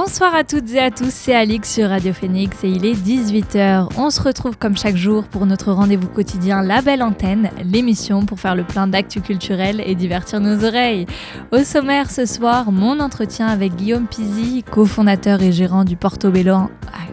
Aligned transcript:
Bonsoir 0.00 0.32
à 0.32 0.44
toutes 0.44 0.72
et 0.74 0.78
à 0.78 0.92
tous, 0.92 1.10
c'est 1.10 1.34
Alix 1.34 1.74
sur 1.74 1.88
Radio 1.88 2.12
Phoenix 2.12 2.62
et 2.62 2.68
il 2.68 2.86
est 2.86 2.94
18h. 2.94 3.88
On 3.96 4.10
se 4.10 4.22
retrouve 4.22 4.56
comme 4.56 4.76
chaque 4.76 4.94
jour 4.94 5.24
pour 5.24 5.44
notre 5.44 5.72
rendez-vous 5.72 6.06
quotidien 6.06 6.62
La 6.62 6.82
Belle 6.82 7.02
Antenne, 7.02 7.50
l'émission 7.64 8.24
pour 8.24 8.38
faire 8.38 8.54
le 8.54 8.62
plein 8.62 8.86
d'actu 8.86 9.20
culturel 9.20 9.82
et 9.84 9.96
divertir 9.96 10.38
nos 10.38 10.64
oreilles. 10.64 11.06
Au 11.50 11.64
sommaire 11.64 12.12
ce 12.12 12.26
soir, 12.26 12.70
mon 12.70 13.00
entretien 13.00 13.48
avec 13.48 13.74
Guillaume 13.74 14.06
Pizzi, 14.06 14.62
cofondateur 14.62 15.42
et 15.42 15.50
gérant 15.50 15.82
du 15.82 15.96
Portobello 15.96 16.68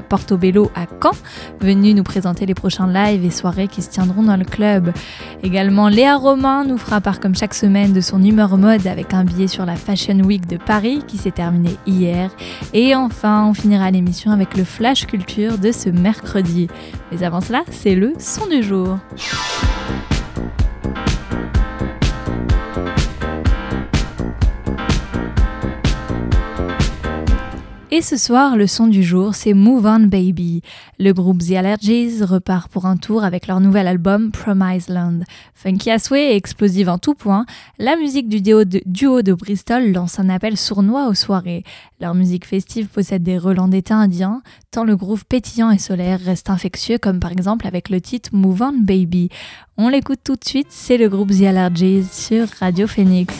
Portobello 0.05 0.71
à 0.75 0.85
Caen, 1.01 1.11
venu 1.59 1.93
nous 1.93 2.03
présenter 2.03 2.45
les 2.45 2.53
prochains 2.53 2.87
lives 2.87 3.25
et 3.25 3.29
soirées 3.29 3.67
qui 3.67 3.81
se 3.81 3.89
tiendront 3.89 4.23
dans 4.23 4.37
le 4.37 4.45
club. 4.45 4.91
Également, 5.43 5.89
Léa 5.89 6.15
Romain 6.15 6.63
nous 6.63 6.77
fera 6.77 7.01
part 7.01 7.19
comme 7.19 7.35
chaque 7.35 7.53
semaine 7.53 7.93
de 7.93 8.01
son 8.01 8.23
humeur 8.23 8.57
mode 8.57 8.87
avec 8.87 9.13
un 9.13 9.23
billet 9.23 9.47
sur 9.47 9.65
la 9.65 9.75
Fashion 9.75 10.19
Week 10.19 10.47
de 10.47 10.57
Paris 10.57 11.01
qui 11.07 11.17
s'est 11.17 11.31
terminée 11.31 11.75
hier. 11.85 12.31
Et 12.77 12.93
enfin, 12.93 13.47
on 13.47 13.53
finira 13.53 13.89
l'émission 13.89 14.31
avec 14.31 14.57
le 14.57 14.65
Flash 14.65 15.07
Culture 15.07 15.57
de 15.57 15.71
ce 15.71 15.87
mercredi. 15.87 16.67
Mais 17.09 17.23
avant 17.23 17.39
cela, 17.39 17.63
c'est 17.71 17.95
le 17.95 18.11
son 18.19 18.47
du 18.47 18.61
jour. 18.63 18.97
Et 27.91 28.01
ce 28.01 28.17
soir, 28.17 28.57
le 28.57 28.65
son 28.65 28.87
du 28.87 29.03
jour, 29.03 29.35
c'est 29.35 29.53
Move 29.53 29.85
On 29.85 29.99
Baby. 29.99 30.63
Le 30.97 31.11
groupe 31.13 31.43
The 31.43 31.51
Allergies 31.51 32.23
repart 32.23 32.67
pour 32.71 32.87
un 32.87 32.97
tour 32.97 33.23
avec 33.23 33.45
leur 33.45 33.59
nouvel 33.59 33.87
album 33.87 34.31
Promise 34.31 34.89
Land. 34.89 35.19
Funky 35.53 35.91
à 35.91 35.99
souhait 35.99 36.33
et 36.33 36.35
explosive 36.35 36.89
en 36.89 36.97
tout 36.97 37.13
point, 37.13 37.45
la 37.77 37.95
musique 37.95 38.27
du 38.27 38.41
duo 38.41 38.63
de, 39.21 39.33
Bristol 39.33 39.91
lance 39.91 40.19
un 40.19 40.29
appel 40.29 40.57
sournois 40.57 41.07
aux 41.07 41.13
soirées. 41.13 41.63
Leur 42.01 42.15
musique 42.15 42.45
festive 42.45 42.87
possède 42.87 43.21
des 43.21 43.37
relents 43.37 43.67
d'état 43.67 43.95
indien, 43.95 44.41
tant 44.71 44.83
le 44.83 44.95
groove 44.95 45.25
pétillant 45.25 45.69
et 45.69 45.77
solaire 45.77 46.19
reste 46.19 46.49
infectieux, 46.49 46.97
comme 46.97 47.19
par 47.19 47.31
exemple 47.31 47.67
avec 47.67 47.89
le 47.89 48.01
titre 48.01 48.31
Move 48.33 48.63
On 48.63 48.73
Baby. 48.73 49.29
On 49.77 49.89
l'écoute 49.89 50.21
tout 50.23 50.35
de 50.35 50.43
suite, 50.43 50.67
c'est 50.71 50.97
le 50.97 51.07
groupe 51.07 51.29
The 51.29 51.43
Allergies 51.43 52.05
sur 52.11 52.47
Radio 52.59 52.87
Phoenix. 52.87 53.31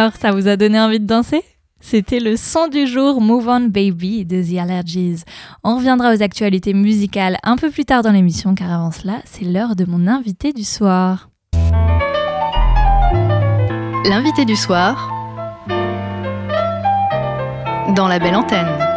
Alors, 0.00 0.16
ça 0.16 0.32
vous 0.32 0.48
a 0.48 0.56
donné 0.56 0.80
envie 0.80 0.98
de 0.98 1.04
danser? 1.04 1.42
C'était 1.78 2.20
le 2.20 2.34
son 2.34 2.68
du 2.68 2.86
jour 2.86 3.20
Move 3.20 3.48
On 3.48 3.60
Baby 3.60 4.24
de 4.24 4.42
The 4.42 4.58
Allergies. 4.58 5.24
On 5.62 5.76
reviendra 5.76 6.14
aux 6.14 6.22
actualités 6.22 6.72
musicales 6.72 7.36
un 7.42 7.56
peu 7.56 7.68
plus 7.68 7.84
tard 7.84 8.02
dans 8.02 8.10
l'émission 8.10 8.54
car 8.54 8.72
avant 8.72 8.92
cela, 8.92 9.20
c'est 9.26 9.44
l'heure 9.44 9.76
de 9.76 9.84
mon 9.84 10.06
invité 10.06 10.54
du 10.54 10.64
soir. 10.64 11.28
L'invité 14.06 14.46
du 14.46 14.56
soir 14.56 15.10
dans 17.94 18.08
la 18.08 18.18
belle 18.18 18.36
antenne. 18.36 18.89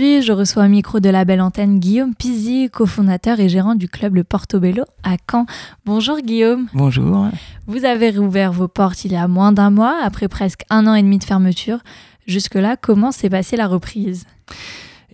Aujourd'hui, 0.00 0.22
je 0.22 0.32
reçois 0.32 0.62
un 0.62 0.68
micro 0.68 0.98
de 0.98 1.10
la 1.10 1.26
belle 1.26 1.42
antenne 1.42 1.78
Guillaume 1.78 2.14
Pizzi, 2.14 2.70
cofondateur 2.72 3.38
et 3.38 3.50
gérant 3.50 3.74
du 3.74 3.86
club 3.86 4.14
Le 4.14 4.24
Portobello 4.24 4.84
à 5.02 5.16
Caen. 5.30 5.44
Bonjour 5.84 6.18
Guillaume. 6.22 6.68
Bonjour. 6.72 7.28
Vous 7.66 7.84
avez 7.84 8.08
rouvert 8.08 8.50
vos 8.50 8.66
portes 8.66 9.04
il 9.04 9.12
y 9.12 9.16
a 9.16 9.28
moins 9.28 9.52
d'un 9.52 9.68
mois, 9.68 10.00
après 10.02 10.26
presque 10.26 10.62
un 10.70 10.86
an 10.86 10.94
et 10.94 11.02
demi 11.02 11.18
de 11.18 11.24
fermeture. 11.24 11.80
Jusque-là, 12.26 12.78
comment 12.80 13.12
s'est 13.12 13.28
passée 13.28 13.58
la 13.58 13.66
reprise? 13.66 14.24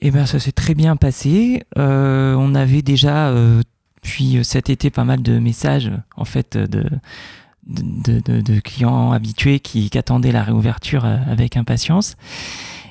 Eh 0.03 0.13
bien, 0.13 0.25
ça 0.25 0.39
s'est 0.39 0.53
très 0.53 0.75
bien 0.75 0.95
passé. 0.95 1.65
Euh, 1.77 2.37
on 2.39 2.55
avait 2.55 2.83
déjà, 2.83 3.31
euh, 3.31 3.63
puis 4.05 4.39
cet 4.45 4.71
été, 4.71 4.91
pas 4.91 5.03
mal 5.03 5.21
de 5.21 5.41
messages, 5.41 5.91
en 6.17 6.25
fait, 6.25 6.57
de, 6.57 6.85
de, 7.67 8.21
de, 8.21 8.41
de 8.41 8.61
clients 8.61 9.11
habitués 9.11 9.59
qui, 9.59 9.91
qui, 9.91 9.99
attendaient 9.99 10.31
la 10.31 10.45
réouverture 10.45 11.05
euh, 11.05 11.17
avec 11.29 11.57
impatience. 11.57 12.15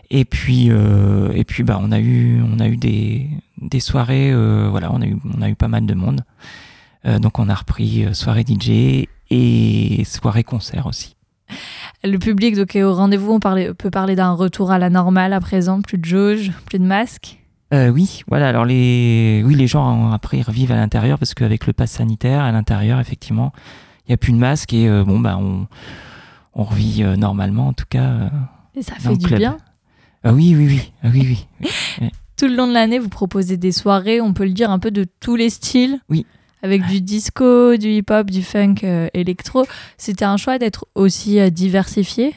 Et 0.09 0.25
puis, 0.25 0.67
euh, 0.69 1.31
et 1.33 1.43
puis 1.43 1.63
bah, 1.63 1.79
on 1.81 1.91
a 1.91 1.99
eu, 1.99 2.41
on 2.41 2.59
a 2.59 2.67
eu 2.67 2.77
des, 2.77 3.27
des 3.61 3.79
soirées, 3.79 4.31
euh, 4.31 4.67
voilà, 4.69 4.91
on 4.91 5.01
a, 5.01 5.05
eu, 5.05 5.17
on 5.37 5.41
a 5.41 5.49
eu 5.49 5.55
pas 5.55 5.67
mal 5.67 5.85
de 5.85 5.93
monde. 5.93 6.21
Euh, 7.05 7.19
donc 7.19 7.39
on 7.39 7.49
a 7.49 7.55
repris 7.55 8.05
soirée 8.13 8.45
DJ 8.47 9.07
et 9.29 10.03
soirée 10.05 10.43
concert 10.43 10.85
aussi. 10.85 11.15
Le 12.03 12.17
public 12.17 12.55
donc, 12.55 12.75
est 12.75 12.83
au 12.83 12.93
rendez-vous, 12.93 13.31
on 13.31 13.39
parlait, 13.39 13.73
peut 13.73 13.91
parler 13.91 14.15
d'un 14.15 14.31
retour 14.31 14.71
à 14.71 14.79
la 14.79 14.89
normale 14.89 15.33
à 15.33 15.39
présent, 15.39 15.81
plus 15.81 15.97
de 15.97 16.05
jauge, 16.05 16.51
plus 16.65 16.79
de 16.79 16.85
masques 16.85 17.39
oui, 17.91 18.21
voilà. 18.29 18.47
Alors 18.47 18.63
les, 18.63 19.43
oui, 19.45 19.53
les 19.53 19.67
gens 19.67 20.13
après 20.13 20.37
ils 20.37 20.43
revivent 20.43 20.71
à 20.71 20.77
l'intérieur 20.77 21.19
parce 21.19 21.33
qu'avec 21.33 21.67
le 21.67 21.73
pass 21.73 21.91
sanitaire 21.91 22.41
à 22.41 22.53
l'intérieur, 22.53 23.01
effectivement, 23.01 23.51
il 24.07 24.11
n'y 24.11 24.13
a 24.13 24.17
plus 24.17 24.31
de 24.31 24.37
masque 24.37 24.71
et 24.71 24.87
bon 25.03 25.19
bah 25.19 25.37
on, 25.37 25.67
on 26.53 26.63
revit 26.63 27.03
normalement 27.17 27.67
en 27.67 27.73
tout 27.73 27.83
cas. 27.89 28.29
et 28.75 28.81
ça 28.81 28.95
fait 28.95 29.17
du 29.17 29.27
club. 29.27 29.39
bien. 29.39 29.57
Ah 30.27 30.33
oui, 30.33 30.55
oui, 30.57 30.65
oui, 30.65 30.91
ah, 31.03 31.07
oui, 31.13 31.21
oui. 31.61 31.69
oui. 32.01 32.09
Tout 32.35 32.47
le 32.47 32.55
long 32.55 32.67
de 32.67 32.73
l'année, 32.73 32.97
vous 32.97 33.09
proposez 33.09 33.57
des 33.57 33.71
soirées, 33.71 34.19
on 34.21 34.33
peut 34.33 34.43
le 34.43 34.53
dire, 34.53 34.71
un 34.71 34.79
peu 34.79 34.89
de 34.89 35.05
tous 35.19 35.35
les 35.35 35.51
styles. 35.51 35.99
Oui. 36.09 36.25
Avec 36.63 36.83
du 36.87 36.99
disco, 36.99 37.77
du 37.77 37.89
hip-hop, 37.89 38.31
du 38.31 38.41
funk, 38.41 38.77
euh, 38.83 39.07
électro. 39.13 39.67
C'était 39.99 40.25
un 40.25 40.37
choix 40.37 40.57
d'être 40.57 40.87
aussi 40.95 41.39
euh, 41.39 41.51
diversifié? 41.51 42.33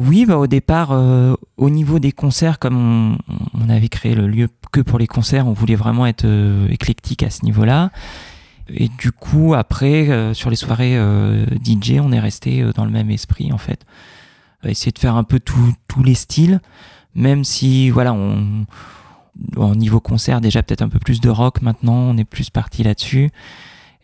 Oui, 0.00 0.26
bah, 0.26 0.36
au 0.36 0.48
départ, 0.48 0.90
euh, 0.90 1.34
au 1.58 1.70
niveau 1.70 2.00
des 2.00 2.10
concerts, 2.10 2.58
comme 2.58 2.76
on, 2.76 3.18
on, 3.54 3.68
avait 3.70 3.88
créé 3.88 4.16
le 4.16 4.26
lieu 4.26 4.48
que 4.72 4.80
pour 4.80 4.98
les 4.98 5.06
concerts, 5.06 5.46
on 5.46 5.52
voulait 5.52 5.76
vraiment 5.76 6.06
être 6.06 6.26
éclectique 6.70 7.22
à 7.22 7.30
ce 7.30 7.44
niveau-là. 7.44 7.92
Et 8.68 8.88
du 8.98 9.12
coup, 9.12 9.54
après, 9.54 10.34
sur 10.34 10.50
les 10.50 10.56
soirées 10.56 10.98
DJ, 11.64 12.00
on 12.02 12.12
est 12.12 12.20
resté 12.20 12.64
dans 12.74 12.84
le 12.84 12.90
même 12.90 13.10
esprit, 13.10 13.50
en 13.52 13.58
fait 13.58 13.86
essayer 14.64 14.92
de 14.92 14.98
faire 14.98 15.16
un 15.16 15.24
peu 15.24 15.40
tous 15.40 16.02
les 16.02 16.14
styles, 16.14 16.60
même 17.14 17.44
si 17.44 17.90
voilà, 17.90 18.12
on, 18.12 18.66
au 19.56 19.74
niveau 19.74 20.00
concert 20.00 20.40
déjà 20.40 20.62
peut-être 20.62 20.82
un 20.82 20.88
peu 20.88 20.98
plus 20.98 21.20
de 21.20 21.30
rock 21.30 21.62
maintenant, 21.62 21.94
on 21.94 22.16
est 22.16 22.24
plus 22.24 22.50
parti 22.50 22.82
là-dessus. 22.82 23.30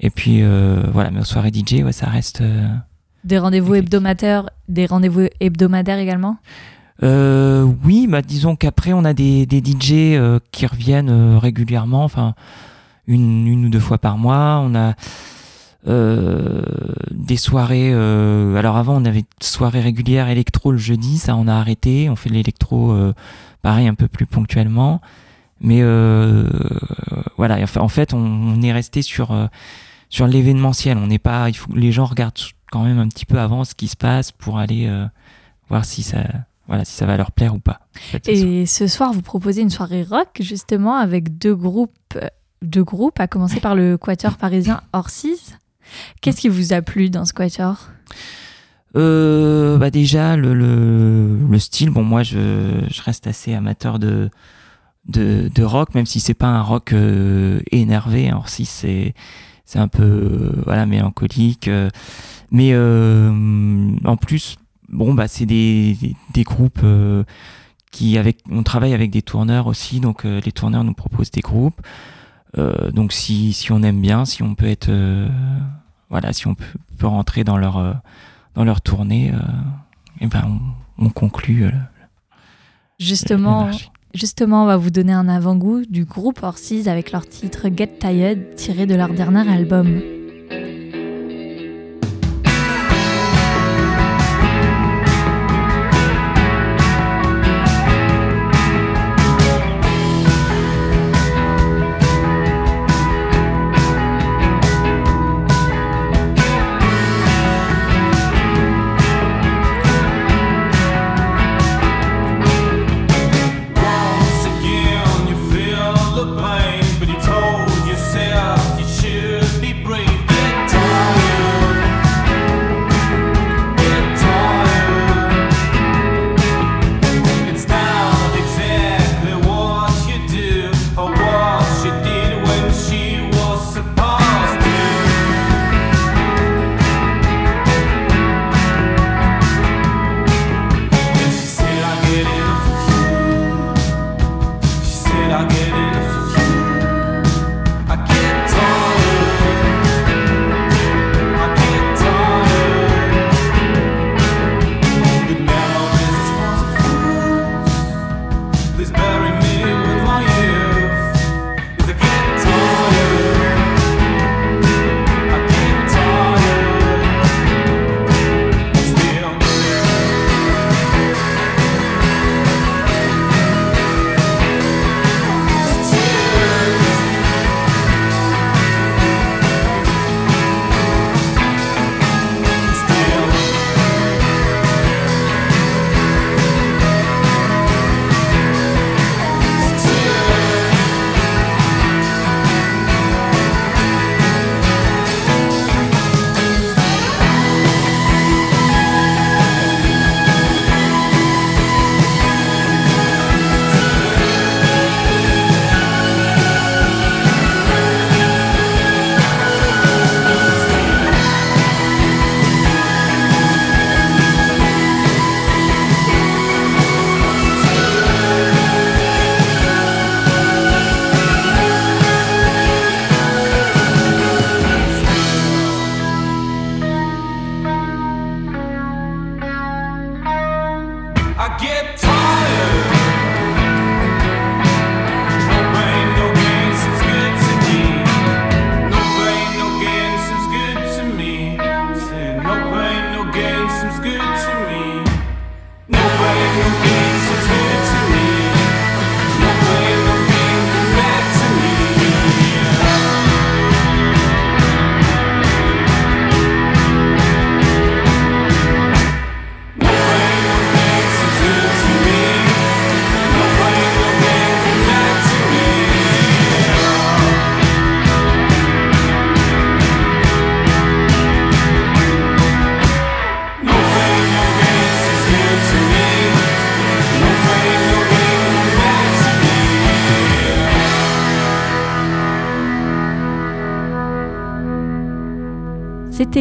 Et 0.00 0.10
puis 0.10 0.42
euh, 0.42 0.82
voilà, 0.92 1.10
mais 1.10 1.20
aux 1.20 1.24
soirées 1.24 1.52
DJ, 1.52 1.82
ouais, 1.82 1.92
ça 1.92 2.06
reste. 2.06 2.40
Euh, 2.40 2.68
des 3.24 3.38
rendez-vous 3.38 3.74
hebdomadaires, 3.74 4.50
des 4.68 4.86
rendez-vous 4.86 5.28
hebdomadaires 5.40 5.98
également? 5.98 6.36
Euh, 7.02 7.66
oui, 7.84 8.06
bah 8.06 8.22
disons 8.22 8.54
qu'après 8.54 8.92
on 8.92 9.04
a 9.04 9.14
des, 9.14 9.46
des 9.46 9.58
DJ 9.58 9.92
euh, 10.16 10.38
qui 10.52 10.66
reviennent 10.66 11.10
euh, 11.10 11.38
régulièrement, 11.38 12.04
enfin 12.04 12.34
une, 13.06 13.46
une 13.48 13.66
ou 13.66 13.68
deux 13.68 13.80
fois 13.80 13.98
par 13.98 14.16
mois. 14.16 14.60
On 14.62 14.74
a 14.74 14.94
euh, 15.86 16.62
des 17.10 17.36
soirées. 17.36 17.90
Euh, 17.92 18.56
alors 18.56 18.76
avant, 18.76 18.96
on 18.96 19.04
avait 19.04 19.20
une 19.20 19.26
soirée 19.40 19.80
régulière 19.80 20.28
électro 20.28 20.72
le 20.72 20.78
jeudi, 20.78 21.18
ça 21.18 21.36
on 21.36 21.46
a 21.46 21.54
arrêté. 21.54 22.08
On 22.08 22.16
fait 22.16 22.30
de 22.30 22.34
l'électro, 22.34 22.92
euh, 22.92 23.12
pareil, 23.62 23.86
un 23.86 23.94
peu 23.94 24.08
plus 24.08 24.26
ponctuellement. 24.26 25.00
Mais 25.60 25.80
euh, 25.82 26.48
voilà, 27.36 27.58
en 27.78 27.88
fait, 27.88 28.12
on, 28.14 28.18
on 28.18 28.62
est 28.62 28.72
resté 28.72 29.02
sur 29.02 29.36
sur 30.08 30.26
l'événementiel. 30.26 30.98
On 30.98 31.06
n'est 31.06 31.18
pas, 31.18 31.48
il 31.48 31.54
faut 31.54 31.72
les 31.74 31.92
gens 31.92 32.04
regardent 32.04 32.40
quand 32.70 32.82
même 32.82 32.98
un 32.98 33.08
petit 33.08 33.26
peu 33.26 33.38
avant 33.38 33.64
ce 33.64 33.74
qui 33.74 33.88
se 33.88 33.96
passe 33.96 34.32
pour 34.32 34.58
aller 34.58 34.90
voir 35.68 35.84
si 35.84 36.02
ça, 36.02 36.18
voilà, 36.66 36.84
si 36.84 36.92
ça 36.92 37.06
va 37.06 37.16
leur 37.16 37.30
plaire 37.30 37.54
ou 37.54 37.60
pas. 37.60 37.80
Et 38.26 38.66
ce 38.66 38.86
soir, 38.86 39.12
vous 39.12 39.22
proposez 39.22 39.62
une 39.62 39.70
soirée 39.70 40.02
rock 40.02 40.28
justement 40.40 40.96
avec 40.96 41.38
deux 41.38 41.54
groupes, 41.54 42.18
deux 42.62 42.84
groupes, 42.84 43.20
à 43.20 43.28
commencer 43.28 43.60
par 43.60 43.74
le 43.74 43.96
quatuor 43.96 44.36
parisien 44.36 44.82
Orsis. 44.92 45.56
Qu'est-ce 46.20 46.40
qui 46.40 46.48
vous 46.48 46.72
a 46.72 46.82
plu 46.82 47.10
dans 47.10 47.24
ce 47.24 47.32
quatuor 47.32 47.88
euh, 48.96 49.76
bah 49.76 49.90
déjà 49.90 50.36
le, 50.36 50.54
le, 50.54 51.36
le, 51.50 51.58
style 51.58 51.90
bon 51.90 52.04
moi 52.04 52.22
je, 52.22 52.84
je 52.88 53.02
reste 53.02 53.26
assez 53.26 53.52
amateur 53.52 53.98
de 53.98 54.30
de, 55.08 55.50
de 55.52 55.62
rock 55.64 55.96
même 55.96 56.06
si 56.06 56.20
c'est 56.20 56.32
pas 56.32 56.46
un 56.46 56.62
rock 56.62 56.92
euh, 56.92 57.60
énervé. 57.72 58.28
Alors 58.28 58.48
si 58.48 58.64
c'est 58.64 59.14
c'est 59.64 59.80
un 59.80 59.88
peu 59.88 60.02
euh, 60.04 60.62
voilà 60.64 60.86
mélancolique 60.86 61.68
mais 62.52 62.76
en 62.76 64.16
plus 64.16 64.56
bon 64.88 65.12
bah 65.12 65.26
c'est 65.26 65.46
des, 65.46 65.96
des, 66.00 66.14
des 66.32 66.44
groupes 66.44 66.84
qui 67.90 68.16
avec 68.16 68.38
on 68.48 68.62
travaille 68.62 68.94
avec 68.94 69.10
des 69.10 69.22
tourneurs 69.22 69.66
aussi 69.66 69.98
donc 69.98 70.22
les 70.22 70.52
tourneurs 70.52 70.84
nous 70.84 70.94
proposent 70.94 71.32
des 71.32 71.40
groupes 71.40 71.80
donc 72.92 73.12
si 73.12 73.52
si 73.52 73.72
on 73.72 73.82
aime 73.82 74.00
bien 74.00 74.24
si 74.24 74.42
on 74.42 74.54
peut 74.54 74.66
être 74.66 74.90
voilà, 76.14 76.32
si 76.32 76.46
on 76.46 76.54
peut, 76.54 76.64
peut 76.98 77.08
rentrer 77.08 77.42
dans 77.42 77.56
leur, 77.56 77.76
euh, 77.76 77.92
dans 78.54 78.62
leur 78.62 78.80
tournée, 78.80 79.32
euh, 79.32 79.38
et 80.20 80.28
ben 80.28 80.60
on, 80.98 81.06
on 81.06 81.10
conclut. 81.10 81.64
Euh, 81.64 81.70
justement, 83.00 83.70
justement, 84.14 84.62
on 84.62 84.66
va 84.66 84.76
vous 84.76 84.90
donner 84.90 85.12
un 85.12 85.28
avant-goût 85.28 85.84
du 85.84 86.04
groupe 86.04 86.44
Orsis 86.44 86.88
avec 86.88 87.10
leur 87.10 87.26
titre 87.26 87.66
Get 87.74 87.98
Tired 87.98 88.54
tiré 88.54 88.86
de 88.86 88.94
leur 88.94 89.08
dernier 89.08 89.48
album. 89.50 90.00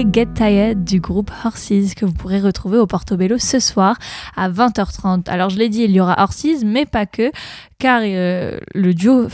Get 0.01 0.29
Tired 0.33 0.83
du 0.83 0.99
groupe 0.99 1.29
Horses 1.45 1.93
que 1.95 2.05
vous 2.05 2.13
pourrez 2.13 2.39
retrouver 2.39 2.79
au 2.79 2.87
Portobello 2.87 3.37
ce 3.37 3.59
soir 3.59 3.95
à 4.35 4.49
20h30. 4.49 5.29
Alors 5.29 5.51
je 5.51 5.59
l'ai 5.59 5.69
dit, 5.69 5.83
il 5.83 5.91
y 5.91 5.99
aura 5.99 6.15
Horses, 6.17 6.63
mais 6.65 6.87
pas 6.87 7.05
que, 7.05 7.31
car 7.77 8.01
euh, 8.03 8.57
le 8.73 8.93
duo 8.95 9.27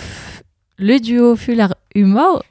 le 0.78 1.00
duo 1.00 1.38
Full 1.38 1.66
Humor, 1.96 2.44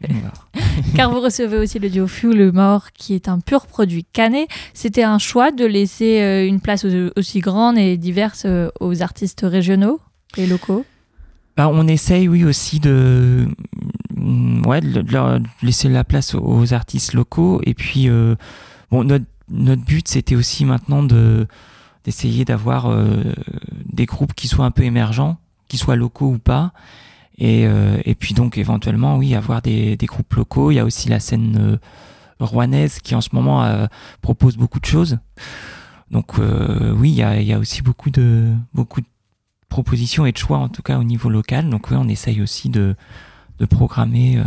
car 0.97 1.11
vous 1.11 1.21
recevez 1.21 1.59
aussi 1.59 1.79
le 1.79 1.91
duo 1.91 2.07
Full 2.07 2.41
Humor 2.41 2.93
qui 2.95 3.15
est 3.15 3.29
un 3.29 3.41
pur 3.41 3.67
produit 3.67 4.07
canet. 4.11 4.49
C'était 4.73 5.03
un 5.03 5.19
choix 5.19 5.51
de 5.51 5.67
laisser 5.67 6.23
euh, 6.23 6.47
une 6.47 6.61
place 6.61 6.87
aussi 7.15 7.41
grande 7.41 7.77
et 7.77 7.99
diverse 7.99 8.45
euh, 8.47 8.71
aux 8.81 9.03
artistes 9.03 9.45
régionaux 9.45 10.01
et 10.39 10.47
locaux 10.47 10.87
bah, 11.59 11.69
On 11.71 11.87
essaye, 11.87 12.27
oui, 12.27 12.45
aussi 12.45 12.81
de, 12.81 13.47
ouais, 14.67 14.81
de, 14.81 15.43
laisser 15.63 15.89
la 15.89 16.05
place 16.05 16.35
aux, 16.35 16.75
artistes 16.75 17.15
locaux. 17.15 17.61
Et 17.65 17.75
puis, 17.75 18.09
euh, 18.09 18.37
bon, 18.91 19.05
notre, 19.05 19.25
notre 19.51 19.85
but, 19.85 20.09
c'était 20.09 20.37
aussi 20.37 20.65
maintenant 20.65 21.03
de 21.03 21.47
d'essayer 22.05 22.47
d'avoir 22.47 22.87
euh, 22.87 23.35
des 23.85 24.07
groupes 24.07 24.33
qui 24.33 24.49
soient 24.49 24.65
un 24.65 24.71
peu 24.71 24.85
émergents, 24.85 25.37
qui 25.67 25.77
soient 25.77 25.97
locaux 25.97 26.29
ou 26.29 26.39
pas. 26.39 26.73
Et, 27.37 27.67
euh, 27.67 28.01
et 28.05 28.15
puis 28.15 28.35
donc 28.35 28.57
éventuellement, 28.57 29.19
oui, 29.19 29.35
avoir 29.35 29.61
des, 29.61 29.97
des, 29.97 30.07
groupes 30.07 30.33
locaux. 30.35 30.71
Il 30.71 30.77
y 30.77 30.79
a 30.79 30.85
aussi 30.85 31.09
la 31.11 31.21
scène 31.21 31.79
rouennaise 32.41 33.01
qui 33.01 33.15
en 33.15 33.21
ce 33.21 33.29
moment 33.33 33.87
propose 34.23 34.57
beaucoup 34.57 34.81
de 34.81 34.87
choses. 34.87 35.19
Donc 36.11 36.39
oui, 36.39 37.11
il 37.11 37.17
y 37.17 37.23
a, 37.23 37.43
y 37.43 37.53
a 37.53 37.59
aussi 37.59 37.83
beaucoup 37.83 38.11
de, 38.11 38.55
beaucoup 38.73 39.03
de 39.03 39.07
propositions 39.69 40.25
et 40.25 40.33
de 40.33 40.39
choix 40.39 40.59
en 40.59 40.69
tout 40.69 40.83
cas 40.83 40.99
au 40.99 41.05
niveau 41.05 41.29
local. 41.29 41.69
Donc 41.69 41.91
oui, 41.91 41.97
on 41.99 42.09
essaye 42.09 42.41
aussi 42.41 42.71
de, 42.71 42.97
de 43.59 43.67
programmer 43.67 44.39
euh, 44.39 44.43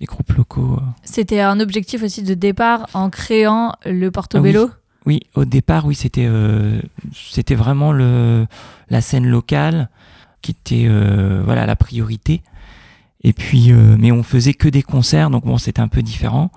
des 0.00 0.06
groupes 0.06 0.32
locaux. 0.32 0.78
Euh. 0.78 0.84
C'était 1.02 1.40
un 1.40 1.60
objectif 1.60 2.02
aussi 2.02 2.22
de 2.22 2.34
départ 2.34 2.86
en 2.94 3.10
créant 3.10 3.74
le 3.84 4.10
Portobello 4.10 4.70
ah 4.72 4.78
oui. 5.06 5.20
au 5.34 5.44
départ, 5.44 5.86
oui, 5.86 5.94
c'était 5.94 6.26
euh, 6.26 6.80
c'était 7.12 7.54
vraiment 7.54 7.92
le, 7.92 8.46
la 8.88 9.00
scène 9.00 9.26
locale 9.26 9.90
qui 10.40 10.52
était 10.52 10.88
voilà 11.44 11.64
la 11.64 11.76
priorité. 11.76 12.42
Et 13.22 13.32
puis, 13.32 13.72
mais 13.72 14.12
on 14.12 14.22
faisait 14.22 14.52
que 14.52 14.68
des 14.68 14.82
concerts, 14.82 15.30
donc 15.30 15.46
bon, 15.46 15.56
c'était 15.56 15.80
un 15.80 15.88
peu 15.88 16.02
différent. 16.02 16.50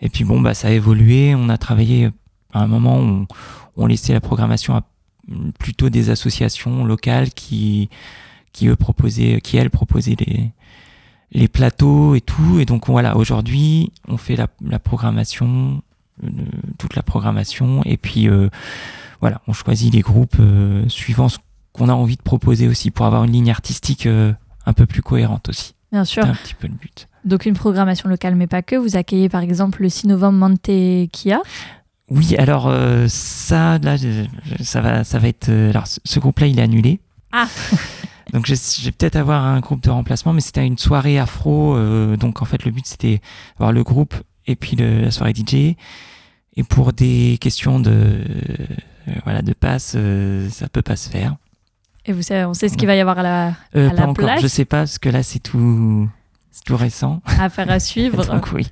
Et 0.00 0.08
puis 0.08 0.24
bon, 0.24 0.40
bah 0.40 0.54
ça 0.54 0.68
a 0.68 0.70
évolué. 0.72 1.36
On 1.36 1.48
a 1.48 1.56
travaillé 1.56 2.10
à 2.52 2.60
un 2.60 2.66
moment 2.66 2.98
où 2.98 3.26
on, 3.76 3.86
laissait 3.86 4.12
la 4.12 4.20
programmation 4.20 4.74
à 4.74 4.82
plutôt 5.60 5.88
des 5.88 6.10
associations 6.10 6.84
locales 6.84 7.30
qui 7.30 7.88
qui 8.52 8.66
eux 8.66 8.76
proposaient, 8.76 9.40
qui 9.40 9.56
elles 9.56 9.70
proposaient 9.70 10.16
les 10.18 10.50
les 11.32 11.48
plateaux 11.48 12.14
et 12.14 12.20
tout. 12.20 12.58
Et 12.60 12.64
donc 12.64 12.88
voilà, 12.88 13.16
aujourd'hui, 13.16 13.92
on 14.08 14.16
fait 14.16 14.36
la, 14.36 14.48
la 14.64 14.78
programmation, 14.78 15.82
euh, 16.24 16.28
toute 16.78 16.96
la 16.96 17.02
programmation, 17.02 17.82
et 17.84 17.96
puis 17.96 18.28
euh, 18.28 18.48
voilà, 19.20 19.40
on 19.46 19.52
choisit 19.52 19.92
les 19.92 20.00
groupes 20.00 20.36
euh, 20.40 20.88
suivant 20.88 21.28
ce 21.28 21.38
qu'on 21.72 21.88
a 21.88 21.92
envie 21.94 22.16
de 22.16 22.22
proposer 22.22 22.68
aussi 22.68 22.90
pour 22.90 23.06
avoir 23.06 23.24
une 23.24 23.32
ligne 23.32 23.50
artistique 23.50 24.06
un 24.06 24.72
peu 24.72 24.86
plus 24.86 25.02
cohérente 25.02 25.48
aussi. 25.48 25.74
Bien 25.92 26.04
sûr. 26.04 26.22
C'est 26.22 26.28
un 26.28 26.34
petit 26.34 26.54
peu 26.54 26.66
le 26.66 26.74
but. 26.74 27.08
Donc 27.24 27.46
une 27.46 27.54
programmation 27.54 28.08
locale, 28.08 28.34
mais 28.34 28.46
pas 28.46 28.62
que. 28.62 28.76
Vous 28.76 28.96
accueillez 28.96 29.28
par 29.28 29.42
exemple 29.42 29.82
le 29.82 29.88
6 29.88 30.08
novembre 30.08 30.38
Monte 30.38 31.08
Kia. 31.12 31.40
Oui, 32.10 32.36
alors 32.36 32.72
ça, 33.08 33.78
là, 33.78 33.96
ça 34.60 34.80
va, 34.80 35.04
ça 35.04 35.18
va 35.18 35.28
être. 35.28 35.50
alors 35.50 35.84
ce 35.86 36.18
groupe-là, 36.18 36.46
il 36.46 36.58
est 36.58 36.62
annulé. 36.62 37.00
Ah. 37.32 37.46
Donc 38.32 38.46
je 38.46 38.54
vais 38.84 38.92
peut-être 38.92 39.16
avoir 39.16 39.44
un 39.44 39.60
groupe 39.60 39.82
de 39.82 39.90
remplacement, 39.90 40.32
mais 40.32 40.40
c'était 40.40 40.66
une 40.66 40.78
soirée 40.78 41.18
afro. 41.18 41.76
Euh, 41.76 42.16
donc 42.16 42.42
en 42.42 42.44
fait 42.44 42.64
le 42.64 42.70
but 42.70 42.86
c'était 42.86 43.20
avoir 43.56 43.72
le 43.72 43.82
groupe 43.82 44.14
et 44.46 44.56
puis 44.56 44.76
le, 44.76 45.00
la 45.00 45.10
soirée 45.10 45.34
DJ. 45.34 45.76
Et 46.56 46.64
pour 46.64 46.92
des 46.92 47.38
questions 47.40 47.78
de 47.78 47.90
euh, 47.90 49.12
voilà 49.24 49.42
de 49.42 49.52
passe, 49.52 49.94
euh, 49.96 50.48
ça 50.50 50.68
peut 50.68 50.82
pas 50.82 50.96
se 50.96 51.08
faire. 51.08 51.36
Et 52.04 52.12
vous 52.12 52.22
savez, 52.22 52.44
on 52.44 52.54
sait 52.54 52.68
ce 52.68 52.76
qu'il 52.76 52.86
va 52.86 52.96
y 52.96 53.00
avoir 53.00 53.18
à 53.18 53.22
la, 53.22 53.48
euh, 53.76 53.90
à 53.90 53.94
pas 53.94 54.06
encore. 54.06 54.38
Je 54.38 54.46
sais 54.46 54.64
pas 54.64 54.78
parce 54.78 54.98
que 54.98 55.08
là 55.08 55.22
c'est 55.22 55.38
tout, 55.38 56.08
tout 56.66 56.76
récent. 56.76 57.22
Affaire 57.26 57.70
à 57.70 57.78
suivre. 57.78 58.24
donc 58.32 58.52
oui. 58.52 58.66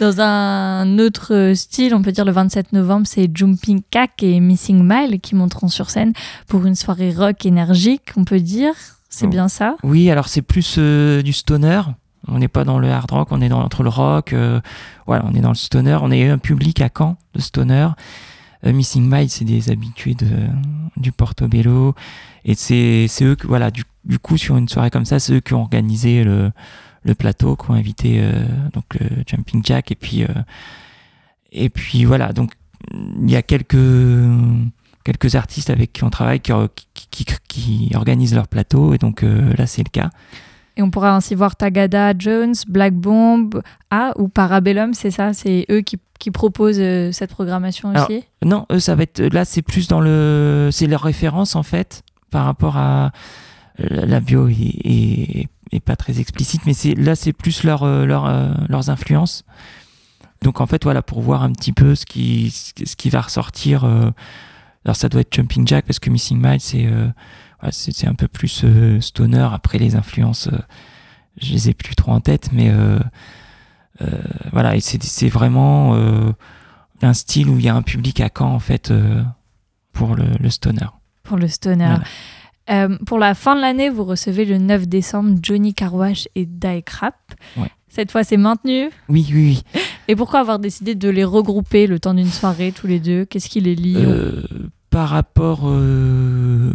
Dans 0.00 0.20
un 0.20 0.98
autre 0.98 1.52
style, 1.54 1.94
on 1.94 2.02
peut 2.02 2.12
dire 2.12 2.24
le 2.24 2.32
27 2.32 2.72
novembre, 2.72 3.06
c'est 3.06 3.30
Jumping 3.34 3.82
Cack 3.90 4.22
et 4.22 4.40
Missing 4.40 4.82
Mile 4.82 5.20
qui 5.20 5.34
monteront 5.34 5.68
sur 5.68 5.90
scène 5.90 6.12
pour 6.48 6.66
une 6.66 6.74
soirée 6.74 7.12
rock 7.12 7.46
énergique, 7.46 8.12
on 8.16 8.24
peut 8.24 8.40
dire. 8.40 8.74
C'est 9.08 9.26
bien 9.26 9.48
ça? 9.48 9.76
Oui, 9.82 10.10
alors 10.10 10.28
c'est 10.28 10.40
plus 10.40 10.76
euh, 10.78 11.20
du 11.20 11.34
stoner. 11.34 11.82
On 12.28 12.38
n'est 12.38 12.48
pas 12.48 12.64
dans 12.64 12.78
le 12.78 12.90
hard 12.90 13.10
rock, 13.10 13.28
on 13.30 13.42
est 13.42 13.48
dans, 13.50 13.60
entre 13.60 13.82
le 13.82 13.90
rock. 13.90 14.32
Euh, 14.32 14.60
voilà, 15.06 15.24
on 15.30 15.34
est 15.34 15.40
dans 15.40 15.50
le 15.50 15.54
stoner. 15.54 15.98
On 16.00 16.10
a 16.10 16.16
un 16.16 16.38
public 16.38 16.80
à 16.80 16.88
Caen 16.96 17.18
de 17.34 17.40
stoner. 17.40 17.88
Euh, 18.64 18.72
Missing 18.72 19.08
Mile, 19.08 19.28
c'est 19.28 19.44
des 19.44 19.70
habitués 19.70 20.14
de, 20.14 20.30
du 20.96 21.12
Portobello. 21.12 21.94
Et 22.44 22.54
c'est 22.54 23.06
eux, 23.22 23.36
que, 23.36 23.46
voilà, 23.46 23.70
du, 23.70 23.84
du, 24.04 24.18
coup, 24.18 24.38
sur 24.38 24.56
une 24.56 24.68
soirée 24.68 24.90
comme 24.90 25.04
ça, 25.04 25.18
c'est 25.18 25.34
eux 25.34 25.40
qui 25.40 25.52
ont 25.52 25.60
organisé 25.60 26.24
le, 26.24 26.50
le 27.04 27.14
plateau, 27.14 27.56
qui 27.56 27.70
ont 27.70 27.74
invité 27.74 28.20
euh, 28.20 28.44
donc 28.72 28.84
le 28.98 29.08
Jumping 29.26 29.62
Jack 29.64 29.90
et 29.90 29.94
puis 29.94 30.22
euh, 30.22 30.28
et 31.50 31.68
puis 31.68 32.04
voilà 32.04 32.32
donc 32.32 32.52
il 32.92 33.30
y 33.30 33.36
a 33.36 33.42
quelques 33.42 33.76
quelques 35.04 35.34
artistes 35.34 35.70
avec 35.70 35.92
qui 35.92 36.04
on 36.04 36.10
travaille 36.10 36.40
qui, 36.40 36.52
qui, 37.10 37.26
qui, 37.48 37.90
organisent 37.94 38.34
leur 38.34 38.48
plateau 38.48 38.94
et 38.94 38.98
donc 38.98 39.22
euh, 39.22 39.52
là 39.56 39.66
c'est 39.66 39.82
le 39.82 39.90
cas. 39.90 40.10
Et 40.76 40.82
on 40.82 40.90
pourra 40.90 41.14
ainsi 41.14 41.34
voir 41.34 41.54
Tagada, 41.54 42.14
Jones, 42.18 42.54
Black 42.66 42.94
Bomb, 42.94 43.60
A 43.90 44.14
ou 44.18 44.28
Parabellum, 44.28 44.94
c'est 44.94 45.10
ça? 45.10 45.34
C'est 45.34 45.66
eux 45.70 45.82
qui, 45.82 45.98
qui 46.18 46.30
proposent 46.30 46.80
cette 47.10 47.30
programmation 47.30 47.92
aussi? 47.92 48.24
Non, 48.42 48.64
eux, 48.72 48.78
ça 48.78 48.94
va 48.94 49.02
être. 49.02 49.20
Là, 49.20 49.44
c'est 49.44 49.60
plus 49.60 49.86
dans 49.86 50.00
le. 50.00 50.70
C'est 50.72 50.86
leur 50.86 51.02
référence, 51.02 51.56
en 51.56 51.62
fait, 51.62 52.02
par 52.30 52.46
rapport 52.46 52.78
à. 52.78 53.12
La 53.78 54.20
bio 54.20 54.48
et, 55.72 55.80
pas 55.80 55.96
très 55.96 56.20
explicite, 56.20 56.66
mais 56.66 56.74
c'est 56.74 56.94
là 56.94 57.14
c'est 57.14 57.32
plus 57.32 57.64
leur, 57.64 57.82
euh, 57.82 58.04
leur 58.04 58.26
euh, 58.26 58.52
leurs 58.68 58.90
influences. 58.90 59.44
Donc 60.42 60.60
en 60.60 60.66
fait 60.66 60.84
voilà 60.84 61.02
pour 61.02 61.20
voir 61.20 61.42
un 61.42 61.52
petit 61.52 61.72
peu 61.72 61.94
ce 61.94 62.06
qui 62.06 62.50
ce 62.50 62.96
qui 62.96 63.10
va 63.10 63.20
ressortir. 63.20 63.84
Euh, 63.84 64.10
alors 64.84 64.96
ça 64.96 65.08
doit 65.08 65.20
être 65.20 65.34
Jumping 65.34 65.66
Jack 65.66 65.86
parce 65.86 65.98
que 65.98 66.10
Missing 66.10 66.40
Mile 66.40 66.60
c'est 66.60 66.88
c'est 67.70 68.08
un 68.08 68.14
peu 68.14 68.28
plus 68.28 68.64
stoner. 69.00 69.48
Après 69.52 69.78
les 69.78 69.94
influences, 69.94 70.48
je 71.40 71.52
les 71.52 71.68
ai 71.68 71.74
plus 71.74 71.94
trop 71.94 72.10
en 72.10 72.20
tête, 72.20 72.50
mais 72.52 72.72
voilà 74.52 74.74
et 74.74 74.80
c'est 74.80 75.28
vraiment 75.28 75.94
un 77.02 77.14
style 77.14 77.48
où 77.48 77.58
il 77.58 77.64
y 77.64 77.68
a 77.68 77.74
un 77.76 77.82
public 77.82 78.20
à 78.20 78.28
Caen 78.36 78.52
en 78.52 78.58
fait 78.58 78.92
pour 79.92 80.16
le, 80.16 80.24
le 80.40 80.50
stoner. 80.50 80.86
Pour 81.22 81.36
le 81.36 81.46
stoner. 81.46 81.98
Euh, 82.70 82.96
pour 83.06 83.18
la 83.18 83.34
fin 83.34 83.56
de 83.56 83.60
l'année, 83.60 83.88
vous 83.90 84.04
recevez 84.04 84.44
le 84.44 84.58
9 84.58 84.86
décembre 84.86 85.38
Johnny 85.42 85.74
Carwash 85.74 86.28
et 86.34 86.46
Die 86.46 86.82
Crap. 86.84 87.16
Cette 87.88 88.10
fois, 88.10 88.24
c'est 88.24 88.36
maintenu 88.38 88.88
Oui, 89.08 89.26
oui, 89.32 89.62
oui. 89.74 89.82
Et 90.08 90.16
pourquoi 90.16 90.40
avoir 90.40 90.58
décidé 90.58 90.94
de 90.94 91.08
les 91.10 91.24
regrouper 91.24 91.86
le 91.86 91.98
temps 91.98 92.14
d'une 92.14 92.30
soirée, 92.30 92.72
tous 92.72 92.86
les 92.86 93.00
deux? 93.00 93.24
Qu'est-ce 93.26 93.50
qui 93.50 93.60
les 93.60 93.74
lie? 93.74 93.96
Euh, 93.98 94.42
Par 94.90 95.10
rapport. 95.10 95.62
Euh, 95.64 96.72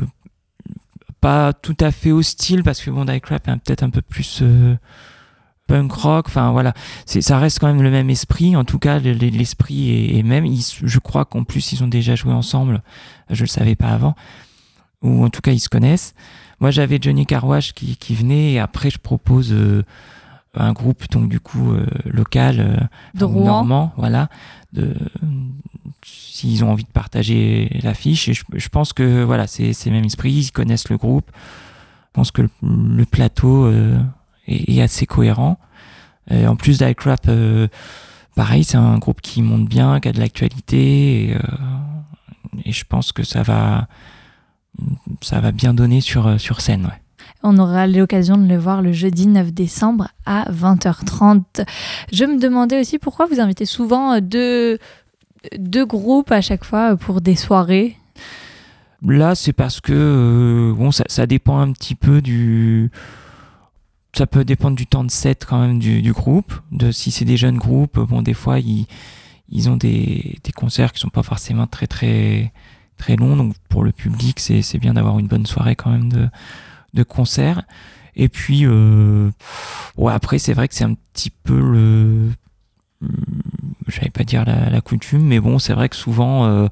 pas 1.20 1.54
tout 1.54 1.78
à 1.80 1.92
fait 1.92 2.12
au 2.12 2.22
style, 2.22 2.64
parce 2.64 2.82
que 2.82 2.92
bon, 2.92 3.04
Die 3.06 3.20
Crap 3.20 3.48
est 3.48 3.58
peut-être 3.58 3.84
un 3.84 3.90
peu 3.90 4.02
plus 4.04 4.44
punk 5.68 5.92
rock. 5.92 6.26
Enfin 6.28 6.52
voilà, 6.52 6.74
ça 7.06 7.38
reste 7.38 7.60
quand 7.60 7.68
même 7.68 7.82
le 7.84 7.92
même 7.92 8.10
esprit. 8.10 8.56
En 8.56 8.64
tout 8.64 8.80
cas, 8.80 9.00
l'esprit 9.00 10.18
est, 10.18 10.24
même. 10.24 10.46
je 10.84 11.00
crois 11.00 11.26
qu'en 11.26 11.44
plus 11.44 11.74
ils 11.74 11.84
ont 11.84 11.88
déjà 11.88 12.16
joué 12.16 12.34
ensemble. 12.34 12.82
Je 13.30 13.44
le 13.44 13.48
savais 13.48 13.76
pas 13.76 13.90
avant. 13.90 14.16
Ou 15.08 15.26
en 15.26 15.30
tout 15.30 15.42
cas 15.42 15.52
ils 15.52 15.60
se 15.60 15.70
connaissent. 15.70 16.14
Moi 16.60 16.72
j'avais 16.72 17.00
Johnny 17.02 17.26
Carwash 17.26 17.74
qui, 17.74 17.98
qui 17.98 18.16
venait 18.16 18.54
et 18.54 18.60
après 18.60 18.90
je 18.90 18.98
propose 18.98 19.56
un 20.56 20.74
groupe 20.74 21.10
donc 21.12 21.30
du 21.30 21.40
coup 21.40 21.74
local 22.06 22.90
de 23.14 23.26
Rouen. 23.26 23.46
normand, 23.46 23.94
voilà, 23.98 24.30
de 24.74 24.96
s'ils 26.04 26.64
ont 26.64 26.72
envie 26.72 26.84
de 26.84 26.92
partager 26.92 27.80
l'affiche. 27.84 28.30
Et 28.30 28.34
je, 28.34 28.70
pense 28.70 28.94
que 28.94 29.24
voilà, 29.24 29.48
c'est 29.48 29.74
le 29.86 29.92
même 29.92 30.06
esprit, 30.06 30.32
ils 30.32 30.52
connaissent 30.52 30.90
le 30.90 30.98
groupe. 30.98 31.30
Je 31.34 32.14
pense 32.14 32.32
que 32.32 32.48
le, 32.62 33.06
plateau 33.06 33.72
est, 34.48 34.82
assez 34.82 35.06
cohérent. 35.06 35.60
en 36.32 36.56
plus 36.56 36.80
d'ICrap, 36.80 37.30
pareil, 38.36 38.64
c'est 38.64 38.78
un 38.78 38.98
groupe 38.98 39.22
qui 39.22 39.42
monte 39.42 39.68
bien, 39.68 40.00
qui 40.00 40.08
a 40.08 40.14
de 40.14 40.20
l'actualité. 40.20 41.32
Et, 41.32 41.38
et 42.66 42.72
je 42.72 42.86
pense 42.86 43.12
que 43.12 43.24
ça 43.24 43.44
va, 43.44 43.88
ça 45.22 45.40
va 45.40 45.52
bien 45.52 45.74
donner 45.74 46.02
sur, 46.02 46.28
euh, 46.28 46.38
sur 46.38 46.62
scène. 46.62 46.86
Ouais. 46.86 47.02
On 47.44 47.58
aura 47.58 47.88
l'occasion 47.88 48.38
de 48.38 48.48
le 48.48 48.58
voir 48.58 48.82
le 48.82 48.92
jeudi 48.92 49.28
9 49.28 49.52
décembre 49.54 50.10
à 50.26 50.52
20h30. 50.52 51.66
Je 52.12 52.26
me 52.26 52.40
demandais 52.40 52.80
aussi 52.80 53.00
pourquoi 53.00 53.26
vous 53.26 53.40
invitez 53.40 53.66
souvent 53.66 54.14
euh, 54.14 54.20
deux, 54.22 54.80
deux 55.58 55.86
groupes 55.86 56.32
à 56.32 56.42
chaque 56.42 56.64
fois 56.64 56.94
euh, 56.94 56.96
pour 56.96 57.22
des 57.22 57.36
soirées? 57.36 57.98
Là, 59.04 59.36
c'est 59.36 59.54
parce 59.54 59.80
que 59.80 60.74
bon, 60.76 60.92
ça, 60.92 61.04
ça, 61.08 61.28
dépend 61.28 61.60
un 61.60 61.72
petit 61.72 61.94
peu 61.94 62.20
du. 62.20 62.92
Ça 64.16 64.26
peut 64.26 64.44
dépendre 64.44 64.76
du 64.76 64.88
temps 64.88 65.04
de 65.04 65.12
set 65.12 65.46
quand 65.46 65.60
même 65.60 65.78
du, 65.78 66.02
du 66.02 66.14
groupe. 66.14 66.52
De 66.72 66.92
si 66.92 67.12
c'est 67.12 67.26
des 67.26 67.38
jeunes 67.38 67.60
groupes, 67.60 68.00
bon, 68.00 68.24
des 68.24 68.34
fois 68.34 68.60
ils, 68.60 68.88
ils 69.50 69.70
ont 69.70 69.78
des, 69.78 70.40
des 70.44 70.52
concerts 70.52 70.94
qui 70.94 71.00
sont 71.00 71.10
pas 71.10 71.22
forcément 71.22 71.68
très 71.68 71.86
très 71.86 72.52
très 72.98 73.16
longs. 73.16 73.36
Donc 73.36 73.56
pour 73.70 73.84
le 73.84 73.92
public, 73.92 74.40
c'est 74.40 74.80
bien 74.80 74.94
d'avoir 74.94 75.20
une 75.20 75.28
bonne 75.28 75.46
soirée 75.46 75.76
quand 75.76 75.92
même 75.92 76.12
de, 76.12 76.28
de 76.94 77.04
concert. 77.04 77.64
Et 78.18 78.30
puis, 78.30 78.62
euh, 78.66 79.30
après, 80.08 80.40
c'est 80.40 80.54
vrai 80.54 80.68
que 80.68 80.74
c'est 80.76 80.84
un 80.84 80.96
petit 81.14 81.30
peu 81.30 81.60
le. 81.60 82.32
Hmm, 83.02 83.08
j'allais 83.88 84.10
pas 84.10 84.24
dire 84.24 84.44
la, 84.44 84.82
coutume, 84.82 85.22
mais 85.22 85.40
bon, 85.40 85.60
c'est 85.60 85.74
vrai 85.74 85.88
que 85.88 85.96
souvent. 85.96 86.46
Euh, 86.46 86.68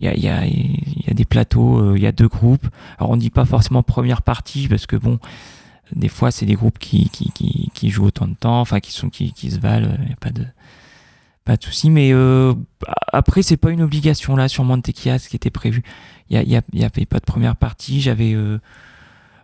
il 0.00 0.06
y, 0.06 0.08
a, 0.08 0.16
y, 0.16 0.28
a, 0.28 0.44
y, 0.44 1.04
a, 1.08 1.14
des 1.14 1.24
plateaux, 1.24 1.78
euh, 1.78 1.96
il 1.96 2.02
y 2.02 2.08
a 2.08 2.12
deux 2.12 2.26
groupes. 2.26 2.66
Alors 2.98 3.10
on 3.10 3.16
dit 3.16 3.30
pas 3.30 3.44
forcément 3.44 3.84
première 3.84 4.22
partie 4.22 4.66
parce 4.66 4.86
que 4.86 4.96
bon, 4.96 5.20
des 5.94 6.08
fois 6.08 6.32
c'est 6.32 6.44
des 6.44 6.56
groupes 6.56 6.80
qui, 6.80 7.08
qui, 7.10 7.70
qui, 7.72 7.90
jouent 7.90 8.06
autant 8.06 8.26
de 8.26 8.34
temps, 8.34 8.60
enfin 8.60 8.80
qui 8.80 8.90
sont 8.90 9.10
qui, 9.10 9.32
qui 9.32 9.52
se 9.52 9.60
valent, 9.60 9.94
il 10.00 10.06
n'y 10.06 10.12
a 10.12 10.16
pas 10.16 10.30
de 10.30 10.44
pas 11.44 11.56
de 11.56 11.64
souci. 11.64 11.90
Mais 11.90 12.12
euh, 12.12 12.54
après, 13.12 13.42
c'est 13.42 13.56
pas 13.56 13.70
une 13.70 13.82
obligation 13.82 14.36
là 14.36 14.48
sur 14.48 14.64
Montequia, 14.64 15.18
ce 15.18 15.28
qui 15.28 15.36
était 15.36 15.50
prévu. 15.50 15.82
Il 16.30 16.36
y, 16.36 16.56
a, 16.56 16.62
y, 16.72 16.84
avait 16.84 17.04
pas 17.04 17.18
de 17.18 17.24
première 17.24 17.56
partie. 17.56 18.00
J'avais 18.00 18.32
euh, 18.32 18.58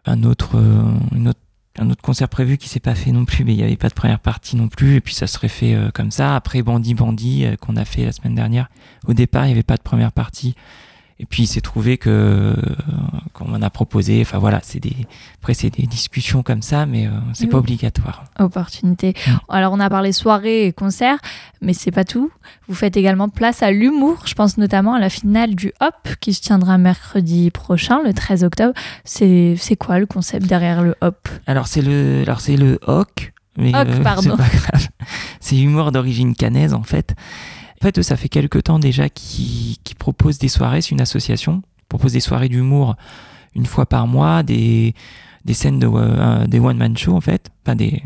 un 0.06 0.22
autre, 0.22 0.56
euh, 0.56 0.82
une 1.14 1.28
autre, 1.28 1.40
un 1.78 1.90
autre 1.90 2.00
concert 2.00 2.28
prévu 2.28 2.56
qui 2.56 2.68
s'est 2.68 2.80
pas 2.80 2.94
fait 2.94 3.12
non 3.12 3.24
plus, 3.24 3.44
mais 3.44 3.52
il 3.52 3.61
y 3.61 3.62
avait 3.62 3.76
pas 3.76 3.88
de 3.88 3.94
première 3.94 4.20
partie 4.20 4.56
non 4.56 4.68
plus. 4.68 4.96
Et 4.96 5.00
puis 5.00 5.14
ça 5.14 5.26
serait 5.26 5.48
fait 5.48 5.74
euh, 5.74 5.90
comme 5.92 6.11
ça. 6.11 6.34
Après 6.34 6.62
Bandit 6.62 6.94
Bandit 6.94 7.46
qu'on 7.61 7.76
a 7.76 7.84
fait 7.84 8.04
la 8.06 8.12
semaine 8.12 8.34
dernière. 8.34 8.68
Au 9.06 9.12
départ, 9.12 9.46
il 9.46 9.50
y 9.50 9.52
avait 9.52 9.62
pas 9.62 9.76
de 9.76 9.82
première 9.82 10.12
partie. 10.12 10.54
Et 11.20 11.26
puis 11.26 11.44
il 11.44 11.46
s'est 11.46 11.61
trouvé 11.61 11.98
que 11.98 12.54
qu'on 13.33 13.48
m'en 13.48 13.61
a 13.61 13.70
proposé. 13.70 14.20
Enfin 14.20 14.38
voilà, 14.38 14.61
c'est 14.62 14.78
des 14.78 14.94
après 15.40 15.52
c'est 15.52 15.70
des 15.70 15.87
discussions 15.87 16.44
comme 16.44 16.62
ça, 16.62 16.87
mais 16.87 17.07
euh, 17.07 17.11
c'est 17.33 17.48
pas 17.48 17.59
obligatoire. 17.59 18.24
Opportunité. 18.38 19.14
Mm. 19.26 19.31
Alors 19.48 19.72
on 19.72 19.81
a 19.81 19.90
parlé 19.90 20.12
soirée 20.12 20.66
et 20.66 20.72
concert, 20.72 21.18
mais 21.61 21.72
c'est 21.72 21.90
pas 21.90 22.04
tout. 22.04 22.31
Vous 22.68 22.74
faites 22.74 22.96
également 22.96 23.28
place 23.28 23.64
à 23.64 23.72
l'humour. 23.72 24.22
Je 24.26 24.35
pense 24.35 24.59
notamment 24.59 24.94
à 24.94 25.00
la 25.00 25.11
finale 25.11 25.57
du 25.57 25.72
Hop 25.81 26.09
qui 26.20 26.35
se 26.35 26.40
tiendra 26.40 26.78
mercredi 26.78 27.50
prochain, 27.50 28.00
le 28.04 28.14
13 28.14 28.44
octobre. 28.44 28.74
C'est 29.04 29.57
c'est 29.59 29.76
quoi 29.76 29.98
le 29.98 30.07
concept 30.07 30.46
derrière 30.46 30.83
le 30.83 30.94
Hop? 31.00 31.28
Alors 31.48 31.66
c'est 31.66 31.83
le 31.83 32.22
alors 32.22 32.40
c'est 32.40 32.57
le 32.57 32.78
Hoc. 32.87 33.33
Mais 33.57 33.74
euh, 33.74 33.85
pardon. 34.04 34.37
C'est 35.40 35.59
humour 35.59 35.90
d'origine 35.90 36.37
canaise 36.37 36.74
en 36.74 36.85
fait. 36.85 37.16
En 37.80 37.84
fait, 37.84 38.02
ça 38.02 38.16
fait 38.16 38.28
quelques 38.28 38.64
temps 38.64 38.78
déjà 38.78 39.08
qu'ils 39.08 39.76
proposent 39.98 40.38
des 40.38 40.48
soirées, 40.48 40.80
c'est 40.80 40.90
une 40.90 41.00
association, 41.00 41.62
propose 41.88 42.12
des 42.12 42.20
soirées 42.20 42.48
d'humour 42.48 42.96
une 43.54 43.66
fois 43.66 43.86
par 43.86 44.06
mois, 44.06 44.42
des, 44.42 44.94
des 45.44 45.54
scènes 45.54 45.78
de 45.78 45.88
euh, 45.90 46.46
des 46.46 46.60
one 46.60 46.76
man 46.76 46.96
show 46.96 47.14
en 47.14 47.20
fait, 47.20 47.50
pas 47.64 47.74
des 47.74 48.02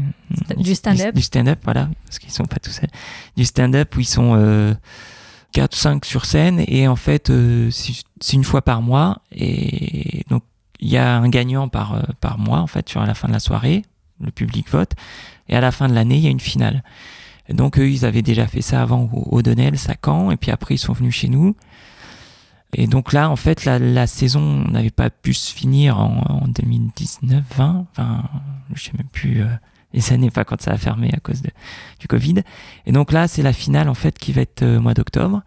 du 0.57 0.75
stand-up, 0.75 1.15
du, 1.15 1.23
stand-up 1.23 1.59
voilà, 1.65 1.89
parce 2.07 2.19
qu'ils 2.19 2.31
sont 2.31 2.45
pas 2.45 2.59
tous 2.59 2.71
seuls, 2.71 2.91
du 3.37 3.45
stand-up 3.45 3.95
où 3.97 4.01
ils 4.01 4.07
sont 4.07 4.35
euh, 4.37 4.75
4 5.53 5.75
5 5.75 6.05
sur 6.05 6.25
scène. 6.25 6.65
Et 6.67 6.89
en 6.89 6.97
fait 6.97 7.31
euh, 7.31 7.71
c'est 7.71 8.33
une 8.33 8.45
fois 8.45 8.63
par 8.63 8.83
mois. 8.83 9.23
Et 9.33 10.25
donc 10.29 10.43
il 10.81 10.89
y 10.89 10.97
a 10.97 11.17
un 11.17 11.29
gagnant 11.29 11.69
par 11.69 11.95
euh, 11.95 12.03
par 12.21 12.39
mois 12.39 12.61
en 12.61 12.67
fait 12.67 12.89
sur 12.89 13.05
la 13.05 13.15
fin 13.15 13.29
de 13.29 13.33
la 13.33 13.41
soirée, 13.41 13.83
le 14.21 14.31
public 14.31 14.69
vote. 14.71 14.93
Et 15.49 15.57
à 15.57 15.61
la 15.61 15.73
fin 15.73 15.89
de 15.89 15.95
l'année 15.95 16.17
il 16.17 16.25
y 16.25 16.29
a 16.29 16.31
une 16.31 16.41
finale 16.41 16.83
donc 17.55 17.79
eux, 17.79 17.91
ils 17.91 18.05
avaient 18.05 18.23
déjà 18.23 18.47
fait 18.47 18.63
ça 18.63 18.83
avant 18.83 19.11
au 19.13 19.43
Donnel, 19.43 19.79
Sacan, 19.79 20.31
et 20.31 20.37
puis 20.37 20.51
après 20.51 20.75
ils 20.75 20.79
sont 20.79 20.93
venus 20.93 21.15
chez 21.15 21.29
nous. 21.29 21.55
Et 22.75 22.87
donc 22.87 23.13
là, 23.13 23.29
en 23.29 23.37
fait, 23.37 23.67
la, 23.67 24.07
saison 24.07 24.65
n'avait 24.69 24.91
pas 24.91 25.11
pu 25.11 25.35
se 25.35 25.53
finir 25.53 25.99
en, 25.99 26.47
2019, 26.49 27.45
20, 27.57 27.87
enfin, 27.91 28.25
je 28.73 28.83
sais 28.83 28.93
même 28.97 29.09
plus 29.13 29.43
euh, 29.43 29.47
les 29.93 30.13
années, 30.13 30.31
pas 30.31 30.45
quand 30.45 30.61
ça 30.61 30.73
a 30.73 30.79
fermé 30.79 31.11
à 31.13 31.21
cause 31.21 31.43
du 32.01 32.09
Covid. 32.09 32.43
Et 32.87 32.93
donc 32.93 33.13
là, 33.13 33.29
c'est 33.29 33.43
la 33.43 33.53
finale 33.53 33.91
en 33.91 33.95
fait 33.95 34.19
qui 34.19 34.33
va 34.33 34.41
être 34.41 34.63
euh, 34.63 34.81
mois 34.81 34.95
d'octobre. 34.95 35.43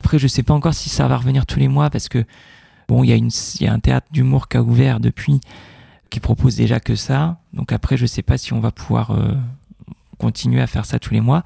Après, 0.00 0.18
je 0.18 0.26
sais 0.26 0.42
pas 0.42 0.54
encore 0.54 0.72
si 0.72 0.88
ça 0.88 1.06
va 1.08 1.18
revenir 1.18 1.44
tous 1.44 1.58
les 1.58 1.68
mois 1.68 1.90
parce 1.90 2.08
que 2.08 2.24
bon, 2.88 3.04
il 3.04 3.10
y 3.10 3.12
a 3.12 3.16
une, 3.16 3.30
il 3.60 3.66
y 3.66 3.66
a 3.66 3.72
un 3.74 3.78
théâtre 3.78 4.06
d'humour 4.10 4.48
qui 4.48 4.56
a 4.56 4.62
ouvert 4.62 4.98
depuis, 4.98 5.40
qui 6.08 6.20
propose 6.20 6.56
déjà 6.56 6.80
que 6.80 6.94
ça. 6.94 7.38
Donc 7.52 7.70
après, 7.72 7.98
je 7.98 8.06
sais 8.06 8.22
pas 8.22 8.38
si 8.38 8.54
on 8.54 8.60
va 8.60 8.70
pouvoir 8.72 9.10
euh, 9.10 9.34
continuer 10.20 10.60
à 10.60 10.66
faire 10.66 10.84
ça 10.84 10.98
tous 10.98 11.14
les 11.14 11.20
mois. 11.20 11.42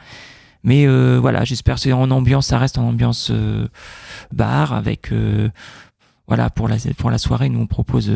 Mais 0.64 0.86
euh, 0.86 1.18
voilà, 1.20 1.44
j'espère 1.44 1.76
que 1.78 1.92
en 1.92 2.10
ambiance, 2.10 2.46
ça 2.46 2.58
reste 2.58 2.78
en 2.78 2.88
ambiance 2.88 3.30
euh, 3.30 3.68
bar 4.32 4.72
avec 4.72 5.12
euh, 5.12 5.50
voilà 6.26 6.48
pour 6.48 6.68
la 6.68 6.76
pour 6.96 7.10
la 7.10 7.18
soirée, 7.18 7.50
nous 7.50 7.60
on 7.60 7.66
propose 7.66 8.10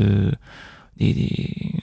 des, 0.96 1.74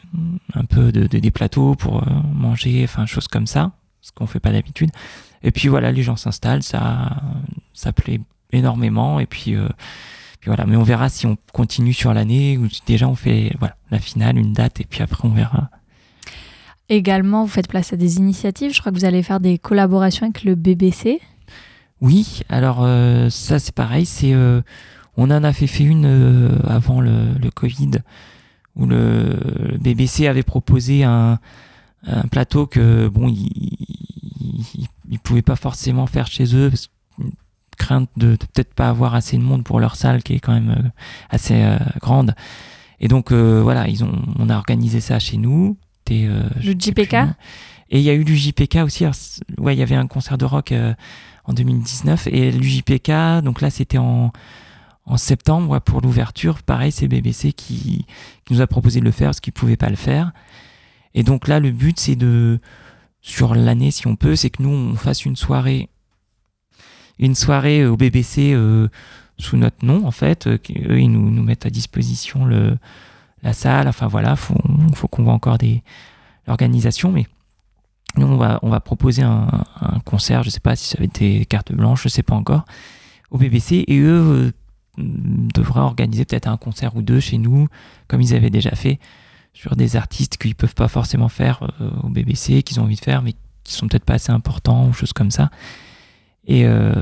un 0.55 0.65
peu 0.65 0.91
de, 0.91 1.05
des 1.05 1.31
plateaux 1.31 1.75
pour 1.75 2.03
manger, 2.33 2.81
enfin 2.83 3.05
choses 3.05 3.27
comme 3.27 3.45
ça, 3.45 3.73
ce 4.01 4.11
qu'on 4.11 4.25
fait 4.25 4.39
pas 4.39 4.51
d'habitude. 4.51 4.89
Et 5.43 5.51
puis 5.51 5.67
voilà, 5.67 5.91
les 5.91 6.01
gens 6.01 6.15
s'installent, 6.15 6.63
ça 6.63 7.21
ça 7.73 7.93
plaît 7.93 8.19
énormément 8.51 9.19
et 9.19 9.27
puis 9.27 9.55
puis 10.39 10.47
voilà, 10.47 10.65
mais 10.65 10.77
on 10.77 10.83
verra 10.83 11.09
si 11.09 11.27
on 11.27 11.37
continue 11.53 11.93
sur 11.93 12.11
l'année 12.11 12.57
ou 12.57 12.67
déjà 12.87 13.07
on 13.07 13.15
fait 13.15 13.55
voilà 13.59 13.75
la 13.91 13.99
finale, 13.99 14.39
une 14.39 14.53
date 14.53 14.81
et 14.81 14.85
puis 14.85 15.03
après 15.03 15.27
on 15.27 15.31
verra. 15.31 15.69
Également, 16.89 17.43
vous 17.43 17.49
faites 17.49 17.67
place 17.67 17.93
à 17.93 17.95
des 17.95 18.17
initiatives. 18.17 18.73
Je 18.73 18.79
crois 18.79 18.91
que 18.91 18.97
vous 18.97 19.05
allez 19.05 19.23
faire 19.23 19.39
des 19.39 19.57
collaborations 19.57 20.25
avec 20.25 20.43
le 20.43 20.55
BBC. 20.55 21.19
Oui, 22.01 22.41
alors 22.49 22.79
euh, 22.81 23.29
ça 23.29 23.57
c'est 23.57 23.73
pareil. 23.73 24.05
C'est 24.05 24.33
euh, 24.33 24.61
on 25.17 25.31
en 25.31 25.43
a 25.43 25.53
fait, 25.53 25.65
une 25.79 26.05
euh, 26.05 26.59
avant 26.67 27.01
le, 27.01 27.33
le, 27.41 27.49
Covid 27.49 27.91
où 28.75 28.85
le, 28.85 29.39
BBC 29.79 30.27
avait 30.27 30.43
proposé 30.43 31.03
un, 31.03 31.39
un 32.05 32.27
plateau 32.27 32.67
que 32.67 33.07
bon 33.07 33.29
ils, 33.29 33.49
ils, 35.09 35.19
pouvaient 35.19 35.41
pas 35.41 35.55
forcément 35.55 36.05
faire 36.05 36.27
chez 36.27 36.55
eux 36.55 36.71
crainte 37.77 38.09
de, 38.17 38.31
de 38.31 38.35
peut-être 38.35 38.73
pas 38.73 38.89
avoir 38.89 39.15
assez 39.15 39.37
de 39.37 39.41
monde 39.41 39.63
pour 39.63 39.79
leur 39.79 39.95
salle 39.95 40.21
qui 40.21 40.33
est 40.33 40.39
quand 40.39 40.53
même 40.53 40.91
assez 41.29 41.63
grande. 42.01 42.35
Et 42.99 43.07
donc 43.07 43.31
voilà, 43.31 43.87
ils 43.87 44.03
ont 44.03 44.21
on 44.37 44.49
a 44.49 44.57
organisé 44.57 44.99
ça 44.99 45.17
chez 45.17 45.37
nous 45.37 45.77
euh, 46.11 46.43
le 46.63 46.73
JPK 46.77 47.13
Et 47.89 47.99
il 47.99 48.01
y 48.01 48.09
a 48.09 48.13
eu 48.13 48.23
du 48.23 48.35
JPK 48.35 48.77
aussi. 48.83 49.05
ouais, 49.57 49.75
il 49.75 49.79
y 49.79 49.83
avait 49.83 49.95
un 49.95 50.07
concert 50.07 50.37
de 50.37 50.45
rock 50.45 50.71
euh, 50.71 50.93
en 51.45 51.53
2019 51.53 52.27
et 52.27 52.51
l'UJPK, 52.51 53.43
donc 53.43 53.61
là 53.61 53.69
c'était 53.69 53.97
en, 53.97 54.31
en 55.05 55.17
septembre 55.17 55.79
pour 55.79 56.01
l'ouverture. 56.01 56.61
Pareil, 56.63 56.91
c'est 56.91 57.07
BBC 57.07 57.53
qui, 57.53 58.05
qui, 58.45 58.53
nous 58.53 58.61
a 58.61 58.67
proposé 58.67 58.99
de 58.99 59.05
le 59.05 59.11
faire 59.11 59.27
parce 59.27 59.39
qu'ils 59.39 59.53
ne 59.55 59.59
pouvaient 59.59 59.77
pas 59.77 59.89
le 59.89 59.95
faire. 59.95 60.31
Et 61.13 61.23
donc 61.23 61.47
là, 61.47 61.59
le 61.59 61.71
but 61.71 61.99
c'est 61.99 62.15
de, 62.15 62.59
sur 63.21 63.55
l'année 63.55 63.91
si 63.91 64.07
on 64.07 64.15
peut, 64.15 64.35
c'est 64.35 64.49
que 64.49 64.63
nous 64.63 64.69
on 64.69 64.95
fasse 64.95 65.25
une 65.25 65.35
soirée, 65.35 65.89
une 67.19 67.35
soirée 67.35 67.85
au 67.85 67.95
BBC 67.95 68.53
euh, 68.53 68.87
sous 69.37 69.57
notre 69.57 69.85
nom 69.85 70.05
en 70.05 70.11
fait. 70.11 70.47
eux, 70.47 70.59
ils 70.69 71.09
nous, 71.11 71.29
nous 71.29 71.43
mettent 71.43 71.65
à 71.65 71.69
disposition 71.69 72.45
le, 72.45 72.77
la 73.45 73.53
salle. 73.53 73.87
Enfin 73.87 74.07
voilà, 74.07 74.35
faut, 74.35 74.57
faut 74.93 75.07
qu'on 75.07 75.23
voit 75.23 75.33
encore 75.33 75.57
des 75.57 75.83
l'organisation, 76.47 77.11
mais 77.11 77.25
nous 78.17 78.27
on 78.27 78.37
va 78.37 78.59
on 78.61 78.69
va 78.69 78.79
proposer 78.81 79.21
un, 79.21 79.47
concert. 80.03 80.43
Je 80.43 80.49
sais 80.49 80.59
pas 80.59 80.75
si 80.75 80.89
ça 80.89 80.97
va 80.97 81.05
être 81.05 81.19
des 81.19 81.45
cartes 81.45 81.71
blanches, 81.71 82.03
je 82.03 82.09
sais 82.09 82.23
pas 82.23 82.35
encore 82.35 82.65
au 83.31 83.37
BBC 83.37 83.85
et 83.87 83.99
eux 83.99 84.21
euh, 84.21 84.51
devraient 84.97 85.81
organiser 85.81 86.25
peut-être 86.25 86.47
un 86.47 86.57
concert 86.57 86.95
ou 86.95 87.01
deux 87.01 87.19
chez 87.19 87.37
nous, 87.37 87.67
comme 88.07 88.21
ils 88.21 88.33
avaient 88.33 88.49
déjà 88.49 88.71
fait 88.75 88.99
sur 89.53 89.75
des 89.75 89.95
artistes 89.95 90.37
qu'ils 90.37 90.55
peuvent 90.55 90.75
pas 90.75 90.87
forcément 90.87 91.29
faire 91.29 91.63
euh, 91.81 91.89
au 92.03 92.09
BBC, 92.09 92.61
qu'ils 92.63 92.79
ont 92.79 92.83
envie 92.83 92.95
de 92.95 93.01
faire, 93.01 93.21
mais 93.21 93.33
qui 93.63 93.73
sont 93.73 93.87
peut-être 93.87 94.05
pas 94.05 94.15
assez 94.15 94.31
importants 94.31 94.87
ou 94.87 94.93
choses 94.93 95.13
comme 95.13 95.31
ça. 95.31 95.49
Et, 96.47 96.65
euh, 96.65 96.93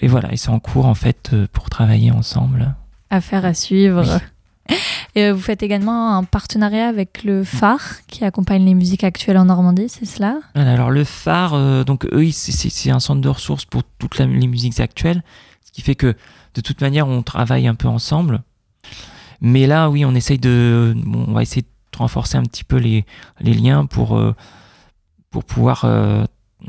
et 0.00 0.08
voilà, 0.08 0.30
ils 0.32 0.38
sont 0.38 0.52
en 0.52 0.60
cours 0.60 0.86
en 0.86 0.94
fait 0.94 1.34
pour 1.52 1.68
travailler 1.68 2.10
ensemble. 2.10 2.74
Affaire 3.10 3.44
à 3.44 3.52
suivre. 3.52 4.20
Et 5.18 5.32
vous 5.32 5.40
faites 5.40 5.64
également 5.64 6.16
un 6.16 6.22
partenariat 6.22 6.86
avec 6.86 7.24
le 7.24 7.42
phare 7.42 7.82
qui 8.06 8.24
accompagne 8.24 8.64
les 8.64 8.74
musiques 8.74 9.02
actuelles 9.02 9.36
en 9.36 9.46
Normandie, 9.46 9.88
c'est 9.88 10.04
cela? 10.04 10.38
Alors 10.54 10.92
le 10.92 11.02
phare, 11.02 11.84
donc 11.84 12.06
eux, 12.12 12.30
c'est 12.30 12.90
un 12.90 13.00
centre 13.00 13.20
de 13.20 13.28
ressources 13.28 13.64
pour 13.64 13.82
toutes 13.98 14.18
les 14.18 14.26
musiques 14.26 14.78
actuelles, 14.78 15.24
ce 15.64 15.72
qui 15.72 15.82
fait 15.82 15.96
que 15.96 16.14
de 16.54 16.60
toute 16.60 16.80
manière 16.82 17.08
on 17.08 17.22
travaille 17.22 17.66
un 17.66 17.74
peu 17.74 17.88
ensemble. 17.88 18.42
Mais 19.40 19.66
là, 19.66 19.90
oui, 19.90 20.04
on 20.04 20.14
essaye 20.14 20.38
de, 20.38 20.94
on 21.04 21.32
va 21.32 21.42
essayer 21.42 21.62
de 21.62 21.98
renforcer 21.98 22.38
un 22.38 22.44
petit 22.44 22.62
peu 22.62 22.76
les, 22.76 23.04
liens 23.40 23.86
pour 23.86 24.20
pour 25.30 25.42
pouvoir 25.42 25.84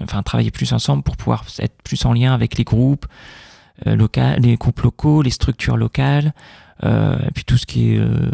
enfin 0.01 0.23
travailler 0.23 0.49
plus 0.49 0.73
ensemble 0.73 1.03
pour 1.03 1.17
pouvoir 1.17 1.45
être 1.59 1.75
plus 1.83 2.03
en 2.05 2.13
lien 2.13 2.33
avec 2.33 2.57
les 2.57 2.63
groupes 2.63 3.05
euh, 3.87 3.95
locaux, 3.95 4.21
les 4.37 4.57
groupes 4.57 4.81
locaux, 4.81 5.21
les 5.21 5.29
structures 5.29 5.77
locales, 5.77 6.27
euh, 6.27 6.68
et 6.83 7.31
puis 7.33 7.43
tout 7.43 7.57
ce 7.57 7.65
qui 7.65 7.93
est 7.93 7.99
euh, 7.99 8.31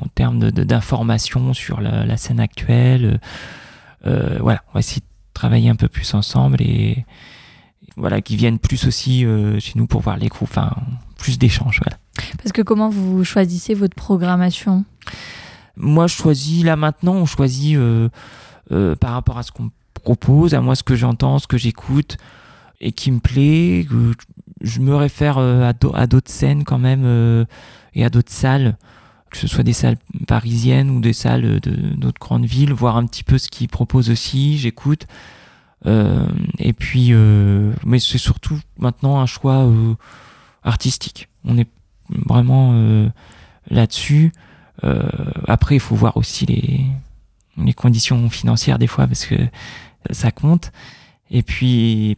en 0.00 0.06
termes 0.14 0.50
d'information 0.50 1.54
sur 1.54 1.80
la, 1.80 2.16
scène 2.16 2.40
actuelle. 2.40 3.20
voilà, 4.04 4.62
on 4.68 4.74
va 4.74 4.80
essayer 4.80 5.00
de 5.00 5.06
travailler 5.34 5.70
un 5.70 5.76
peu 5.76 5.88
plus 5.88 6.14
ensemble 6.14 6.60
et, 6.60 7.04
voilà, 7.96 8.20
qui 8.20 8.36
viennent 8.36 8.58
plus 8.58 8.86
aussi 8.86 9.24
chez 9.58 9.72
nous 9.74 9.86
pour 9.86 10.00
voir 10.00 10.16
les 10.16 10.28
groupes, 10.28 10.48
enfin 10.50 10.74
plus 11.16 11.38
d'échanges. 11.38 11.80
Voilà. 11.84 11.98
Parce 12.38 12.52
que 12.52 12.62
comment 12.62 12.88
vous 12.88 13.24
choisissez 13.24 13.74
votre 13.74 13.94
programmation? 13.94 14.84
Moi, 15.76 16.06
je 16.06 16.14
choisis 16.14 16.64
là 16.64 16.76
maintenant, 16.76 17.14
on 17.14 17.26
choisit 17.26 17.78
par 19.00 19.12
rapport 19.12 19.38
à 19.38 19.42
ce 19.42 19.52
qu'on 19.52 19.70
propose, 19.98 20.54
à 20.54 20.60
moi 20.60 20.74
ce 20.74 20.82
que 20.82 20.96
j'entends, 20.96 21.38
ce 21.38 21.46
que 21.46 21.58
j'écoute 21.58 22.16
et 22.80 22.92
qui 22.92 23.10
me 23.10 23.20
plaît. 23.20 23.86
Je 24.60 24.80
me 24.80 24.94
réfère 24.94 25.38
euh, 25.38 25.72
à 25.94 26.06
d'autres 26.06 26.30
scènes 26.30 26.64
quand 26.64 26.78
même 26.78 27.02
euh, 27.04 27.44
et 27.94 28.04
à 28.04 28.10
d'autres 28.10 28.32
salles, 28.32 28.76
que 29.30 29.36
ce 29.36 29.46
soit 29.46 29.64
des 29.64 29.72
salles 29.72 29.96
parisiennes 30.26 30.90
ou 30.90 31.00
des 31.00 31.12
salles 31.12 31.60
d'autres 31.60 32.20
grandes 32.20 32.46
villes, 32.46 32.72
voir 32.72 32.96
un 32.96 33.06
petit 33.06 33.24
peu 33.24 33.38
ce 33.38 33.48
qu'ils 33.48 33.68
proposent 33.68 34.10
aussi, 34.10 34.58
j'écoute. 34.58 35.06
Euh, 35.86 36.26
et 36.58 36.72
puis, 36.72 37.12
mais 37.84 37.98
c'est 37.98 38.18
surtout 38.18 38.58
maintenant 38.78 39.20
un 39.20 39.26
choix 39.26 39.70
artistique. 40.64 41.28
On 41.44 41.58
est 41.58 41.68
vraiment 42.08 43.10
là-dessus. 43.68 44.32
après, 45.46 45.76
il 45.76 45.80
faut 45.80 45.94
voir 45.94 46.16
aussi 46.16 46.46
les, 46.46 46.86
les 47.58 47.74
conditions 47.74 48.30
financières 48.30 48.78
des 48.78 48.86
fois 48.86 49.06
parce 49.06 49.26
que 49.26 49.36
ça 50.10 50.30
compte. 50.30 50.72
Et 51.30 51.42
puis, 51.42 52.16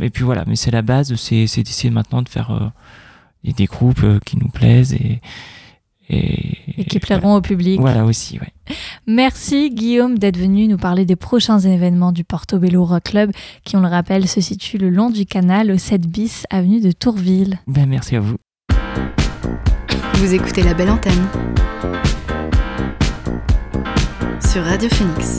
et 0.00 0.10
puis 0.10 0.24
voilà, 0.24 0.44
mais 0.46 0.56
c'est 0.56 0.70
la 0.70 0.82
base, 0.82 1.14
c'est 1.16 1.44
d'essayer 1.62 1.90
maintenant 1.90 2.22
de 2.22 2.28
faire 2.28 2.50
euh, 2.50 3.52
des, 3.52 3.66
groupes 3.66 4.02
euh, 4.02 4.18
qui 4.24 4.38
nous 4.38 4.48
plaisent 4.48 4.94
et, 4.94 5.20
et, 6.08 6.84
qui 6.88 6.98
plairont 6.98 7.34
au 7.34 7.40
public. 7.40 7.80
Voilà 7.80 8.04
aussi, 8.04 8.38
ouais. 8.38 8.52
Merci 9.06 9.70
Guillaume 9.70 10.18
d'être 10.18 10.38
venu 10.38 10.68
nous 10.68 10.78
parler 10.78 11.04
des 11.04 11.16
prochains 11.16 11.58
événements 11.58 12.12
du 12.12 12.24
Portobello 12.24 12.84
Rock 12.84 13.04
Club 13.04 13.32
qui, 13.64 13.76
on 13.76 13.80
le 13.80 13.88
rappelle, 13.88 14.26
se 14.26 14.40
situe 14.40 14.78
le 14.78 14.90
long 14.90 15.10
du 15.10 15.26
canal 15.26 15.70
au 15.70 15.78
7 15.78 16.06
bis 16.06 16.44
avenue 16.50 16.80
de 16.80 16.92
Tourville. 16.92 17.58
Ben, 17.66 17.86
merci 17.86 18.16
à 18.16 18.20
vous. 18.20 18.36
Vous 20.14 20.34
écoutez 20.34 20.62
la 20.62 20.74
belle 20.74 20.90
antenne 20.90 21.26
sur 24.50 24.64
Radio 24.64 24.88
Phoenix. 24.90 25.38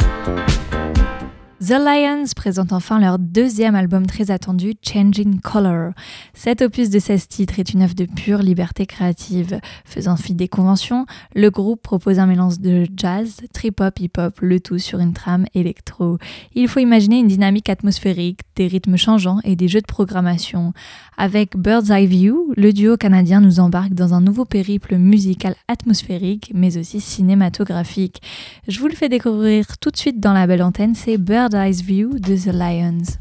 The 1.62 1.74
Lions 1.74 2.26
présentent 2.36 2.74
enfin 2.74 3.00
leur 3.00 3.20
deuxième 3.20 3.76
album 3.76 4.08
très 4.08 4.32
attendu, 4.32 4.74
Changing 4.82 5.40
Color. 5.42 5.92
Cet 6.34 6.64
opus 6.64 6.90
de 6.90 6.98
16 6.98 7.28
titres 7.28 7.60
est 7.60 7.72
une 7.72 7.84
œuvre 7.84 7.94
de 7.94 8.06
pure 8.06 8.40
liberté 8.40 8.88
créative. 8.88 9.60
Faisant 9.86 10.16
fi 10.16 10.34
des 10.34 10.48
conventions, 10.48 11.06
le 11.36 11.52
groupe 11.52 11.84
propose 11.84 12.18
un 12.18 12.26
mélange 12.26 12.60
de 12.60 12.88
jazz, 12.98 13.42
trip-hop, 13.54 14.00
hip-hop, 14.00 14.40
le 14.42 14.60
tout 14.60 14.80
sur 14.80 14.98
une 14.98 15.14
trame 15.14 15.46
électro. 15.54 16.18
Il 16.56 16.68
faut 16.68 16.80
imaginer 16.80 17.20
une 17.20 17.28
dynamique 17.28 17.70
atmosphérique, 17.70 18.40
des 18.56 18.66
rythmes 18.66 18.98
changeants 18.98 19.38
et 19.44 19.56
des 19.56 19.68
jeux 19.68 19.82
de 19.82 19.86
programmation. 19.86 20.74
Avec 21.16 21.56
Bird's 21.56 21.92
Eye 21.92 22.08
View, 22.08 22.56
le 22.58 22.74
duo 22.74 22.98
canadien 22.98 23.40
nous 23.40 23.60
embarque 23.60 23.94
dans 23.94 24.16
un 24.16 24.22
nouveau 24.22 24.46
périple 24.46 24.96
musical 24.98 25.54
atmosphérique, 25.68 26.52
mais 26.56 26.80
aussi 26.80 27.00
cinématographique. 27.00 28.20
Je 28.68 28.80
vous 28.80 28.88
le 28.88 28.96
fais 28.96 29.10
découvrir 29.10 29.78
tout 29.78 29.92
de 29.92 29.98
suite 29.98 30.20
dans 30.20 30.34
la 30.34 30.48
belle 30.48 30.64
antenne, 30.64 30.96
c'est 30.96 31.20
Bird's 31.20 31.51
Paradise 31.52 31.84
View 31.84 32.18
de 32.18 32.38
The 32.38 32.54
Lions. 32.54 33.20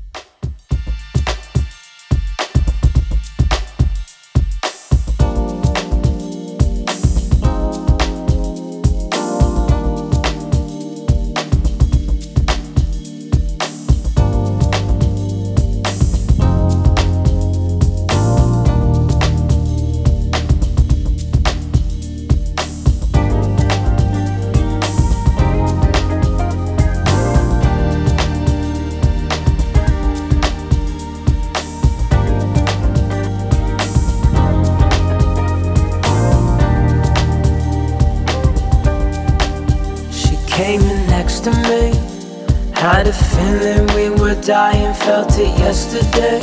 Dying, 44.42 44.94
felt 44.94 45.38
it 45.38 45.58
yesterday. 45.58 46.40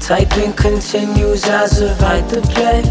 Typing 0.00 0.52
continues 0.52 1.44
as 1.44 1.82
I 1.82 1.96
write 2.00 2.28
the 2.28 2.40
play. 2.52 2.82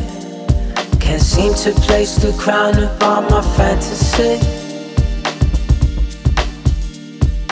Can't 1.00 1.22
seem 1.22 1.54
to 1.54 1.72
place 1.82 2.16
the 2.16 2.32
crown 2.40 2.76
upon 2.82 3.30
my 3.30 3.42
fantasy. 3.56 4.40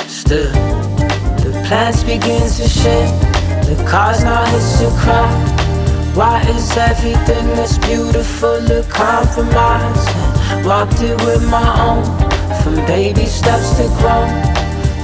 Still, 0.08 0.52
the 1.44 1.64
plans 1.68 2.04
begin 2.04 2.42
to 2.42 2.68
shift. 2.68 3.22
The 3.68 3.86
car's 3.90 4.24
now 4.24 4.46
hits 4.46 4.80
to 4.80 4.90
cry. 5.02 5.30
Why 6.16 6.42
is 6.50 6.76
everything 6.78 7.48
that's 7.56 7.78
beautiful 7.78 8.60
a 8.72 8.84
compromise? 8.84 10.06
Walked 10.66 11.02
it 11.02 11.20
with 11.26 11.48
my 11.50 11.68
own, 11.88 12.04
from 12.62 12.76
baby 12.86 13.26
steps 13.26 13.78
to 13.78 13.88
grown. 14.00 14.51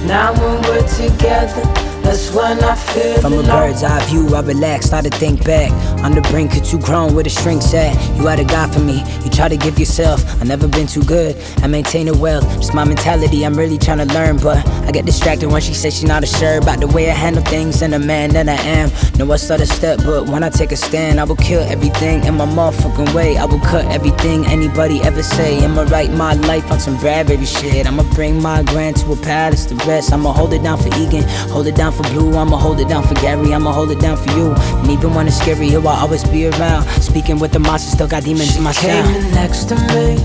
Now 0.07 0.31
when 0.39 0.61
we're 0.61 0.87
together 0.87 1.86
that's 2.07 2.31
when 2.31 2.63
I 2.63 2.75
feel 2.75 3.21
From 3.21 3.33
a 3.33 3.43
bird's 3.43 3.83
eye 3.83 4.03
view, 4.05 4.33
I 4.33 4.41
relax, 4.41 4.85
start 4.85 5.03
to 5.05 5.09
think 5.11 5.43
back. 5.43 5.71
On 6.03 6.13
the 6.13 6.21
brink 6.21 6.55
of 6.55 6.63
too 6.65 6.79
grown, 6.79 7.13
where 7.13 7.23
the 7.23 7.29
strings 7.29 7.73
at. 7.73 7.93
You 8.17 8.27
had 8.27 8.39
a 8.39 8.45
God 8.45 8.73
for 8.73 8.79
me, 8.79 9.03
you 9.23 9.29
try 9.29 9.49
to 9.49 9.57
give 9.57 9.77
yourself. 9.77 10.23
I 10.41 10.45
never 10.45 10.67
been 10.67 10.87
too 10.87 11.03
good, 11.03 11.35
I 11.63 11.67
maintain 11.67 12.07
it 12.07 12.15
well. 12.15 12.41
Just 12.61 12.73
my 12.73 12.85
mentality, 12.85 13.45
I'm 13.45 13.55
really 13.55 13.77
trying 13.77 13.97
to 13.97 14.05
learn. 14.13 14.37
But 14.37 14.65
I 14.87 14.91
get 14.91 15.05
distracted 15.05 15.51
when 15.51 15.61
she 15.61 15.73
says 15.73 15.95
she's 15.95 16.07
not 16.07 16.25
sure 16.27 16.57
about 16.57 16.79
the 16.79 16.87
way 16.87 17.09
I 17.09 17.13
handle 17.13 17.43
things 17.43 17.81
and 17.81 17.91
the 17.91 17.99
man 17.99 18.29
that 18.31 18.47
I 18.47 18.59
am. 18.79 18.89
Know 19.17 19.31
I 19.31 19.37
start 19.37 19.61
a 19.61 19.65
step, 19.65 19.99
but 20.05 20.29
when 20.29 20.43
I 20.43 20.49
take 20.49 20.71
a 20.71 20.77
stand, 20.77 21.19
I 21.19 21.25
will 21.25 21.35
kill 21.35 21.63
everything 21.63 22.23
in 22.23 22.35
my 22.35 22.45
motherfucking 22.45 23.13
way. 23.13 23.37
I 23.37 23.45
will 23.45 23.59
cut 23.59 23.85
everything 23.85 24.45
anybody 24.45 25.01
ever 25.01 25.23
say. 25.23 25.63
I'ma 25.63 25.83
write 25.83 26.11
my 26.11 26.33
life 26.33 26.71
on 26.71 26.79
some 26.79 26.95
bad 26.97 27.27
baby 27.27 27.45
shit. 27.45 27.85
I'ma 27.85 28.03
bring 28.13 28.41
my 28.41 28.63
grand 28.63 28.95
to 28.97 29.11
a 29.11 29.17
palace 29.17 29.65
to 29.65 29.75
rest. 29.87 30.13
I'ma 30.13 30.31
hold 30.31 30.53
it 30.53 30.63
down 30.63 30.77
for 30.77 30.87
Egan, 30.99 31.23
hold 31.49 31.67
it 31.67 31.75
down 31.75 31.91
for 31.97 32.03
Blue. 32.13 32.37
I'ma 32.37 32.57
hold 32.57 32.79
it 32.79 32.87
down 32.87 33.03
for 33.03 33.15
Gary, 33.15 33.53
I'ma 33.53 33.71
hold 33.73 33.91
it 33.91 33.99
down 33.99 34.17
for 34.17 34.31
you. 34.37 34.53
And 34.53 34.89
even 34.89 35.13
when 35.13 35.27
it's 35.27 35.37
scary, 35.37 35.75
I'll 35.75 35.87
always 35.87 36.23
be 36.23 36.47
around. 36.47 36.83
Speaking 37.01 37.39
with 37.39 37.51
the 37.51 37.59
monsters, 37.59 37.93
still 37.93 38.07
got 38.07 38.23
demons 38.23 38.51
she 38.51 38.57
in 38.59 38.63
my 38.63 38.71
sound. 38.71 39.07
Came 39.07 39.31
next 39.31 39.65
to 39.69 39.75
me, 39.75 40.17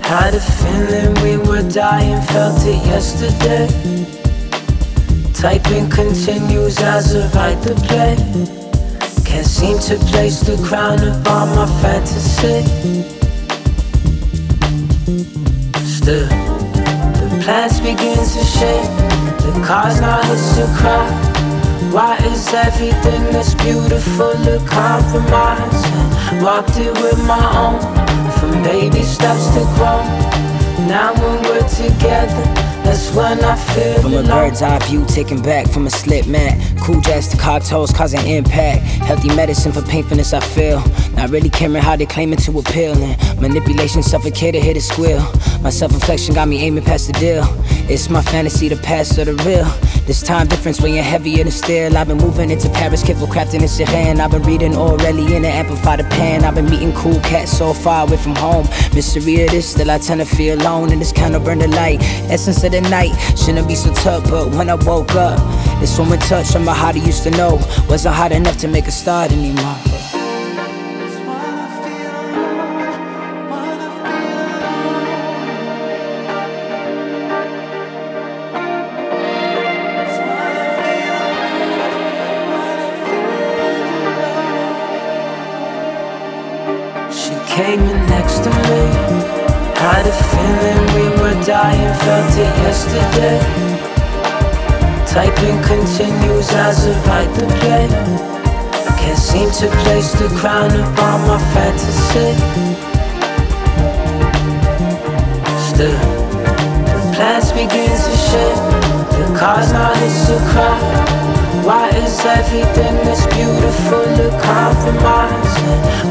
had 0.00 0.34
a 0.34 0.40
feeling 0.40 1.14
we 1.24 1.36
were 1.48 1.68
dying, 1.68 2.20
felt 2.28 2.60
it 2.66 2.84
yesterday. 2.86 3.66
Typing 5.32 5.88
continues 5.88 6.78
as 6.80 7.16
I 7.16 7.20
write 7.34 7.62
the 7.62 7.74
play. 7.86 8.16
Can't 9.24 9.46
seem 9.46 9.78
to 9.88 9.96
place 10.06 10.40
the 10.40 10.56
crown 10.68 10.98
upon 10.98 11.54
my 11.56 11.66
fantasy. 11.80 12.60
Still, 15.86 16.28
the 16.28 17.40
plans 17.42 17.80
begin 17.80 18.18
to 18.18 18.44
shake. 18.44 19.09
The 19.50 19.66
car's 19.66 20.00
not 20.00 20.24
his 20.26 20.54
to 20.56 20.64
cry. 20.78 21.10
Why 21.90 22.16
is 22.18 22.54
everything 22.54 23.24
that's 23.32 23.54
beautiful 23.54 24.30
a 24.46 24.58
compromise? 24.64 25.82
Walked 26.40 26.78
it 26.78 26.92
with 27.02 27.18
my 27.26 27.42
own, 27.58 27.80
from 28.38 28.62
baby 28.62 29.02
steps 29.02 29.48
to 29.54 29.64
grown. 29.74 30.06
Now 30.86 31.14
when 31.14 31.42
we're 31.42 31.66
together, 31.66 32.59
That's 32.90 33.14
when 33.14 33.44
I 33.44 33.54
feel 33.72 34.02
From 34.02 34.14
a 34.14 34.24
bird's 34.24 34.62
eye 34.62 34.80
view, 34.88 35.04
taken 35.06 35.40
back 35.40 35.68
from 35.68 35.86
a 35.86 35.90
slip 35.90 36.26
mat. 36.26 36.58
Cool 36.80 37.00
jazz 37.00 37.28
to 37.28 37.36
cocktails, 37.36 37.92
causing 37.92 38.26
impact. 38.26 38.82
Healthy 39.06 39.28
medicine 39.28 39.70
for 39.70 39.82
painfulness, 39.82 40.32
I 40.32 40.40
feel. 40.40 40.82
Not 41.12 41.30
really 41.30 41.50
caring 41.50 41.76
how 41.76 41.94
they 41.94 42.06
claiming 42.06 42.40
to 42.40 42.58
appeal. 42.58 43.00
And 43.00 43.40
manipulation 43.40 44.02
suffocated, 44.02 44.64
hit 44.64 44.76
a 44.76 44.80
squeal. 44.80 45.20
My 45.62 45.70
self 45.70 45.92
reflection 45.92 46.34
got 46.34 46.48
me 46.48 46.62
aiming 46.62 46.82
past 46.82 47.06
the 47.06 47.12
deal. 47.12 47.44
It's 47.88 48.10
my 48.10 48.22
fantasy, 48.22 48.68
the 48.68 48.76
past 48.76 49.16
or 49.18 49.24
the 49.24 49.34
real. 49.44 49.66
This 50.06 50.22
time 50.22 50.48
difference 50.48 50.80
weighing 50.80 51.04
heavier 51.04 51.44
than 51.44 51.52
steel. 51.52 51.96
I've 51.96 52.08
been 52.08 52.18
moving 52.18 52.50
into 52.50 52.68
Paris, 52.70 53.02
careful 53.02 53.28
crafting 53.28 53.62
in 53.62 53.68
Sirene. 53.68 54.18
I've 54.18 54.32
been 54.32 54.42
reading 54.42 54.72
in 54.72 55.42
the 55.42 55.48
amplify 55.48 55.96
the 55.96 56.04
pen. 56.04 56.44
I've 56.44 56.54
been 56.54 56.68
meeting 56.68 56.92
cool 56.94 57.20
cats 57.20 57.56
so 57.56 57.72
far 57.72 58.06
away 58.06 58.16
from 58.16 58.34
home. 58.34 58.66
Mystery 58.92 59.44
of 59.44 59.50
this, 59.50 59.70
still 59.70 59.90
I 59.90 59.98
tend 59.98 60.20
to 60.20 60.26
feel 60.26 60.60
alone. 60.60 60.90
And 60.90 61.00
this 61.00 61.12
kind 61.12 61.36
of 61.36 61.44
burn 61.44 61.58
the 61.58 61.68
light. 61.68 62.00
Essence 62.30 62.64
of 62.64 62.72
night. 62.82 63.12
Shouldn't 63.36 63.68
be 63.68 63.74
so 63.74 63.92
tough, 63.94 64.24
but 64.30 64.48
when 64.54 64.70
I 64.70 64.74
woke 64.74 65.14
up, 65.14 65.38
this 65.80 65.98
woman 65.98 66.18
touch 66.20 66.54
on 66.56 66.64
my 66.64 66.74
heart 66.74 66.96
I 66.96 66.98
used 66.98 67.22
to 67.24 67.30
know. 67.30 67.58
Wasn't 67.88 68.14
hot 68.14 68.32
enough 68.32 68.56
to 68.58 68.68
make 68.68 68.86
a 68.86 68.92
start 68.92 69.32
anymore. 69.32 69.99
Felt 92.10 92.38
it 92.38 92.54
yesterday. 92.66 93.38
Typing 95.06 95.58
continues 95.62 96.48
as 96.66 96.78
I 96.88 96.92
write 97.06 97.32
the 97.38 97.46
play. 97.58 97.86
Can't 98.98 99.16
seem 99.16 99.48
to 99.60 99.66
place 99.82 100.10
the 100.18 100.26
crown 100.40 100.70
upon 100.82 101.18
my 101.30 101.38
fantasy. 101.54 102.30
Still, 105.70 106.00
the 106.94 107.00
plans 107.14 107.52
begin 107.52 107.94
to 108.06 108.14
shift. 108.26 108.62
The 109.14 109.26
car's 109.38 109.70
not 109.72 109.96
hits 109.98 110.26
to 110.26 110.36
cry. 110.50 110.78
Why 111.62 111.90
is 111.90 112.18
everything 112.38 112.94
that's 113.06 113.24
beautiful 113.34 114.10
a 114.26 114.30
compromise? 114.50 115.54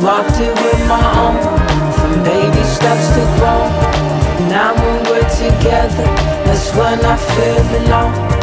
Walked 0.05 0.39
it 0.47 0.55
with 0.63 0.81
my 0.87 1.03
own, 1.23 1.37
from 1.95 2.23
baby 2.23 2.63
steps 2.75 3.07
to 3.15 3.23
grown. 3.35 3.69
Now 4.47 4.98
together, 5.39 6.03
that's 6.43 6.75
when 6.75 6.99
I 7.05 7.15
feel 7.15 7.87
alone. 7.87 8.38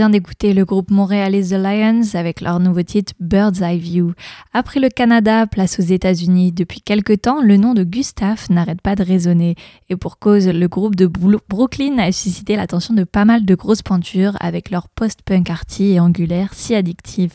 Vient 0.00 0.08
d'écouter 0.08 0.54
le 0.54 0.64
groupe 0.64 0.90
montréalais 0.90 1.42
The 1.42 1.60
Lions 1.62 2.14
avec 2.14 2.40
leur 2.40 2.58
nouveau 2.58 2.82
titre 2.82 3.12
Bird's 3.20 3.60
Eye 3.60 3.78
View. 3.78 4.14
Après 4.54 4.80
le 4.80 4.88
Canada, 4.88 5.46
place 5.46 5.78
aux 5.78 5.82
États-Unis. 5.82 6.52
Depuis 6.52 6.80
quelque 6.80 7.12
temps, 7.12 7.42
le 7.42 7.58
nom 7.58 7.74
de 7.74 7.84
Gustave 7.84 8.46
n'arrête 8.48 8.80
pas 8.80 8.96
de 8.96 9.04
résonner. 9.04 9.56
Et 9.90 9.96
pour 9.96 10.18
cause, 10.18 10.48
le 10.48 10.68
groupe 10.68 10.96
de 10.96 11.06
Brooklyn 11.06 11.98
a 11.98 12.12
suscité 12.12 12.56
l'attention 12.56 12.94
de 12.94 13.04
pas 13.04 13.26
mal 13.26 13.44
de 13.44 13.54
grosses 13.54 13.82
pointures 13.82 14.38
avec 14.40 14.70
leur 14.70 14.88
post-punk 14.88 15.50
arty 15.50 15.92
et 15.92 16.00
angulaire 16.00 16.54
si 16.54 16.74
addictif. 16.74 17.32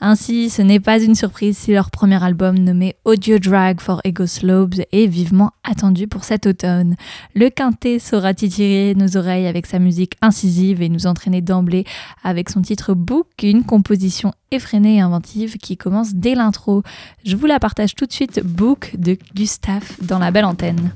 Ainsi, 0.00 0.48
ce 0.48 0.62
n'est 0.62 0.80
pas 0.80 1.02
une 1.02 1.14
surprise 1.14 1.58
si 1.58 1.72
leur 1.72 1.90
premier 1.90 2.24
album 2.24 2.58
nommé 2.58 2.96
Audio 3.04 3.38
Drag 3.38 3.82
for 3.82 4.00
Ego 4.04 4.26
Slopes 4.26 4.80
est 4.92 5.08
vivement 5.08 5.50
attendu 5.62 6.08
pour 6.08 6.24
cet 6.24 6.46
automne. 6.46 6.96
Le 7.34 7.50
quintet 7.50 7.98
saura 7.98 8.32
titiller 8.32 8.94
nos 8.94 9.18
oreilles 9.18 9.46
avec 9.46 9.66
sa 9.66 9.78
musique 9.78 10.14
incisive 10.22 10.80
et 10.80 10.88
nous 10.88 11.06
entraîner 11.06 11.42
d'emblée 11.42 11.84
avec 12.22 12.50
son 12.50 12.62
titre 12.62 12.94
Book, 12.94 13.26
une 13.42 13.64
composition 13.64 14.32
effrénée 14.50 14.96
et 14.96 15.00
inventive 15.00 15.56
qui 15.56 15.76
commence 15.76 16.14
dès 16.14 16.34
l'intro. 16.34 16.82
Je 17.24 17.36
vous 17.36 17.46
la 17.46 17.58
partage 17.58 17.94
tout 17.94 18.06
de 18.06 18.12
suite, 18.12 18.40
Book 18.44 18.94
de 18.98 19.16
Gustave 19.34 19.96
dans 20.02 20.18
la 20.18 20.30
belle 20.30 20.44
antenne. 20.44 20.90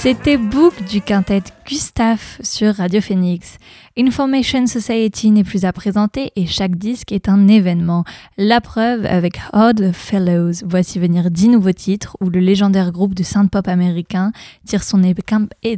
C'était 0.00 0.36
Book 0.36 0.84
du 0.84 1.00
quintet 1.00 1.42
Gustave 1.66 2.38
sur 2.40 2.76
Radio 2.76 3.00
Phoenix. 3.00 3.58
Information 4.00 4.68
Society 4.68 5.32
n'est 5.32 5.42
plus 5.42 5.64
à 5.64 5.72
présenter 5.72 6.30
et 6.36 6.46
chaque 6.46 6.76
disque 6.76 7.10
est 7.10 7.28
un 7.28 7.48
événement. 7.48 8.04
La 8.36 8.60
preuve 8.60 9.04
avec 9.04 9.40
Odd 9.52 9.90
Fellows. 9.92 10.52
Voici 10.64 11.00
venir 11.00 11.32
dix 11.32 11.48
nouveaux 11.48 11.72
titres 11.72 12.16
où 12.20 12.30
le 12.30 12.38
légendaire 12.38 12.92
groupe 12.92 13.14
de 13.14 13.24
synth-pop 13.24 13.66
américain 13.66 14.30
tire 14.64 14.84
son, 14.84 15.02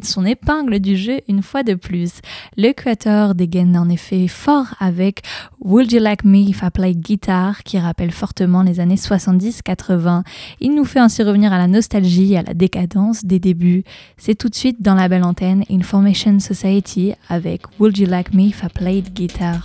son 0.02 0.24
épingle 0.26 0.80
du 0.80 0.98
jeu 0.98 1.20
une 1.28 1.42
fois 1.42 1.62
de 1.62 1.72
plus. 1.72 2.20
Le 2.58 2.72
créateur 2.72 3.34
dégaine 3.34 3.74
en 3.78 3.88
effet 3.88 4.28
fort 4.28 4.66
avec 4.80 5.22
Would 5.60 5.90
You 5.90 6.00
Like 6.00 6.24
Me 6.24 6.40
If 6.40 6.60
I 6.62 6.68
Play 6.74 6.94
Guitar 6.96 7.62
qui 7.62 7.78
rappelle 7.78 8.10
fortement 8.10 8.62
les 8.62 8.80
années 8.80 8.96
70-80. 8.96 10.24
Il 10.60 10.74
nous 10.74 10.84
fait 10.84 11.00
ainsi 11.00 11.22
revenir 11.22 11.54
à 11.54 11.58
la 11.58 11.68
nostalgie 11.68 12.34
et 12.34 12.38
à 12.38 12.42
la 12.42 12.52
décadence 12.52 13.24
des 13.24 13.38
débuts. 13.38 13.82
C'est 14.18 14.34
tout 14.34 14.50
de 14.50 14.54
suite 14.54 14.82
dans 14.82 14.94
la 14.94 15.08
belle 15.08 15.24
antenne 15.24 15.64
Information 15.70 16.38
Society 16.38 17.14
avec 17.30 17.62
Would 17.78 17.96
You 17.96 18.09
Like 18.10 18.34
Me 18.34 18.48
If 18.48 18.64
I 18.64 18.68
Played 18.68 19.14
Guitar. 19.14 19.62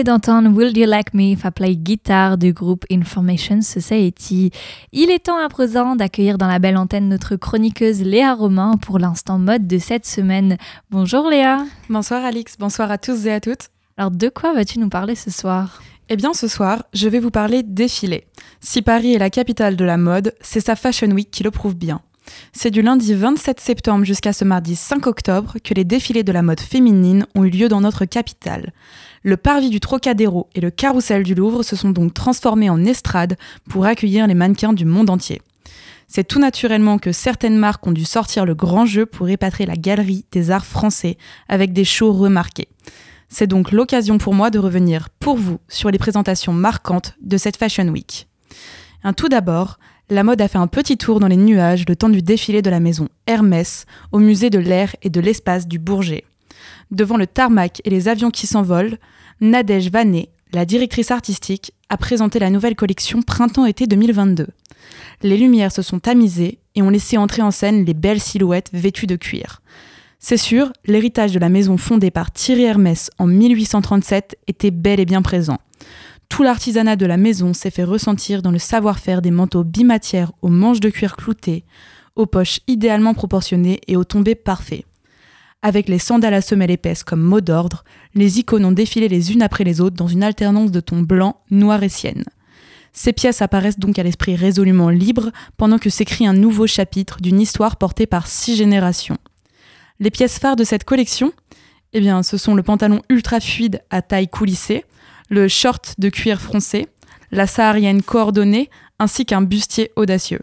Venez 0.00 0.04
d'entendre 0.04 0.48
Will 0.56 0.78
You 0.78 0.86
Like 0.86 1.12
Me, 1.12 1.36
play 1.50 1.76
guitare 1.76 2.38
du 2.38 2.54
groupe 2.54 2.86
Information 2.90 3.60
Society. 3.60 4.50
Il 4.92 5.10
est 5.10 5.26
temps 5.26 5.36
à 5.36 5.48
présent 5.50 5.94
d'accueillir 5.94 6.38
dans 6.38 6.48
la 6.48 6.58
belle 6.58 6.78
antenne 6.78 7.06
notre 7.06 7.36
chroniqueuse 7.36 8.00
Léa 8.00 8.34
Romain 8.34 8.78
pour 8.80 8.98
l'instant 8.98 9.38
mode 9.38 9.66
de 9.66 9.76
cette 9.76 10.06
semaine. 10.06 10.56
Bonjour 10.90 11.28
Léa. 11.28 11.66
Bonsoir 11.90 12.24
Alix, 12.24 12.56
bonsoir 12.58 12.90
à 12.90 12.96
tous 12.96 13.26
et 13.26 13.32
à 13.32 13.40
toutes. 13.40 13.68
Alors 13.98 14.10
de 14.10 14.30
quoi 14.30 14.54
vas-tu 14.54 14.78
nous 14.78 14.88
parler 14.88 15.16
ce 15.16 15.30
soir? 15.30 15.82
Eh 16.08 16.16
bien 16.16 16.32
ce 16.32 16.48
soir, 16.48 16.84
je 16.94 17.06
vais 17.06 17.20
vous 17.20 17.30
parler 17.30 17.62
défilé. 17.62 18.26
Si 18.60 18.80
Paris 18.80 19.12
est 19.12 19.18
la 19.18 19.28
capitale 19.28 19.76
de 19.76 19.84
la 19.84 19.98
mode, 19.98 20.34
c'est 20.40 20.64
sa 20.64 20.76
Fashion 20.76 21.10
Week 21.10 21.30
qui 21.30 21.42
le 21.42 21.50
prouve 21.50 21.76
bien. 21.76 22.00
C'est 22.52 22.70
du 22.70 22.80
lundi 22.80 23.12
27 23.12 23.60
septembre 23.60 24.04
jusqu'à 24.04 24.32
ce 24.32 24.44
mardi 24.44 24.76
5 24.76 25.06
octobre 25.06 25.56
que 25.62 25.74
les 25.74 25.84
défilés 25.84 26.22
de 26.22 26.32
la 26.32 26.42
mode 26.42 26.60
féminine 26.60 27.26
ont 27.34 27.44
eu 27.44 27.50
lieu 27.50 27.68
dans 27.68 27.80
notre 27.80 28.06
capitale. 28.06 28.72
Le 29.22 29.36
parvis 29.36 29.68
du 29.68 29.80
Trocadéro 29.80 30.48
et 30.54 30.62
le 30.62 30.70
carrousel 30.70 31.24
du 31.24 31.34
Louvre 31.34 31.62
se 31.62 31.76
sont 31.76 31.90
donc 31.90 32.14
transformés 32.14 32.70
en 32.70 32.82
estrade 32.84 33.36
pour 33.68 33.84
accueillir 33.84 34.26
les 34.26 34.34
mannequins 34.34 34.72
du 34.72 34.86
monde 34.86 35.10
entier. 35.10 35.42
C'est 36.08 36.26
tout 36.26 36.38
naturellement 36.38 36.98
que 36.98 37.12
certaines 37.12 37.58
marques 37.58 37.86
ont 37.86 37.92
dû 37.92 38.06
sortir 38.06 38.46
le 38.46 38.54
grand 38.54 38.86
jeu 38.86 39.04
pour 39.04 39.26
répatrier 39.26 39.66
la 39.66 39.76
galerie 39.76 40.24
des 40.32 40.50
arts 40.50 40.64
français 40.64 41.18
avec 41.50 41.74
des 41.74 41.84
shows 41.84 42.12
remarqués. 42.12 42.68
C'est 43.28 43.46
donc 43.46 43.72
l'occasion 43.72 44.16
pour 44.16 44.32
moi 44.32 44.48
de 44.48 44.58
revenir 44.58 45.10
pour 45.20 45.36
vous 45.36 45.60
sur 45.68 45.90
les 45.90 45.98
présentations 45.98 46.54
marquantes 46.54 47.14
de 47.20 47.36
cette 47.36 47.58
Fashion 47.58 47.88
Week. 47.88 48.26
Un 49.04 49.12
tout 49.12 49.28
d'abord, 49.28 49.78
la 50.08 50.24
mode 50.24 50.40
a 50.40 50.48
fait 50.48 50.58
un 50.58 50.66
petit 50.66 50.96
tour 50.96 51.20
dans 51.20 51.28
les 51.28 51.36
nuages 51.36 51.84
le 51.86 51.94
temps 51.94 52.08
du 52.08 52.22
défilé 52.22 52.62
de 52.62 52.70
la 52.70 52.80
maison 52.80 53.08
Hermès 53.26 53.84
au 54.12 54.18
musée 54.18 54.50
de 54.50 54.58
l'air 54.58 54.96
et 55.02 55.10
de 55.10 55.20
l'espace 55.20 55.68
du 55.68 55.78
Bourget. 55.78 56.24
Devant 56.90 57.16
le 57.16 57.26
tarmac 57.26 57.80
et 57.84 57.90
les 57.90 58.08
avions 58.08 58.30
qui 58.30 58.46
s'envolent, 58.46 58.98
Nadège 59.40 59.90
Vanet, 59.90 60.30
la 60.52 60.64
directrice 60.64 61.10
artistique, 61.10 61.72
a 61.88 61.96
présenté 61.96 62.38
la 62.38 62.50
nouvelle 62.50 62.76
collection 62.76 63.22
Printemps-été 63.22 63.86
2022. 63.86 64.48
Les 65.22 65.36
lumières 65.36 65.72
se 65.72 65.82
sont 65.82 65.98
tamisées 65.98 66.58
et 66.74 66.82
ont 66.82 66.90
laissé 66.90 67.16
entrer 67.16 67.42
en 67.42 67.50
scène 67.50 67.84
les 67.84 67.94
belles 67.94 68.20
silhouettes 68.20 68.70
vêtues 68.72 69.06
de 69.06 69.16
cuir. 69.16 69.60
C'est 70.18 70.36
sûr, 70.36 70.72
l'héritage 70.84 71.32
de 71.32 71.38
la 71.38 71.48
maison 71.48 71.76
fondée 71.76 72.10
par 72.10 72.30
Thierry 72.30 72.64
Hermès 72.64 73.10
en 73.18 73.26
1837 73.26 74.36
était 74.46 74.70
bel 74.70 75.00
et 75.00 75.06
bien 75.06 75.22
présent. 75.22 75.58
Tout 76.28 76.42
l'artisanat 76.42 76.96
de 76.96 77.06
la 77.06 77.16
maison 77.16 77.54
s'est 77.54 77.70
fait 77.70 77.84
ressentir 77.84 78.42
dans 78.42 78.50
le 78.50 78.58
savoir-faire 78.58 79.22
des 79.22 79.30
manteaux 79.30 79.64
bimatières 79.64 80.32
aux 80.42 80.48
manches 80.48 80.80
de 80.80 80.90
cuir 80.90 81.16
cloutées, 81.16 81.64
aux 82.16 82.26
poches 82.26 82.60
idéalement 82.66 83.14
proportionnées 83.14 83.80
et 83.88 83.96
aux 83.96 84.04
tombés 84.04 84.34
parfaits. 84.34 84.84
Avec 85.62 85.88
les 85.90 85.98
sandales 85.98 86.34
à 86.34 86.40
semelles 86.40 86.70
épaisses 86.70 87.04
comme 87.04 87.20
mot 87.20 87.42
d'ordre, 87.42 87.84
les 88.14 88.38
icônes 88.38 88.64
ont 88.64 88.72
défilé 88.72 89.08
les 89.08 89.32
unes 89.32 89.42
après 89.42 89.64
les 89.64 89.80
autres 89.80 89.96
dans 89.96 90.08
une 90.08 90.22
alternance 90.22 90.70
de 90.70 90.80
tons 90.80 91.02
blancs, 91.02 91.36
noirs 91.50 91.82
et 91.82 91.90
siennes. 91.90 92.24
Ces 92.92 93.12
pièces 93.12 93.42
apparaissent 93.42 93.78
donc 93.78 93.98
à 93.98 94.02
l'esprit 94.02 94.36
résolument 94.36 94.88
libre 94.88 95.30
pendant 95.58 95.78
que 95.78 95.90
s'écrit 95.90 96.26
un 96.26 96.32
nouveau 96.32 96.66
chapitre 96.66 97.20
d'une 97.20 97.40
histoire 97.40 97.76
portée 97.76 98.06
par 98.06 98.26
six 98.26 98.56
générations. 98.56 99.18
Les 100.00 100.10
pièces 100.10 100.38
phares 100.38 100.56
de 100.56 100.64
cette 100.64 100.84
collection, 100.84 101.32
eh 101.92 102.00
bien, 102.00 102.22
ce 102.22 102.38
sont 102.38 102.54
le 102.54 102.62
pantalon 102.62 103.02
ultra 103.10 103.38
fluide 103.38 103.82
à 103.90 104.00
taille 104.00 104.28
coulissée, 104.28 104.84
le 105.28 105.46
short 105.46 105.94
de 105.98 106.08
cuir 106.08 106.40
froncé, 106.40 106.88
la 107.32 107.46
saharienne 107.46 108.02
coordonnée, 108.02 108.70
ainsi 108.98 109.26
qu'un 109.26 109.42
bustier 109.42 109.92
audacieux. 109.94 110.40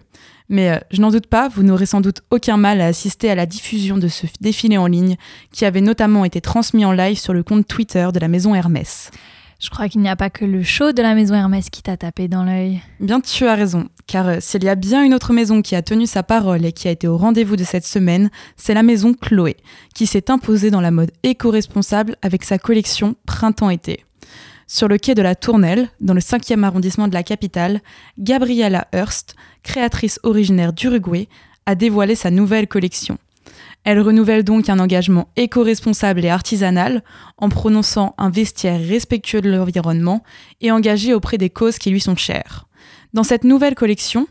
Mais 0.50 0.72
euh, 0.72 0.80
je 0.91 1.02
n'en 1.02 1.12
doute 1.12 1.28
pas, 1.28 1.50
vous 1.50 1.64
n'aurez 1.64 1.86
sans 1.86 2.02
doute 2.02 2.22
aucun 2.32 2.58
mal 2.58 2.82
à 2.82 2.88
assister 2.88 3.30
à 3.30 3.36
la 3.36 3.45
diffusion 3.45 3.98
de 3.98 4.08
ce 4.08 4.28
défilé 4.39 4.78
en 4.78 4.88
ligne, 4.88 5.18
qui 5.52 5.66
avait 5.66 5.82
notamment 5.82 6.26
été 6.26 6.41
transmis 6.41 6.86
en 6.86 6.91
live 6.91 7.18
sur 7.18 7.34
le 7.34 7.43
compte 7.43 7.68
Twitter 7.68 8.08
de 8.14 8.20
la 8.20 8.28
maison 8.28 8.56
Hermès. 8.56 9.12
Je 9.60 9.72
crois 9.72 9.89
qu'il 9.89 10.02
n'y 10.02 10.10
a 10.10 10.16
pas 10.16 10.30
que 10.30 10.45
le 10.45 10.62
show 10.62 10.91
de 10.91 11.02
la 11.02 11.16
maison 11.16 11.34
Hermès 11.34 11.72
qui 11.72 11.82
t'a 11.82 11.98
tapé 11.98 12.28
dans 12.28 12.43
l'œil. 12.43 12.80
Bien, 13.00 13.20
tu 13.20 13.48
as 13.48 13.56
raison, 13.56 13.89
car 14.06 14.28
euh, 14.28 14.38
s'il 14.39 14.64
y 14.64 14.70
a 14.70 14.76
bien 14.76 15.04
une 15.04 15.16
autre 15.16 15.34
maison 15.34 15.64
qui 15.64 15.76
a 15.76 15.82
tenu 15.82 16.06
sa 16.06 16.22
parole 16.22 16.64
et 16.64 16.72
qui 16.72 16.88
a 16.88 16.91
été 16.91 17.08
au 17.08 17.18
rendez-vous 17.18 17.56
de 17.56 17.64
cette 17.64 17.86
semaine, 17.86 18.30
c'est 18.56 18.76
la 18.76 18.84
maison 18.84 19.14
Chloé, 19.14 19.58
qui 19.95 20.06
s'est 20.06 20.30
imposée 20.30 20.70
dans 20.70 20.82
la 20.82 20.91
mode 20.91 21.12
éco-responsable 21.24 22.18
avec 22.22 22.43
sa 22.43 22.60
collection 22.60 23.16
Printemps-été. 23.26 24.06
Sur 24.70 24.89
le 24.89 24.98
quai 24.98 25.16
de 25.16 25.22
la 25.22 25.34
Tournelle, 25.34 25.89
dans 26.02 26.14
le 26.14 26.20
5e 26.20 26.64
arrondissement 26.64 27.08
de 27.08 27.14
la 27.14 27.24
capitale, 27.24 27.82
Gabriella 28.20 28.88
Hurst, 28.93 29.36
créatrice 29.68 30.20
originaire 30.24 30.74
d'Uruguay, 30.74 31.28
a 31.65 31.76
dévoilé 31.76 32.15
sa 32.15 32.32
nouvelle 32.32 32.68
collection. 32.68 33.18
Elle 33.84 33.99
renouvelle 33.99 34.43
donc 34.43 34.70
un 34.70 34.80
engagement 34.80 35.28
éco-responsable 35.36 36.26
et 36.26 36.30
artisanal 36.30 37.03
en 37.38 37.49
prononçant 37.49 38.15
un 38.18 38.30
vestiaire 38.30 38.80
respectueux 38.80 39.41
de 39.41 39.49
l'environnement 39.49 40.24
et 40.61 40.72
engagé 40.72 41.13
auprès 41.13 41.38
des 41.38 41.49
causes 41.49 41.78
qui 41.78 41.89
lui 41.89 42.01
sont 42.01 42.15
chères. 42.15 42.68
Dans 43.13 43.24
cette 43.24 43.43
nouvelle 43.43 43.76
collection, 43.76 44.28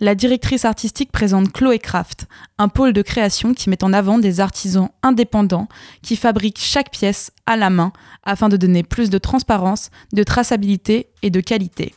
la 0.00 0.14
directrice 0.14 0.64
artistique 0.64 1.12
présente 1.12 1.52
Chloé 1.52 1.78
Craft, 1.78 2.26
un 2.58 2.68
pôle 2.68 2.92
de 2.92 3.02
création 3.02 3.54
qui 3.54 3.70
met 3.70 3.84
en 3.84 3.92
avant 3.92 4.18
des 4.18 4.40
artisans 4.40 4.88
indépendants 5.02 5.68
qui 6.02 6.16
fabriquent 6.16 6.60
chaque 6.60 6.90
pièce 6.90 7.30
à 7.46 7.56
la 7.56 7.70
main 7.70 7.92
afin 8.24 8.48
de 8.48 8.56
donner 8.56 8.82
plus 8.82 9.10
de 9.10 9.18
transparence, 9.18 9.90
de 10.12 10.22
traçabilité 10.22 11.08
et 11.22 11.30
de 11.30 11.40
qualité. 11.40 11.94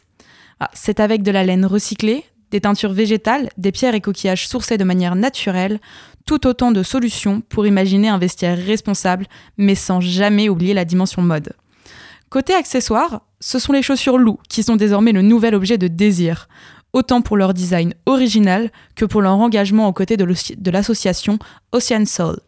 Ah, 0.59 0.69
c'est 0.73 0.99
avec 0.99 1.23
de 1.23 1.31
la 1.31 1.43
laine 1.43 1.65
recyclée, 1.65 2.25
des 2.53 2.61
teintures 2.61 2.93
végétales, 2.93 3.49
des 3.57 3.71
pierres 3.71 3.95
et 3.95 4.01
coquillages 4.01 4.47
sourcés 4.47 4.77
de 4.77 4.83
manière 4.83 5.15
naturelle, 5.15 5.79
tout 6.27 6.45
autant 6.45 6.71
de 6.71 6.83
solutions 6.83 7.41
pour 7.41 7.65
imaginer 7.65 8.09
un 8.09 8.19
vestiaire 8.19 8.55
responsable, 8.55 9.25
mais 9.57 9.73
sans 9.73 9.99
jamais 10.01 10.49
oublier 10.49 10.75
la 10.75 10.85
dimension 10.85 11.23
mode. 11.23 11.53
Côté 12.29 12.53
accessoires, 12.53 13.21
ce 13.39 13.57
sont 13.57 13.73
les 13.73 13.81
chaussures 13.81 14.19
loup 14.19 14.37
qui 14.49 14.61
sont 14.61 14.75
désormais 14.75 15.13
le 15.13 15.23
nouvel 15.23 15.55
objet 15.55 15.79
de 15.79 15.87
désir 15.87 16.47
autant 16.93 17.23
pour 17.23 17.37
leur 17.37 17.55
design 17.55 17.95
original 18.05 18.71
que 18.95 19.05
pour 19.05 19.23
leur 19.23 19.33
engagement 19.33 19.87
aux 19.87 19.93
côtés 19.93 20.15
de 20.15 20.71
l'association 20.71 21.39
Ocean 21.71 22.05
Soul. 22.05 22.39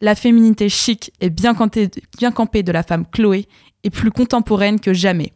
La 0.00 0.14
féminité 0.14 0.70
chic 0.70 1.12
et 1.20 1.28
bien 1.28 1.52
campée 1.52 2.62
de 2.62 2.72
la 2.72 2.82
femme 2.82 3.04
Chloé 3.12 3.48
est 3.84 3.90
plus 3.90 4.10
contemporaine 4.10 4.80
que 4.80 4.94
jamais. 4.94 5.34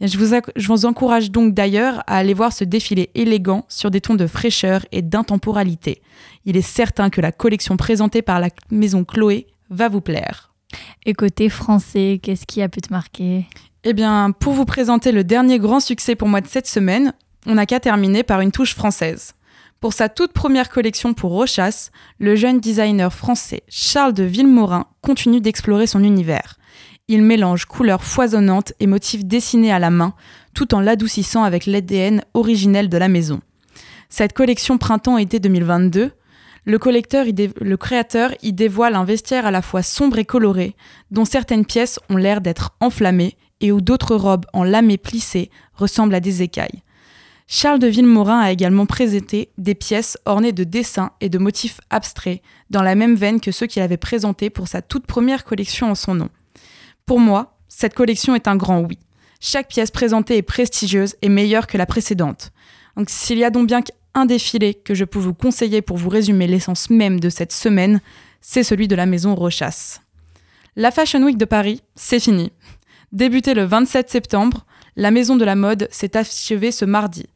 Je 0.00 0.18
vous, 0.18 0.34
je 0.56 0.68
vous 0.68 0.86
encourage 0.86 1.30
donc 1.30 1.54
d'ailleurs 1.54 2.00
à 2.06 2.16
aller 2.16 2.34
voir 2.34 2.52
ce 2.52 2.64
défilé 2.64 3.10
élégant 3.14 3.64
sur 3.68 3.90
des 3.90 4.00
tons 4.00 4.16
de 4.16 4.26
fraîcheur 4.26 4.84
et 4.90 5.02
d'intemporalité. 5.02 6.02
Il 6.44 6.56
est 6.56 6.62
certain 6.62 7.10
que 7.10 7.20
la 7.20 7.32
collection 7.32 7.76
présentée 7.76 8.22
par 8.22 8.40
la 8.40 8.48
maison 8.70 9.04
Chloé 9.04 9.46
va 9.70 9.88
vous 9.88 10.00
plaire. 10.00 10.52
Et 11.06 11.14
côté 11.14 11.48
français, 11.48 12.18
qu'est-ce 12.22 12.46
qui 12.46 12.60
a 12.60 12.68
pu 12.68 12.80
te 12.80 12.92
marquer? 12.92 13.46
Eh 13.84 13.92
bien, 13.92 14.32
pour 14.32 14.52
vous 14.54 14.64
présenter 14.64 15.12
le 15.12 15.22
dernier 15.22 15.58
grand 15.58 15.80
succès 15.80 16.16
pour 16.16 16.28
moi 16.28 16.40
de 16.40 16.48
cette 16.48 16.66
semaine, 16.66 17.12
on 17.46 17.54
n'a 17.54 17.66
qu'à 17.66 17.80
terminer 17.80 18.22
par 18.22 18.40
une 18.40 18.52
touche 18.52 18.74
française. 18.74 19.34
Pour 19.80 19.92
sa 19.92 20.08
toute 20.08 20.32
première 20.32 20.70
collection 20.70 21.12
pour 21.12 21.32
Rochas, 21.32 21.90
le 22.18 22.36
jeune 22.36 22.58
designer 22.58 23.12
français 23.12 23.62
Charles 23.68 24.14
de 24.14 24.24
Villemorin 24.24 24.86
continue 25.02 25.42
d'explorer 25.42 25.86
son 25.86 26.02
univers. 26.02 26.56
Il 27.06 27.22
mélange 27.22 27.66
couleurs 27.66 28.02
foisonnantes 28.02 28.72
et 28.80 28.86
motifs 28.86 29.26
dessinés 29.26 29.70
à 29.70 29.78
la 29.78 29.90
main, 29.90 30.14
tout 30.54 30.74
en 30.74 30.80
l'adoucissant 30.80 31.44
avec 31.44 31.66
l'ADN 31.66 32.22
originel 32.32 32.88
de 32.88 32.96
la 32.96 33.08
maison. 33.08 33.42
Cette 34.08 34.32
collection 34.32 34.78
printemps-été 34.78 35.38
2022, 35.38 36.12
le, 36.64 36.78
le 37.60 37.76
créateur 37.76 38.30
y 38.42 38.52
dévoile 38.54 38.94
un 38.94 39.04
vestiaire 39.04 39.44
à 39.44 39.50
la 39.50 39.60
fois 39.60 39.82
sombre 39.82 40.16
et 40.16 40.24
coloré, 40.24 40.76
dont 41.10 41.26
certaines 41.26 41.66
pièces 41.66 42.00
ont 42.08 42.16
l'air 42.16 42.40
d'être 42.40 42.74
enflammées 42.80 43.36
et 43.60 43.70
où 43.70 43.82
d'autres 43.82 44.16
robes 44.16 44.46
en 44.54 44.64
lamé 44.64 44.96
plissé 44.96 45.50
ressemblent 45.74 46.14
à 46.14 46.20
des 46.20 46.40
écailles. 46.40 46.82
Charles 47.46 47.80
de 47.80 47.86
Villemorin 47.86 48.40
a 48.40 48.50
également 48.50 48.86
présenté 48.86 49.50
des 49.58 49.74
pièces 49.74 50.16
ornées 50.24 50.52
de 50.52 50.64
dessins 50.64 51.10
et 51.20 51.28
de 51.28 51.36
motifs 51.36 51.82
abstraits, 51.90 52.40
dans 52.70 52.82
la 52.82 52.94
même 52.94 53.14
veine 53.14 53.40
que 53.40 53.52
ceux 53.52 53.66
qu'il 53.66 53.82
avait 53.82 53.98
présentés 53.98 54.48
pour 54.48 54.68
sa 54.68 54.80
toute 54.80 55.04
première 55.04 55.44
collection 55.44 55.90
en 55.90 55.94
son 55.94 56.14
nom. 56.14 56.30
Pour 57.06 57.20
moi, 57.20 57.58
cette 57.68 57.92
collection 57.92 58.34
est 58.34 58.48
un 58.48 58.56
grand 58.56 58.80
oui. 58.80 58.98
Chaque 59.38 59.68
pièce 59.68 59.90
présentée 59.90 60.38
est 60.38 60.42
prestigieuse 60.42 61.16
et 61.20 61.28
meilleure 61.28 61.66
que 61.66 61.76
la 61.76 61.84
précédente. 61.84 62.50
Donc 62.96 63.10
s'il 63.10 63.36
y 63.36 63.44
a 63.44 63.50
donc 63.50 63.66
bien 63.66 63.82
qu'un 63.82 64.24
défilé 64.24 64.72
que 64.72 64.94
je 64.94 65.04
peux 65.04 65.18
vous 65.18 65.34
conseiller 65.34 65.82
pour 65.82 65.98
vous 65.98 66.08
résumer 66.08 66.46
l'essence 66.46 66.88
même 66.88 67.20
de 67.20 67.28
cette 67.28 67.52
semaine, 67.52 68.00
c'est 68.40 68.62
celui 68.62 68.88
de 68.88 68.96
la 68.96 69.04
maison 69.04 69.34
Rochas. 69.34 70.00
La 70.76 70.90
Fashion 70.90 71.22
Week 71.22 71.36
de 71.36 71.44
Paris, 71.44 71.82
c'est 71.94 72.20
fini. 72.20 72.52
Débuté 73.12 73.52
le 73.52 73.64
27 73.64 74.08
septembre, 74.08 74.64
la 74.96 75.10
maison 75.10 75.36
de 75.36 75.44
la 75.44 75.56
mode 75.56 75.88
s'est 75.90 76.16
achevée 76.16 76.72
ce 76.72 76.86
mardi. 76.86 77.26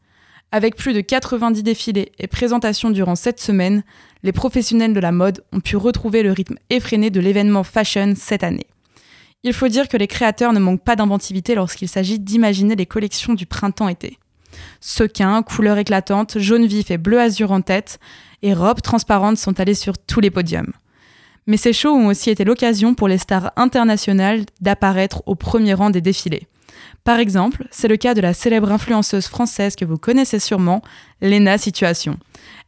Avec 0.51 0.77
plus 0.77 0.95
de 0.95 1.03
90 1.03 1.63
défilés 1.63 2.13
et 2.19 2.27
présentations 2.27 2.89
durant 2.89 3.17
cette 3.17 3.39
semaine, 3.39 3.83
les 4.23 4.33
professionnels 4.33 4.95
de 4.95 5.01
la 5.01 5.13
mode 5.13 5.45
ont 5.53 5.61
pu 5.61 5.77
retrouver 5.77 6.23
le 6.23 6.33
rythme 6.33 6.57
effréné 6.71 7.11
de 7.11 7.21
l'événement 7.21 7.65
fashion 7.65 8.15
cette 8.17 8.45
année. 8.45 8.67
Il 9.45 9.53
faut 9.53 9.69
dire 9.69 9.89
que 9.89 9.97
les 9.97 10.09
créateurs 10.09 10.53
ne 10.53 10.59
manquent 10.59 10.83
pas 10.83 10.97
d'inventivité 10.97 11.55
lorsqu'il 11.55 11.89
s'agit 11.89 12.19
d'imaginer 12.19 12.75
les 12.75 12.87
collections 12.87 13.35
du 13.35 13.47
printemps-été. 13.47 14.19
Sequins, 14.81 15.43
couleurs 15.43 15.79
éclatantes, 15.79 16.39
jaune 16.39 16.67
vif 16.67 16.91
et 16.91 16.99
bleu 16.99 17.21
azur 17.21 17.53
en 17.53 17.61
tête, 17.61 18.01
et 18.43 18.53
robes 18.53 18.83
transparentes 18.83 19.39
sont 19.39 19.61
allées 19.61 19.75
sur 19.75 19.97
tous 19.97 20.21
les 20.21 20.31
podiums. 20.31 20.73
Mais 21.47 21.57
ces 21.57 21.73
shows 21.73 21.95
ont 21.95 22.09
aussi 22.09 22.31
été 22.31 22.45
l'occasion 22.45 22.95
pour 22.95 23.07
les 23.07 23.19
stars 23.19 23.53
internationales 23.57 24.45
d'apparaître 24.61 25.23
au 25.27 25.37
premier 25.37 25.75
rang 25.75 25.91
des 25.91 26.01
défilés. 26.01 26.49
Par 27.05 27.21
exemple, 27.21 27.67
c'est 27.71 27.89
le 27.89 27.97
cas 27.97 28.15
de 28.15 28.21
la 28.21 28.35
célèbre 28.35 28.73
influenceuse 28.73 29.29
française 29.29 29.77
que 29.77 29.85
vous 29.85 29.99
connaissez 29.99 30.41
sûrement, 30.41 30.83
Lena 31.23 31.59
Situation. 31.59 32.19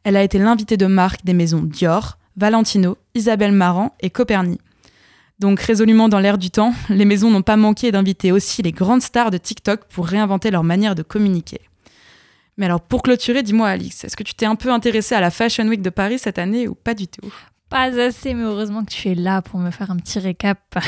Elle 0.05 0.17
a 0.17 0.23
été 0.23 0.39
l'invitée 0.39 0.77
de 0.77 0.87
marque 0.87 1.25
des 1.25 1.35
maisons 1.35 1.63
Dior, 1.63 2.17
Valentino, 2.37 2.97
Isabelle 3.15 3.53
Marant 3.53 3.95
et 4.01 4.09
Coperni. 4.09 4.59
Donc 5.41 5.59
résolument 5.61 6.11
dans 6.11 6.19
l'air 6.19 6.37
du 6.37 6.51
temps, 6.51 6.75
les 6.91 7.07
maisons 7.07 7.31
n'ont 7.31 7.41
pas 7.41 7.57
manqué 7.57 7.91
d'inviter 7.91 8.31
aussi 8.31 8.61
les 8.63 8.73
grandes 8.73 9.01
stars 9.01 9.31
de 9.31 9.39
TikTok 9.39 9.87
pour 9.87 10.07
réinventer 10.07 10.51
leur 10.51 10.65
manière 10.65 10.95
de 10.95 11.03
communiquer. 11.03 11.63
Mais 12.59 12.67
alors 12.67 12.83
pour 12.83 13.03
clôturer, 13.03 13.43
dis-moi 13.43 13.69
Alix, 13.69 14.05
est-ce 14.05 14.19
que 14.19 14.23
tu 14.23 14.35
t'es 14.35 14.45
un 14.45 14.55
peu 14.55 14.71
intéressée 14.71 15.15
à 15.15 15.21
la 15.23 15.31
Fashion 15.31 15.67
Week 15.67 15.81
de 15.81 15.89
Paris 15.89 16.19
cette 16.19 16.39
année 16.39 16.69
ou 16.69 16.75
pas 16.75 16.93
du 16.93 17.09
tout? 17.09 17.33
Pas 17.71 17.99
assez, 17.99 18.35
mais 18.35 18.43
heureusement 18.43 18.85
que 18.85 18.91
tu 18.91 19.09
es 19.09 19.15
là 19.15 19.41
pour 19.41 19.59
me 19.61 19.71
faire 19.71 19.91
un 19.91 19.97
petit 19.97 20.19
récap. 20.19 20.59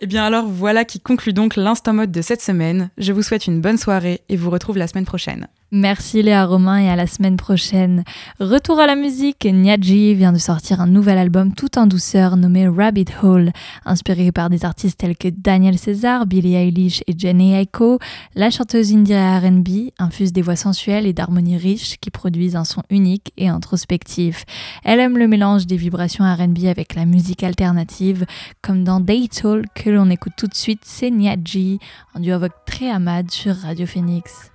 Eh 0.00 0.06
bien 0.06 0.24
alors 0.24 0.46
voilà 0.46 0.84
qui 0.84 0.98
conclut 0.98 1.32
donc 1.32 1.56
l'instant 1.56 1.92
mode 1.92 2.10
de 2.10 2.20
cette 2.20 2.42
semaine. 2.42 2.90
Je 2.98 3.12
vous 3.12 3.22
souhaite 3.22 3.46
une 3.46 3.60
bonne 3.60 3.78
soirée 3.78 4.22
et 4.28 4.36
vous 4.36 4.50
retrouve 4.50 4.76
la 4.76 4.88
semaine 4.88 5.04
prochaine. 5.04 5.46
Merci 5.72 6.20
Léa 6.20 6.46
Romain 6.46 6.78
et 6.78 6.88
à 6.88 6.96
la 6.96 7.06
semaine 7.06 7.36
prochaine. 7.36 8.02
Retour 8.40 8.80
à 8.80 8.88
la 8.88 8.96
musique, 8.96 9.44
Nyadji 9.44 10.16
vient 10.16 10.32
de 10.32 10.38
sortir 10.38 10.80
un 10.80 10.88
nouvel 10.88 11.16
album 11.16 11.54
tout 11.54 11.78
en 11.78 11.86
douceur 11.86 12.36
nommé 12.36 12.66
Rabbit 12.66 13.04
Hole. 13.22 13.52
Inspiré 13.84 14.32
par 14.32 14.50
des 14.50 14.64
artistes 14.64 14.98
tels 14.98 15.16
que 15.16 15.28
Daniel 15.28 15.78
César, 15.78 16.26
Billie 16.26 16.56
Eilish 16.56 17.04
et 17.06 17.14
Jenny 17.16 17.54
Aiko, 17.54 18.00
la 18.34 18.50
chanteuse 18.50 18.92
indie 18.92 19.14
R&B 19.14 19.92
infuse 20.00 20.32
des 20.32 20.42
voix 20.42 20.56
sensuelles 20.56 21.06
et 21.06 21.12
d'harmonies 21.12 21.56
riches 21.56 21.98
qui 22.00 22.10
produisent 22.10 22.56
un 22.56 22.64
son 22.64 22.82
unique 22.90 23.32
et 23.36 23.46
introspectif. 23.46 24.44
Elle 24.82 24.98
aime 24.98 25.18
le 25.18 25.28
mélange 25.28 25.68
des 25.68 25.76
vibrations 25.76 26.24
R&B 26.24 26.64
avec 26.64 26.96
la 26.96 27.04
musique 27.04 27.44
alternative, 27.44 28.26
comme 28.60 28.82
dans 28.82 28.98
Day 28.98 29.28
Talk 29.28 29.66
que 29.72 29.90
l'on 29.90 30.10
écoute 30.10 30.32
tout 30.36 30.48
de 30.48 30.54
suite, 30.54 30.82
c'est 30.82 31.12
Nyadji, 31.12 31.78
en 32.16 32.18
duo 32.18 32.34
avec 32.34 32.52
Amad 32.82 33.30
sur 33.30 33.54
Radio 33.54 33.86
Phoenix. 33.86 34.49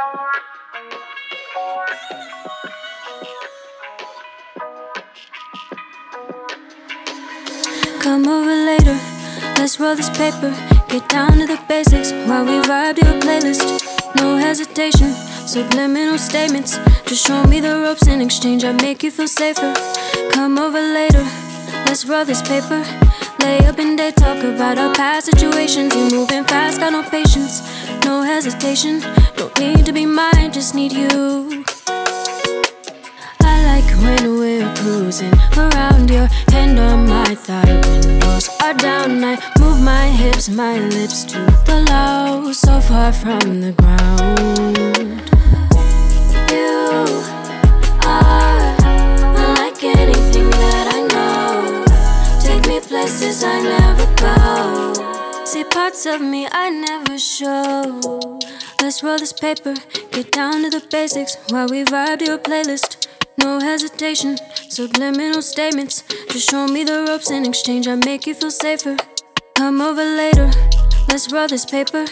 Come 0.00 0.16
over 8.26 8.46
later, 8.46 8.98
let's 9.58 9.78
roll 9.78 9.94
this 9.94 10.08
paper. 10.16 10.54
Get 10.88 11.06
down 11.10 11.32
to 11.32 11.46
the 11.46 11.60
basics 11.68 12.12
while 12.26 12.46
we 12.46 12.62
vibe 12.66 12.96
to 12.96 13.02
a 13.02 13.20
playlist. 13.20 13.84
No 14.16 14.36
hesitation, 14.36 15.12
subliminal 15.46 16.16
statements. 16.16 16.78
Just 17.04 17.26
show 17.26 17.44
me 17.44 17.60
the 17.60 17.80
ropes 17.80 18.06
in 18.06 18.22
exchange, 18.22 18.64
I 18.64 18.72
make 18.72 19.02
you 19.02 19.10
feel 19.10 19.28
safer. 19.28 19.74
Come 20.32 20.58
over 20.58 20.80
later, 20.80 21.26
let's 21.84 22.06
roll 22.06 22.24
this 22.24 22.40
paper. 22.40 22.82
Lay 23.42 23.58
up 23.66 23.78
in 23.78 23.96
day, 23.96 24.10
talk 24.10 24.42
about 24.42 24.78
our 24.78 24.92
past 24.94 25.26
situations. 25.26 25.94
You 25.94 26.10
moving 26.10 26.44
fast, 26.44 26.80
got 26.80 26.92
no 26.92 27.02
patience, 27.02 27.62
no 28.04 28.22
hesitation. 28.22 29.00
Don't 29.36 29.58
need 29.58 29.86
to 29.86 29.92
be 29.92 30.06
mine, 30.06 30.52
just 30.52 30.74
need 30.74 30.92
you. 30.92 31.64
I 33.42 33.54
like 33.70 33.90
when 34.02 34.38
we're 34.38 34.74
cruising 34.76 35.32
around 35.56 36.10
your 36.10 36.28
hand 36.52 36.78
on 36.78 37.08
my 37.08 37.34
thigh. 37.34 37.80
Windows 37.88 38.48
are 38.62 38.74
down, 38.74 39.24
I 39.24 39.36
move 39.58 39.80
my 39.80 40.06
hips, 40.08 40.48
my 40.48 40.78
lips 40.78 41.24
to 41.24 41.38
the 41.66 41.84
low, 41.90 42.52
so 42.52 42.80
far 42.80 43.12
from 43.12 43.60
the 43.60 43.72
ground. 43.72 44.38
You 46.50 47.19
places 53.00 53.42
I 53.42 53.62
never 53.62 54.06
go. 54.16 55.44
See 55.46 55.64
parts 55.64 56.04
of 56.04 56.20
me 56.20 56.46
I 56.52 56.68
never 56.68 57.18
show. 57.18 58.38
Let's 58.82 59.02
roll 59.02 59.18
this 59.18 59.32
paper, 59.32 59.74
get 60.12 60.30
down 60.32 60.62
to 60.64 60.68
the 60.68 60.82
basics 60.90 61.38
while 61.48 61.66
we 61.68 61.82
vibe 61.84 62.18
to 62.18 62.34
a 62.34 62.38
playlist. 62.38 63.08
No 63.38 63.58
hesitation, 63.58 64.36
subliminal 64.68 65.40
statements. 65.40 66.04
Just 66.28 66.50
show 66.50 66.66
me 66.66 66.84
the 66.84 67.06
ropes 67.08 67.30
in 67.30 67.46
exchange, 67.46 67.88
I 67.88 67.96
make 68.04 68.26
you 68.26 68.34
feel 68.34 68.50
safer. 68.50 68.96
Come 69.56 69.80
over 69.80 70.04
later, 70.04 70.50
let's 71.08 71.32
roll 71.32 71.48
this 71.48 71.64
paper. 71.64 72.04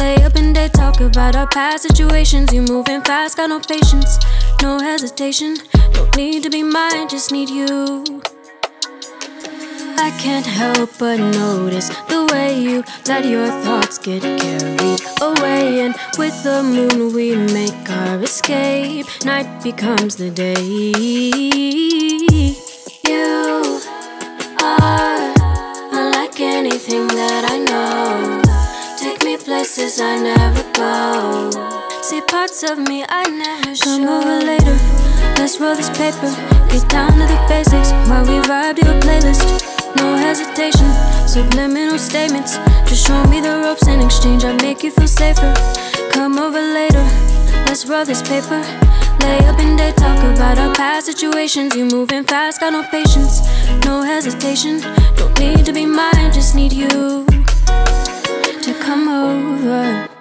Lay 0.00 0.16
up 0.24 0.34
in 0.34 0.52
day, 0.52 0.68
talk 0.68 1.00
about 1.00 1.36
our 1.36 1.46
past 1.46 1.84
situations. 1.84 2.52
You 2.52 2.62
moving 2.62 3.02
fast, 3.02 3.36
got 3.36 3.50
no 3.50 3.60
patience, 3.60 4.18
no 4.60 4.80
hesitation. 4.80 5.58
Don't 5.92 6.16
need 6.16 6.42
to 6.42 6.50
be 6.50 6.64
mine, 6.64 7.08
just 7.08 7.30
need 7.30 7.50
you. 7.50 8.02
I 9.98 10.10
can't 10.18 10.46
help 10.46 10.90
but 10.98 11.18
notice 11.18 11.88
the 12.08 12.26
way 12.32 12.60
you 12.60 12.82
let 13.06 13.24
your 13.24 13.46
thoughts 13.62 13.98
get 13.98 14.22
carried 14.22 15.00
away. 15.20 15.80
And 15.80 15.94
with 16.18 16.42
the 16.42 16.62
moon, 16.62 17.14
we 17.14 17.36
make 17.36 17.88
our 17.90 18.22
escape. 18.22 19.06
Night 19.24 19.62
becomes 19.62 20.16
the 20.16 20.30
day. 20.30 20.62
You 23.06 23.80
are 24.60 25.34
unlike 25.92 26.40
anything 26.40 27.06
that 27.08 27.44
I 27.48 27.58
know. 27.58 28.42
Take 28.98 29.24
me 29.24 29.36
places 29.36 30.00
I 30.00 30.16
never 30.20 30.64
go. 30.72 31.50
See 32.02 32.20
parts 32.22 32.62
of 32.62 32.78
me 32.78 33.04
I 33.08 33.24
never 33.30 33.74
show. 33.74 33.84
Come 33.84 34.08
over 34.08 34.44
later. 34.44 34.76
Let's 35.38 35.60
roll 35.60 35.74
this 35.74 35.90
paper. 35.90 36.30
Get 36.70 36.88
down 36.88 37.12
to 37.12 37.26
the 37.26 37.46
basics 37.48 37.92
while 38.08 38.24
we 38.24 38.40
vibe 38.46 38.76
to 38.76 38.96
a 38.96 39.00
playlist. 39.00 39.83
No 39.96 40.16
hesitation, 40.16 40.90
subliminal 41.26 41.98
statements. 41.98 42.56
Just 42.88 43.06
show 43.06 43.24
me 43.24 43.40
the 43.40 43.60
ropes 43.64 43.86
in 43.88 44.00
exchange. 44.00 44.44
I 44.44 44.52
make 44.62 44.82
you 44.82 44.90
feel 44.90 45.08
safer. 45.08 45.52
Come 46.10 46.38
over 46.38 46.60
later. 46.60 47.04
Let's 47.66 47.86
roll 47.86 48.04
this 48.04 48.22
paper. 48.22 48.60
Lay 49.20 49.38
up 49.46 49.58
in 49.58 49.76
day, 49.76 49.92
talk 49.92 50.18
about 50.34 50.58
our 50.58 50.74
past 50.74 51.06
situations. 51.06 51.74
You 51.74 51.86
moving 51.86 52.24
fast, 52.24 52.60
got 52.60 52.72
no 52.72 52.82
patience, 52.90 53.40
no 53.84 54.02
hesitation. 54.02 54.80
Don't 55.16 55.38
need 55.38 55.64
to 55.64 55.72
be 55.72 55.86
mine, 55.86 56.32
just 56.32 56.54
need 56.54 56.72
you 56.72 57.24
to 58.66 58.74
come 58.80 59.08
over. 59.08 59.34
Over 59.64 60.13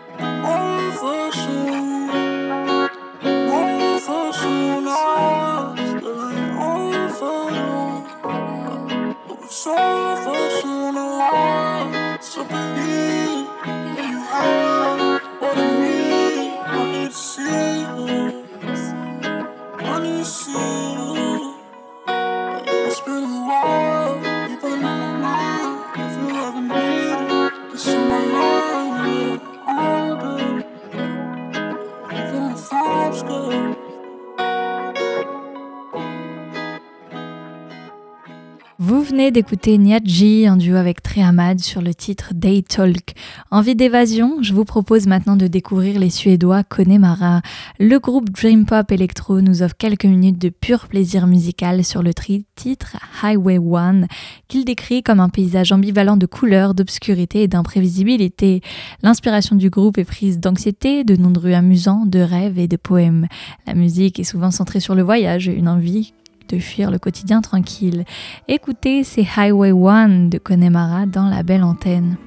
venez 39.14 39.30
d'écouter 39.30 39.78
Nyadji 39.78 40.50
en 40.50 40.56
duo 40.56 40.76
avec 40.76 41.04
Trehamad 41.04 41.60
sur 41.60 41.84
le 41.84 41.94
titre 41.94 42.32
Day 42.34 42.64
Talk. 42.68 43.14
Envie 43.52 43.76
d'évasion, 43.76 44.42
je 44.42 44.56
vous 44.56 44.66
propose 44.66 45.06
maintenant 45.06 45.36
de 45.36 45.46
découvrir 45.46 46.00
les 46.00 46.10
Suédois 46.10 46.64
Connemara. 46.64 47.44
Le 47.80 48.00
groupe 48.00 48.32
Dream 48.32 48.66
Pop 48.66 48.92
Electro 48.92 49.42
nous 49.42 49.62
offre 49.62 49.76
quelques 49.78 50.06
minutes 50.06 50.40
de 50.40 50.50
pur 50.50 50.88
plaisir 50.88 51.28
musical 51.28 51.86
sur 51.86 52.02
le 52.02 52.12
titre 52.56 52.98
Highway 53.22 53.60
One, 53.60 54.08
qu'il 54.48 54.66
décrit 54.66 55.04
comme 55.04 55.20
un 55.20 55.30
paysage 55.30 55.72
ambivalent 55.72 56.18
de 56.18 56.26
couleurs, 56.26 56.74
d'obscurité 56.74 57.44
et 57.44 57.48
d'imprévisibilité. 57.48 58.62
L'inspiration 59.04 59.56
du 59.56 59.70
groupe 59.70 60.00
est 60.00 60.06
prise 60.06 60.40
d'anxiété, 60.40 61.04
de 61.04 61.16
noms 61.18 61.30
de 61.30 61.38
rues 61.38 61.54
amusants, 61.54 62.08
de 62.08 62.20
rêves 62.20 62.58
et 62.58 62.68
de 62.68 62.78
poèmes. 62.78 63.28
La 63.68 63.76
musique 63.76 64.20
est 64.20 64.24
souvent 64.24 64.50
centrée 64.50 64.80
sur 64.80 64.96
le 64.96 65.04
voyage, 65.04 65.46
une 65.46 65.68
envie 65.68 66.16
de 66.50 66.60
fuir 66.60 66.92
le 66.92 67.00
quotidien 67.00 67.42
tranquille. 67.42 68.06
Écoutez, 68.48 69.04
c'est 69.04 69.26
Highway 69.38 69.72
One 69.72 70.30
de 70.30 70.38
Connemara 70.38 71.06
dans 71.06 71.28
la 71.28 71.44
belle 71.44 71.64
antenne. 71.64 72.18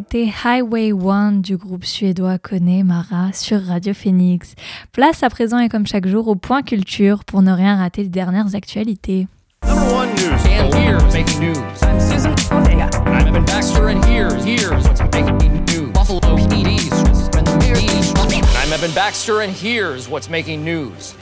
C'était 0.00 0.32
Highway 0.44 0.92
One 0.92 1.42
du 1.42 1.58
groupe 1.58 1.84
suédois 1.84 2.38
Kone 2.38 2.84
Mara 2.84 3.34
sur 3.34 3.62
Radio 3.62 3.92
Phoenix. 3.92 4.54
Place 4.92 5.22
à 5.22 5.28
présent 5.28 5.58
et 5.58 5.68
comme 5.68 5.86
chaque 5.86 6.06
jour 6.06 6.26
au 6.28 6.36
point 6.36 6.62
culture 6.62 7.22
pour 7.22 7.42
ne 7.42 7.52
rien 7.52 7.76
rater 7.76 8.04
des 8.04 8.08
dernières 8.08 8.54
actualités. 8.54 9.28
I'm 9.62 9.68
Evan 18.72 18.94
Baxter, 18.94 19.42
and 19.42 19.52
here's 19.52 20.08
what's 20.08 20.30
making 20.30 20.64
news? 20.64 21.14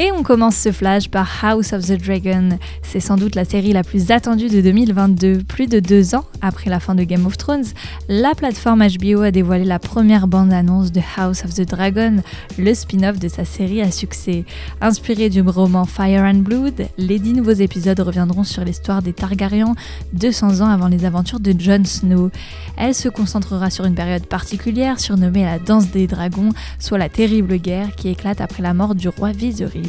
Et 0.00 0.10
on 0.10 0.24
commence 0.24 0.56
ce 0.56 0.72
flash 0.72 1.08
par 1.08 1.44
House 1.44 1.72
of 1.72 1.86
the 1.86 1.92
Dragon. 1.92 2.58
C'est 2.82 2.98
sans 2.98 3.16
doute 3.16 3.36
la 3.36 3.44
série 3.44 3.72
la 3.72 3.84
plus 3.84 4.10
attendue 4.10 4.48
de 4.48 4.60
2022. 4.60 5.44
Plus 5.46 5.68
de 5.68 5.78
deux 5.78 6.16
ans 6.16 6.24
après 6.42 6.68
la 6.68 6.80
fin 6.80 6.96
de 6.96 7.04
Game 7.04 7.26
of 7.26 7.38
Thrones, 7.38 7.66
la 8.08 8.34
plateforme 8.34 8.84
HBO 8.84 9.22
a 9.22 9.30
dévoilé 9.30 9.64
la 9.64 9.78
première 9.78 10.26
bande-annonce 10.26 10.90
de 10.90 11.00
House 11.16 11.44
of 11.44 11.54
the 11.54 11.60
Dragon, 11.68 12.16
le 12.58 12.74
spin-off 12.74 13.20
de 13.20 13.28
sa 13.28 13.44
série 13.44 13.82
à 13.82 13.92
succès. 13.92 14.44
Inspiré 14.80 15.28
du 15.28 15.42
roman 15.42 15.84
Fire 15.84 16.24
and 16.24 16.40
Blood, 16.40 16.88
les 16.98 17.20
dix 17.20 17.32
nouveaux 17.32 17.52
épisodes 17.52 18.00
reviendront 18.00 18.42
sur 18.42 18.64
l'histoire 18.64 19.00
des 19.00 19.12
Targaryens 19.12 19.76
200 20.12 20.60
ans 20.60 20.68
avant 20.68 20.88
les 20.88 21.04
aventures 21.04 21.38
de 21.38 21.54
Jon 21.56 21.84
Snow. 21.84 22.30
Elle 22.76 22.96
se 22.96 23.08
concentrera 23.08 23.70
sur 23.70 23.84
une 23.84 23.94
période 23.94 24.26
particulière 24.26 24.98
surnommée 24.98 25.44
la 25.44 25.60
Danse 25.60 25.92
des 25.92 26.08
Dragons, 26.08 26.50
soit 26.80 26.98
la 26.98 27.08
terrible 27.08 27.58
guerre 27.58 27.94
qui 27.94 28.08
éclate 28.08 28.40
après 28.40 28.62
la 28.62 28.74
mort 28.74 28.96
du 28.96 29.08
roi 29.08 29.30
Viserys. 29.30 29.83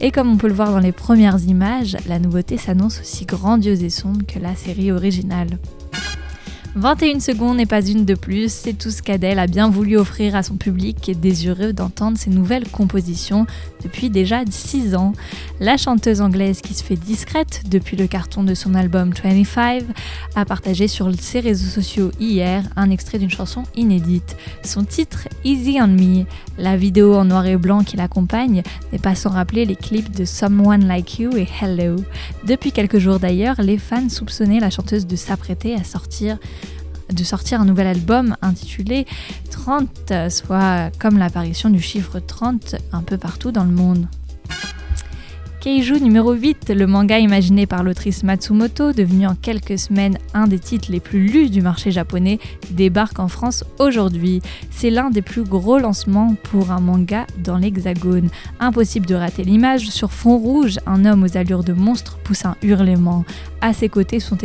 Et 0.00 0.10
comme 0.10 0.30
on 0.30 0.36
peut 0.36 0.48
le 0.48 0.54
voir 0.54 0.70
dans 0.70 0.78
les 0.78 0.92
premières 0.92 1.42
images, 1.44 1.96
la 2.06 2.18
nouveauté 2.18 2.58
s'annonce 2.58 3.00
aussi 3.00 3.24
grandiose 3.24 3.82
et 3.82 3.90
sombre 3.90 4.26
que 4.26 4.38
la 4.38 4.54
série 4.54 4.92
originale. 4.92 5.58
21 6.76 7.20
secondes 7.20 7.60
et 7.60 7.66
pas 7.66 7.86
une 7.86 8.04
de 8.04 8.16
plus, 8.16 8.52
c'est 8.52 8.72
tout 8.72 8.90
ce 8.90 9.00
qu'Adèle 9.00 9.38
a 9.38 9.46
bien 9.46 9.70
voulu 9.70 9.96
offrir 9.96 10.34
à 10.34 10.42
son 10.42 10.56
public 10.56 11.12
désireux 11.20 11.72
d'entendre 11.72 12.18
ses 12.18 12.30
nouvelles 12.30 12.68
compositions 12.68 13.46
depuis 13.84 14.10
déjà 14.10 14.40
6 14.48 14.96
ans. 14.96 15.12
La 15.60 15.76
chanteuse 15.76 16.20
anglaise 16.20 16.62
qui 16.62 16.74
se 16.74 16.82
fait 16.82 16.96
discrète 16.96 17.62
depuis 17.70 17.96
le 17.96 18.08
carton 18.08 18.42
de 18.42 18.54
son 18.54 18.74
album 18.74 19.12
25 19.22 19.84
a 20.34 20.44
partagé 20.44 20.88
sur 20.88 21.08
ses 21.16 21.38
réseaux 21.38 21.70
sociaux 21.70 22.10
hier 22.18 22.64
un 22.74 22.90
extrait 22.90 23.20
d'une 23.20 23.30
chanson 23.30 23.62
inédite. 23.76 24.36
Son 24.64 24.82
titre 24.82 25.28
Easy 25.44 25.78
on 25.80 25.86
Me, 25.86 26.24
la 26.58 26.76
vidéo 26.76 27.14
en 27.14 27.26
noir 27.26 27.46
et 27.46 27.56
blanc 27.56 27.84
qui 27.84 27.96
l'accompagne 27.96 28.64
n'est 28.90 28.98
pas 28.98 29.14
sans 29.14 29.30
rappeler 29.30 29.64
les 29.64 29.76
clips 29.76 30.10
de 30.10 30.24
Someone 30.24 30.88
Like 30.88 31.20
You 31.20 31.36
et 31.36 31.46
Hello. 31.60 31.96
Depuis 32.44 32.72
quelques 32.72 32.98
jours 32.98 33.20
d'ailleurs, 33.20 33.60
les 33.62 33.78
fans 33.78 34.08
soupçonnaient 34.08 34.60
la 34.60 34.70
chanteuse 34.70 35.06
de 35.06 35.14
s'apprêter 35.14 35.76
à 35.76 35.84
sortir 35.84 36.38
de 37.12 37.24
sortir 37.24 37.60
un 37.60 37.64
nouvel 37.64 37.86
album 37.86 38.36
intitulé 38.42 39.06
30, 39.50 40.30
soit 40.30 40.90
comme 40.98 41.18
l'apparition 41.18 41.70
du 41.70 41.80
chiffre 41.80 42.18
30 42.18 42.76
un 42.92 43.02
peu 43.02 43.18
partout 43.18 43.52
dans 43.52 43.64
le 43.64 43.72
monde. 43.72 44.06
Keiju 45.64 45.98
numéro 45.98 46.34
8, 46.34 46.74
le 46.76 46.86
manga 46.86 47.18
imaginé 47.18 47.66
par 47.66 47.82
l'autrice 47.82 48.22
Matsumoto, 48.22 48.92
devenu 48.92 49.26
en 49.26 49.34
quelques 49.34 49.78
semaines 49.78 50.18
un 50.34 50.46
des 50.46 50.58
titres 50.58 50.92
les 50.92 51.00
plus 51.00 51.26
lus 51.26 51.48
du 51.48 51.62
marché 51.62 51.90
japonais, 51.90 52.38
débarque 52.72 53.18
en 53.18 53.28
France 53.28 53.64
aujourd'hui. 53.78 54.42
C'est 54.70 54.90
l'un 54.90 55.08
des 55.08 55.22
plus 55.22 55.42
gros 55.42 55.78
lancements 55.78 56.34
pour 56.42 56.70
un 56.70 56.80
manga 56.80 57.26
dans 57.42 57.56
l'hexagone. 57.56 58.28
Impossible 58.60 59.06
de 59.06 59.14
rater 59.14 59.42
l'image, 59.42 59.88
sur 59.88 60.12
fond 60.12 60.36
rouge, 60.36 60.80
un 60.84 61.06
homme 61.06 61.22
aux 61.22 61.38
allures 61.38 61.64
de 61.64 61.72
monstre 61.72 62.18
pousse 62.18 62.44
un 62.44 62.56
hurlement. 62.62 63.24
À 63.64 63.72
ses 63.72 63.88
côtés 63.88 64.20
sont, 64.20 64.36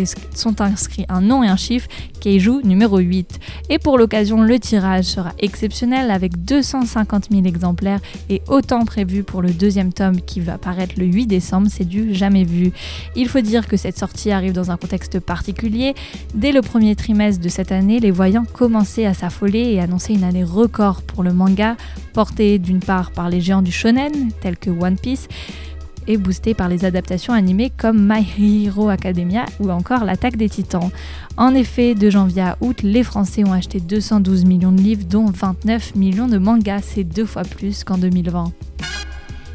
inscrits 0.62 1.06
un 1.10 1.20
nom 1.20 1.44
et 1.44 1.50
un 1.50 1.58
chiffre, 1.58 1.90
Keiju 2.22 2.64
numéro 2.64 3.00
8. 3.00 3.38
Et 3.70 3.78
pour 3.78 3.98
l'occasion, 3.98 4.42
le 4.42 4.58
tirage 4.60 5.04
sera 5.04 5.34
exceptionnel 5.40 6.10
avec 6.10 6.46
250 6.46 7.28
000 7.30 7.44
exemplaires 7.44 8.00
et 8.30 8.42
autant 8.48 8.86
prévu 8.86 9.24
pour 9.24 9.42
le 9.42 9.50
deuxième 9.52 9.92
tome 9.92 10.22
qui 10.22 10.40
va 10.40 10.58
paraître 10.58 10.94
le 10.96 11.04
8 11.04 11.28
décembre, 11.28 11.68
c'est 11.70 11.84
du 11.84 12.16
jamais 12.16 12.46
vu. 12.46 12.72
Il 13.18 13.28
faut 13.28 13.42
dire 13.42 13.68
que 13.68 13.76
cette 13.76 13.98
sortie 13.98 14.32
arrive 14.32 14.54
dans 14.54 14.72
un 14.72 14.78
contexte 14.78 15.20
particulier. 15.20 15.96
Dès 16.34 16.54
le 16.54 16.62
premier 16.62 16.96
trimestre 16.96 17.42
de 17.42 17.50
cette 17.50 17.74
année, 17.74 18.00
les 18.00 18.12
voyants 18.12 18.46
commençaient 18.46 19.06
à 19.06 19.14
s'affoler 19.14 19.74
et 19.74 19.82
annoncer 19.82 20.14
une 20.14 20.24
année 20.24 20.46
record 20.46 21.02
pour 21.02 21.24
le 21.24 21.34
manga, 21.34 21.76
porté 22.14 22.58
d'une 22.58 22.80
part 22.80 23.12
par 23.12 23.30
les 23.30 23.42
géants 23.42 23.64
du 23.64 23.74
shonen, 23.74 24.32
tels 24.40 24.58
que 24.58 24.70
One 24.70 24.96
Piece, 24.98 25.28
et 26.08 26.18
boosté 26.18 26.54
par 26.54 26.70
les 26.70 26.86
adaptations 26.86 27.34
animées 27.34 27.72
comme 27.76 28.08
My 28.08 28.26
Hero 28.40 28.90
Academia 28.90 29.46
ou 29.60 29.70
encore 29.70 30.04
L'attaque 30.04 30.38
des 30.38 30.50
titans. 30.50 30.90
En 31.38 31.54
effet, 31.54 31.96
de 31.96 32.10
janvier 32.10 32.42
à 32.42 32.58
août, 32.62 32.82
les 32.84 33.04
Français 33.04 33.44
ont 33.48 33.54
acheté 33.54 33.80
212 33.80 34.46
millions 34.46 34.72
de 34.72 34.82
livres, 34.82 35.06
dont 35.10 35.26
29 35.26 35.96
millions 35.96 36.28
de 36.28 36.38
mangas, 36.38 36.82
c'est 36.82 37.04
deux 37.04 37.26
fois 37.26 37.44
plus 37.44 37.84
qu'en 37.84 37.98
2020. 37.98 38.52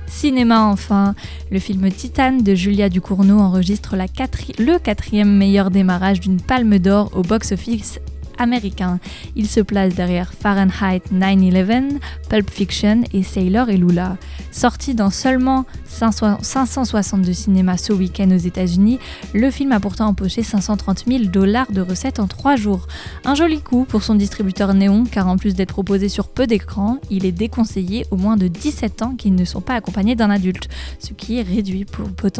Cinéma 0.06 0.66
enfin, 0.66 1.14
le 1.50 1.58
film 1.58 1.90
Titane 1.90 2.42
de 2.42 2.54
Julia 2.54 2.88
Ducournau 2.88 3.40
enregistre 3.40 3.96
le 3.96 4.78
quatrième 4.78 5.36
meilleur 5.36 5.70
démarrage 5.70 6.20
d'une 6.20 6.40
palme 6.40 6.78
d'or 6.78 7.10
au 7.16 7.22
box-office 7.22 7.98
américain. 8.38 8.98
Il 9.36 9.48
se 9.48 9.60
place 9.60 9.94
derrière 9.94 10.32
Fahrenheit 10.32 11.02
9-11, 11.12 11.98
Pulp 12.28 12.50
Fiction 12.50 13.02
et 13.12 13.22
Sailor 13.22 13.70
et 13.70 13.76
Lula. 13.76 14.16
Sorti 14.50 14.94
dans 14.94 15.10
seulement 15.10 15.64
562 15.86 17.32
cinémas 17.32 17.76
ce 17.76 17.92
week-end 17.92 18.30
aux 18.30 18.36
États-Unis, 18.36 18.98
le 19.32 19.50
film 19.50 19.72
a 19.72 19.80
pourtant 19.80 20.06
empoché 20.06 20.42
530 20.42 21.04
000 21.06 21.24
dollars 21.24 21.70
de 21.72 21.80
recettes 21.80 22.20
en 22.20 22.26
3 22.26 22.56
jours. 22.56 22.86
Un 23.24 23.34
joli 23.34 23.60
coup 23.60 23.84
pour 23.84 24.02
son 24.02 24.14
distributeur 24.14 24.74
Néon, 24.74 25.04
car 25.04 25.28
en 25.28 25.36
plus 25.36 25.54
d'être 25.54 25.72
proposé 25.72 26.08
sur 26.08 26.28
peu 26.28 26.46
d'écrans, 26.46 26.98
il 27.10 27.24
est 27.26 27.32
déconseillé 27.32 28.06
aux 28.10 28.16
moins 28.16 28.36
de 28.36 28.48
17 28.48 29.02
ans 29.02 29.14
qui 29.16 29.30
ne 29.30 29.44
sont 29.44 29.60
pas 29.60 29.74
accompagnés 29.74 30.14
d'un 30.14 30.30
adulte, 30.30 30.68
ce 30.98 31.12
qui, 31.12 31.42
réduit 31.42 31.86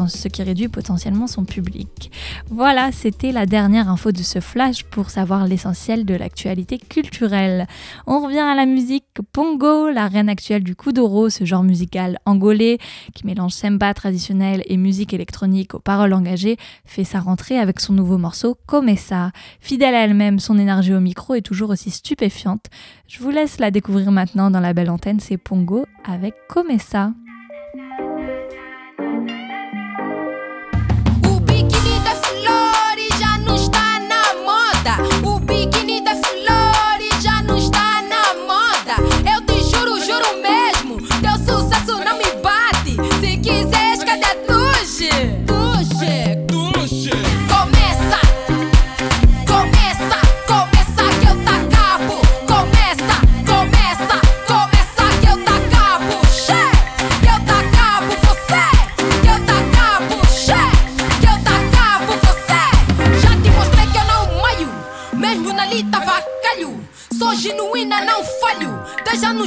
ce 0.09 0.29
qui 0.29 0.43
réduit 0.43 0.69
potentiellement 0.69 1.27
son 1.27 1.45
public. 1.45 2.11
Voilà, 2.51 2.91
c'était 2.93 3.33
la 3.33 3.47
dernière 3.47 3.89
info 3.89 4.13
de 4.13 4.23
ce 4.23 4.41
flash 4.41 4.85
pour 4.85 5.11
savoir 5.11 5.47
l'essentiel 5.47 5.84
de 5.85 6.15
l'actualité 6.15 6.79
culturelle. 6.79 7.67
On 8.07 8.25
revient 8.25 8.39
à 8.39 8.55
la 8.55 8.65
musique 8.65 9.05
Pongo, 9.33 9.91
la 9.91 10.09
reine 10.09 10.31
actuelle 10.31 10.65
du 10.65 10.75
Kuduro, 10.75 11.29
ce 11.29 11.45
genre 11.45 11.63
musical 11.63 12.19
angolais 12.25 12.79
qui 13.15 13.27
mélange 13.27 13.53
semba 13.53 13.93
traditionnel 13.93 14.63
et 14.67 14.79
musique 14.79 15.13
électronique 15.13 15.75
aux 15.75 15.81
paroles 15.81 16.15
engagées, 16.15 16.57
fait 16.87 17.05
sa 17.05 17.21
rentrée 17.21 17.59
avec 17.59 17.81
son 17.81 17.93
nouveau 17.93 18.17
morceau 18.17 18.57
Comme 18.67 18.97
ça. 18.97 19.31
Fidèle 19.61 19.95
à 19.95 20.05
elle-même, 20.05 20.39
son 20.39 20.59
énergie 20.59 20.95
au 20.95 21.01
micro 21.01 21.35
est 21.35 21.43
toujours 21.43 21.71
aussi 21.71 21.91
stupéfiante. 21.91 22.67
Je 23.07 23.21
vous 23.21 23.31
laisse 23.31 23.59
la 23.59 23.71
découvrir 23.71 24.11
maintenant 24.11 24.51
dans 24.51 24.61
la 24.61 24.73
belle 24.73 24.91
antenne, 24.91 25.21
c'est 25.21 25.37
Pongo 25.37 25.85
avec 26.07 26.35
Comme 26.49 26.71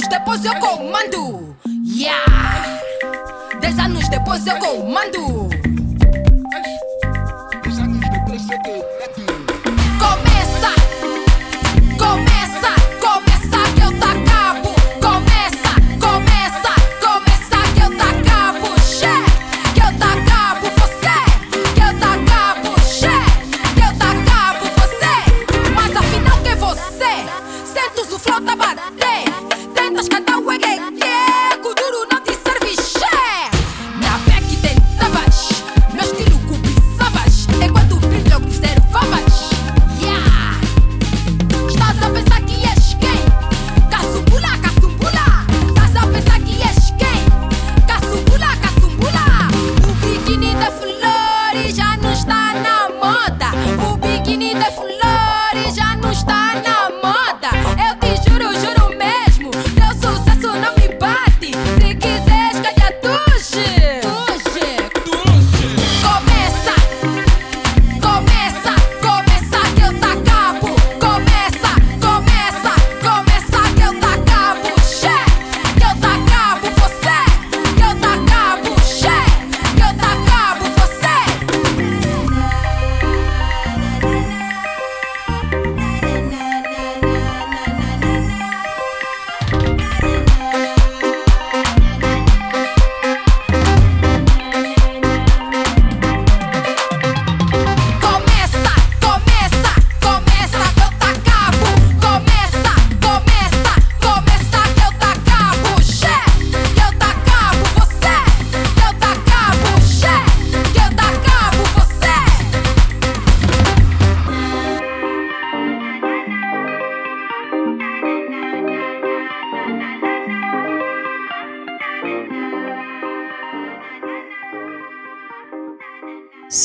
depois 0.08 0.44
eu 0.44 0.54
comando. 0.56 1.56
Yeah! 1.84 2.80
Dez 3.60 3.78
anos 3.78 4.08
depois 4.08 4.46
eu 4.46 4.58
comando. 4.58 5.48
Dez 7.62 7.78
anos 7.78 8.00
depois 8.10 8.50
eu 8.50 8.58
comando. 8.60 8.97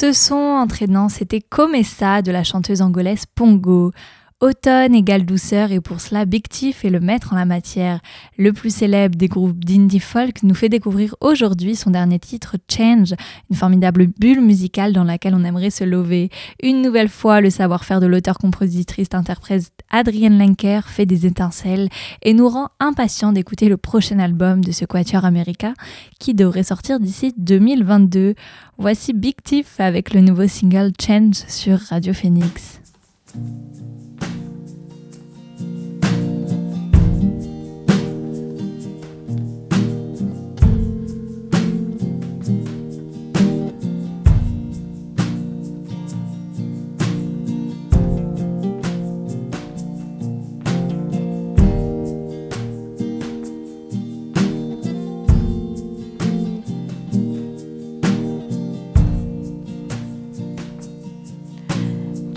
Ce 0.04 0.12
son 0.12 0.36
entraînant, 0.36 1.08
c'était 1.08 1.39
Comme 1.39 1.82
ça 1.82 2.22
de 2.22 2.30
la 2.30 2.43
chanteuse 2.43 2.82
angolaise 2.82 3.24
Pongo. 3.26 3.93
Automne 4.41 4.93
égale 4.93 5.26
douceur 5.26 5.72
et 5.72 5.80
pour 5.80 6.01
cela 6.01 6.26
Big 6.26 6.45
Tiff 6.49 6.84
est 6.84 6.89
le 6.89 6.99
maître 6.99 7.32
en 7.32 7.38
la 7.38 7.45
matière. 7.45 8.01
Le 8.38 8.51
plus 8.51 8.76
célèbre 8.76 9.16
des 9.16 9.30
groupes 9.30 9.64
d'indie 9.64 10.01
folk 10.01 10.43
nous 10.43 10.56
fait 10.56 10.68
découvrir 10.68 11.16
aujourd'hui 11.22 11.78
son 11.78 11.91
dernier 11.91 12.20
titre 12.20 12.58
Change, 12.70 13.14
une 13.49 13.56
formidable 13.56 14.08
bulle 14.08 14.41
musicale 14.41 14.91
dans 14.91 15.06
laquelle 15.06 15.36
on 15.36 15.45
aimerait 15.45 15.70
se 15.70 15.86
lever. 15.86 16.30
Une 16.62 16.82
nouvelle 16.82 17.08
fois, 17.08 17.39
le 17.39 17.49
savoir-faire 17.49 18.01
de 18.01 18.08
l'auteur-compositrice-interprète 18.08 19.72
Adrienne 19.94 20.38
Lenker 20.39 20.82
fait 20.88 21.06
des 21.06 21.26
étincelles 21.26 21.88
et 22.24 22.34
nous 22.34 22.50
rend 22.50 22.70
impatients 22.80 23.32
d'écouter 23.32 23.70
le 23.70 23.78
prochain 23.78 24.20
album 24.20 24.64
de 24.64 24.72
ce 24.72 24.86
quatuor 24.86 25.24
américain 25.24 25.76
qui 26.20 26.34
devrait 26.34 26.64
sortir 26.64 27.00
d'ici 27.00 27.34
2022. 27.38 28.34
Voici 28.80 29.14
Big 29.14 29.36
Tiff 29.44 29.80
avec 29.80 30.14
le 30.14 30.22
nouveau 30.22 30.48
single 30.48 30.91
Change 31.00 31.36
sur 31.48 31.80
Radio 31.80 32.12
Phoenix. 32.12 32.82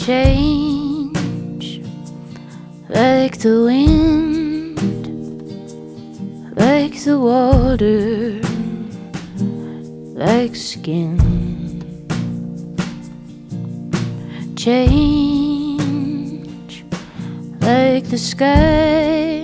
Change 0.06 1.82
like 2.88 3.38
the 3.38 3.64
wind, 3.64 4.78
like 6.54 6.94
the 7.02 7.18
water, 7.18 8.38
like 10.14 10.54
skin. 10.54 11.18
Change 14.54 15.64
like 17.60 18.04
the 18.08 18.18
sky, 18.18 19.42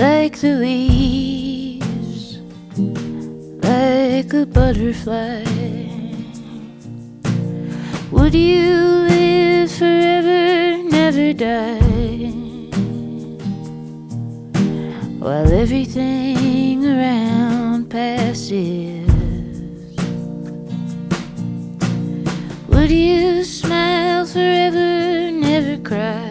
like 0.00 0.36
the 0.40 0.56
leaves, 0.66 2.38
like 3.62 4.34
a 4.34 4.44
butterfly. 4.44 5.83
Would 8.14 8.32
you 8.32 8.70
live 9.10 9.72
forever, 9.72 10.80
never 10.88 11.32
die? 11.32 11.80
While 15.18 15.52
everything 15.52 16.86
around 16.86 17.90
passes. 17.90 19.10
Would 22.68 22.92
you 22.92 23.42
smile 23.42 24.26
forever, 24.26 25.32
never 25.32 25.76
cry? 25.82 26.30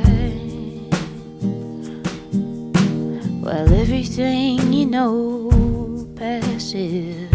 While 3.43 3.73
everything 3.73 4.71
you 4.71 4.85
know 4.85 6.07
passes. 6.15 7.29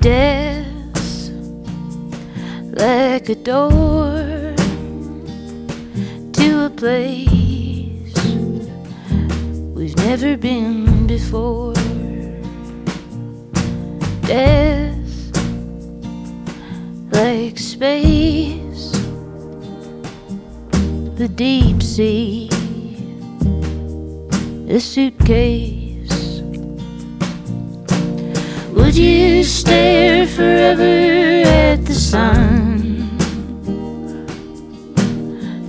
Death 0.00 0.37
like 2.78 3.28
a 3.28 3.34
door 3.34 4.54
to 6.32 6.66
a 6.66 6.70
place 6.70 8.14
we've 9.74 9.96
never 9.96 10.36
been 10.36 11.06
before. 11.08 11.74
Death 14.22 14.96
like 17.10 17.58
space, 17.58 18.92
the 21.16 21.28
deep 21.34 21.82
sea, 21.82 22.48
a 24.68 24.78
suitcase. 24.78 25.77
You 28.98 29.44
stare 29.44 30.26
forever 30.26 31.42
at 31.46 31.84
the 31.86 31.94
sun? 31.94 33.08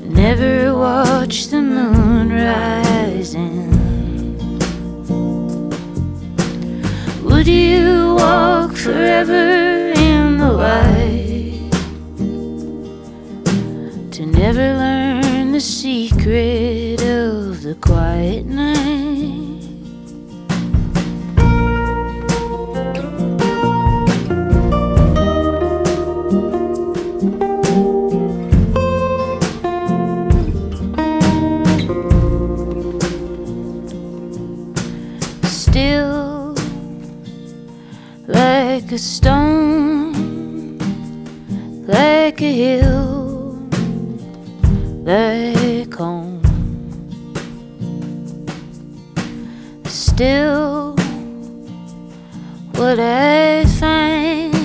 Never 0.10 0.76
watch 0.76 1.48
the 1.48 1.62
moon 1.62 2.30
rising. 2.32 3.70
Would 7.24 7.48
you 7.48 8.16
walk 8.16 8.76
forever 8.76 9.92
in 9.96 10.38
the 10.40 10.52
light 10.52 11.72
to 14.12 14.26
never 14.26 14.74
learn 14.84 15.52
the 15.52 15.62
secret 15.62 17.02
of 17.04 17.62
the 17.62 17.76
quiet 17.80 18.46
night? 18.48 19.09
Like 38.90 38.96
a 38.96 39.04
stone, 39.04 40.80
like 41.86 42.42
a 42.42 42.52
hill, 42.52 43.56
like 45.04 45.94
home. 45.94 46.42
Still, 49.86 50.96
what 52.78 53.00
I 53.00 53.64
find 53.80 54.56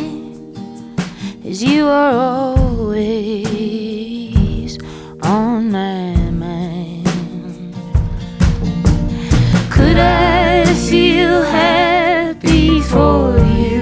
is 1.45 1.63
you 1.63 1.87
are 1.87 2.15
always 2.57 3.59
on 5.21 5.71
my 5.71 6.15
mind. 6.31 7.07
Could 9.71 9.99
I 9.99 10.65
feel 10.89 11.43
happy 11.43 12.81
for 12.81 13.39
you 13.59 13.74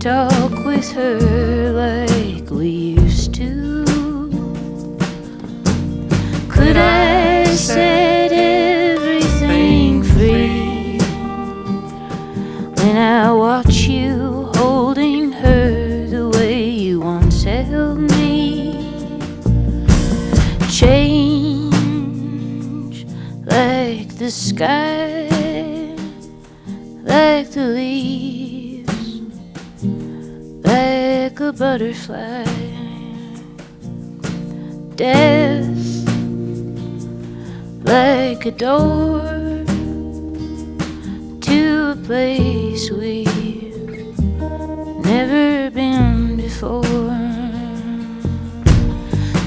talk 0.00 0.64
with 0.64 0.90
her 0.92 1.72
like 1.72 2.48
we 2.50 2.68
used 2.68 3.34
to? 3.34 3.84
Could 6.48 6.78
I 6.78 7.44
set 7.44 8.32
everything 8.32 10.02
free 10.02 10.98
when 12.78 12.96
I 12.96 13.30
watch 13.30 13.74
you 13.88 14.50
holding 14.54 15.32
her 15.32 16.06
the 16.06 16.30
way 16.30 16.64
you 16.64 17.00
once 17.00 17.42
held 17.42 17.98
me? 17.98 18.72
Change 20.70 21.76
like 23.44 24.16
the 24.16 24.30
sky, 24.30 25.28
like 27.02 27.50
the 27.50 27.66
leaves, 27.66 27.99
butterfly. 31.52 32.44
Death 34.94 35.66
like 37.84 38.46
a 38.46 38.50
door 38.50 39.20
to 41.40 41.90
a 41.92 41.96
place 42.04 42.90
we've 42.90 44.06
never 45.04 45.70
been 45.70 46.36
before. 46.36 46.82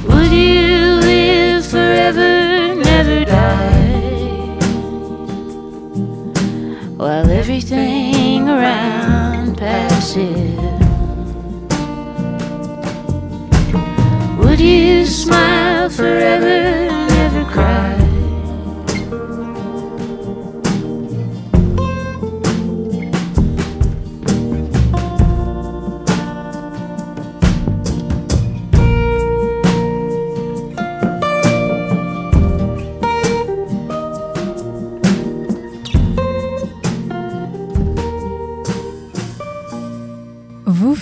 Would 0.09 0.31
you 0.31 0.95
live 1.11 1.65
forever, 1.65 2.75
never 2.75 3.25
die? 3.25 4.57
While 6.97 7.29
everything 7.29 8.49
around 8.49 9.57
passes. 9.57 10.72
Would 14.53 14.61
you 14.61 15.03
smile 15.07 15.89
forever, 15.89 16.92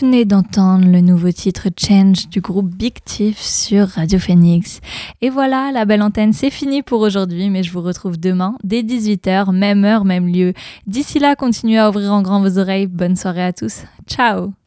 venez 0.02 0.26
d'entendre 0.26 0.88
le 0.88 1.00
nouveau 1.00 1.32
titre 1.32 1.68
Change 1.78 2.28
du 2.30 2.42
groupe 2.42 2.70
Big 2.70 2.96
Thief 3.06 3.40
sur 3.40 3.88
Radio 3.88 4.18
Phoenix. 4.18 4.82
Et 5.22 5.30
voilà, 5.30 5.72
la 5.72 5.86
belle 5.86 6.02
antenne, 6.02 6.34
c'est 6.34 6.50
fini 6.50 6.82
pour 6.82 7.02
aujourd'hui, 7.02 7.50
mais 7.50 7.62
je 7.62 7.72
vous 7.72 7.82
retrouve 7.82 8.20
demain 8.20 8.56
dès 8.64 8.82
18h, 8.82 9.52
même 9.52 9.86
heure, 9.86 10.04
même 10.04 10.28
lieu. 10.28 10.54
D'ici 10.88 11.20
là, 11.20 11.36
continuez 11.36 11.78
à 11.78 11.90
ouvrir 11.90 12.12
en 12.14 12.24
grand 12.24 12.42
vos 12.42 12.58
oreilles. 12.58 12.88
Bonne 12.88 13.16
soirée 13.16 13.44
à 13.44 13.54
tous. 13.54 13.84
Ciao 14.08 14.54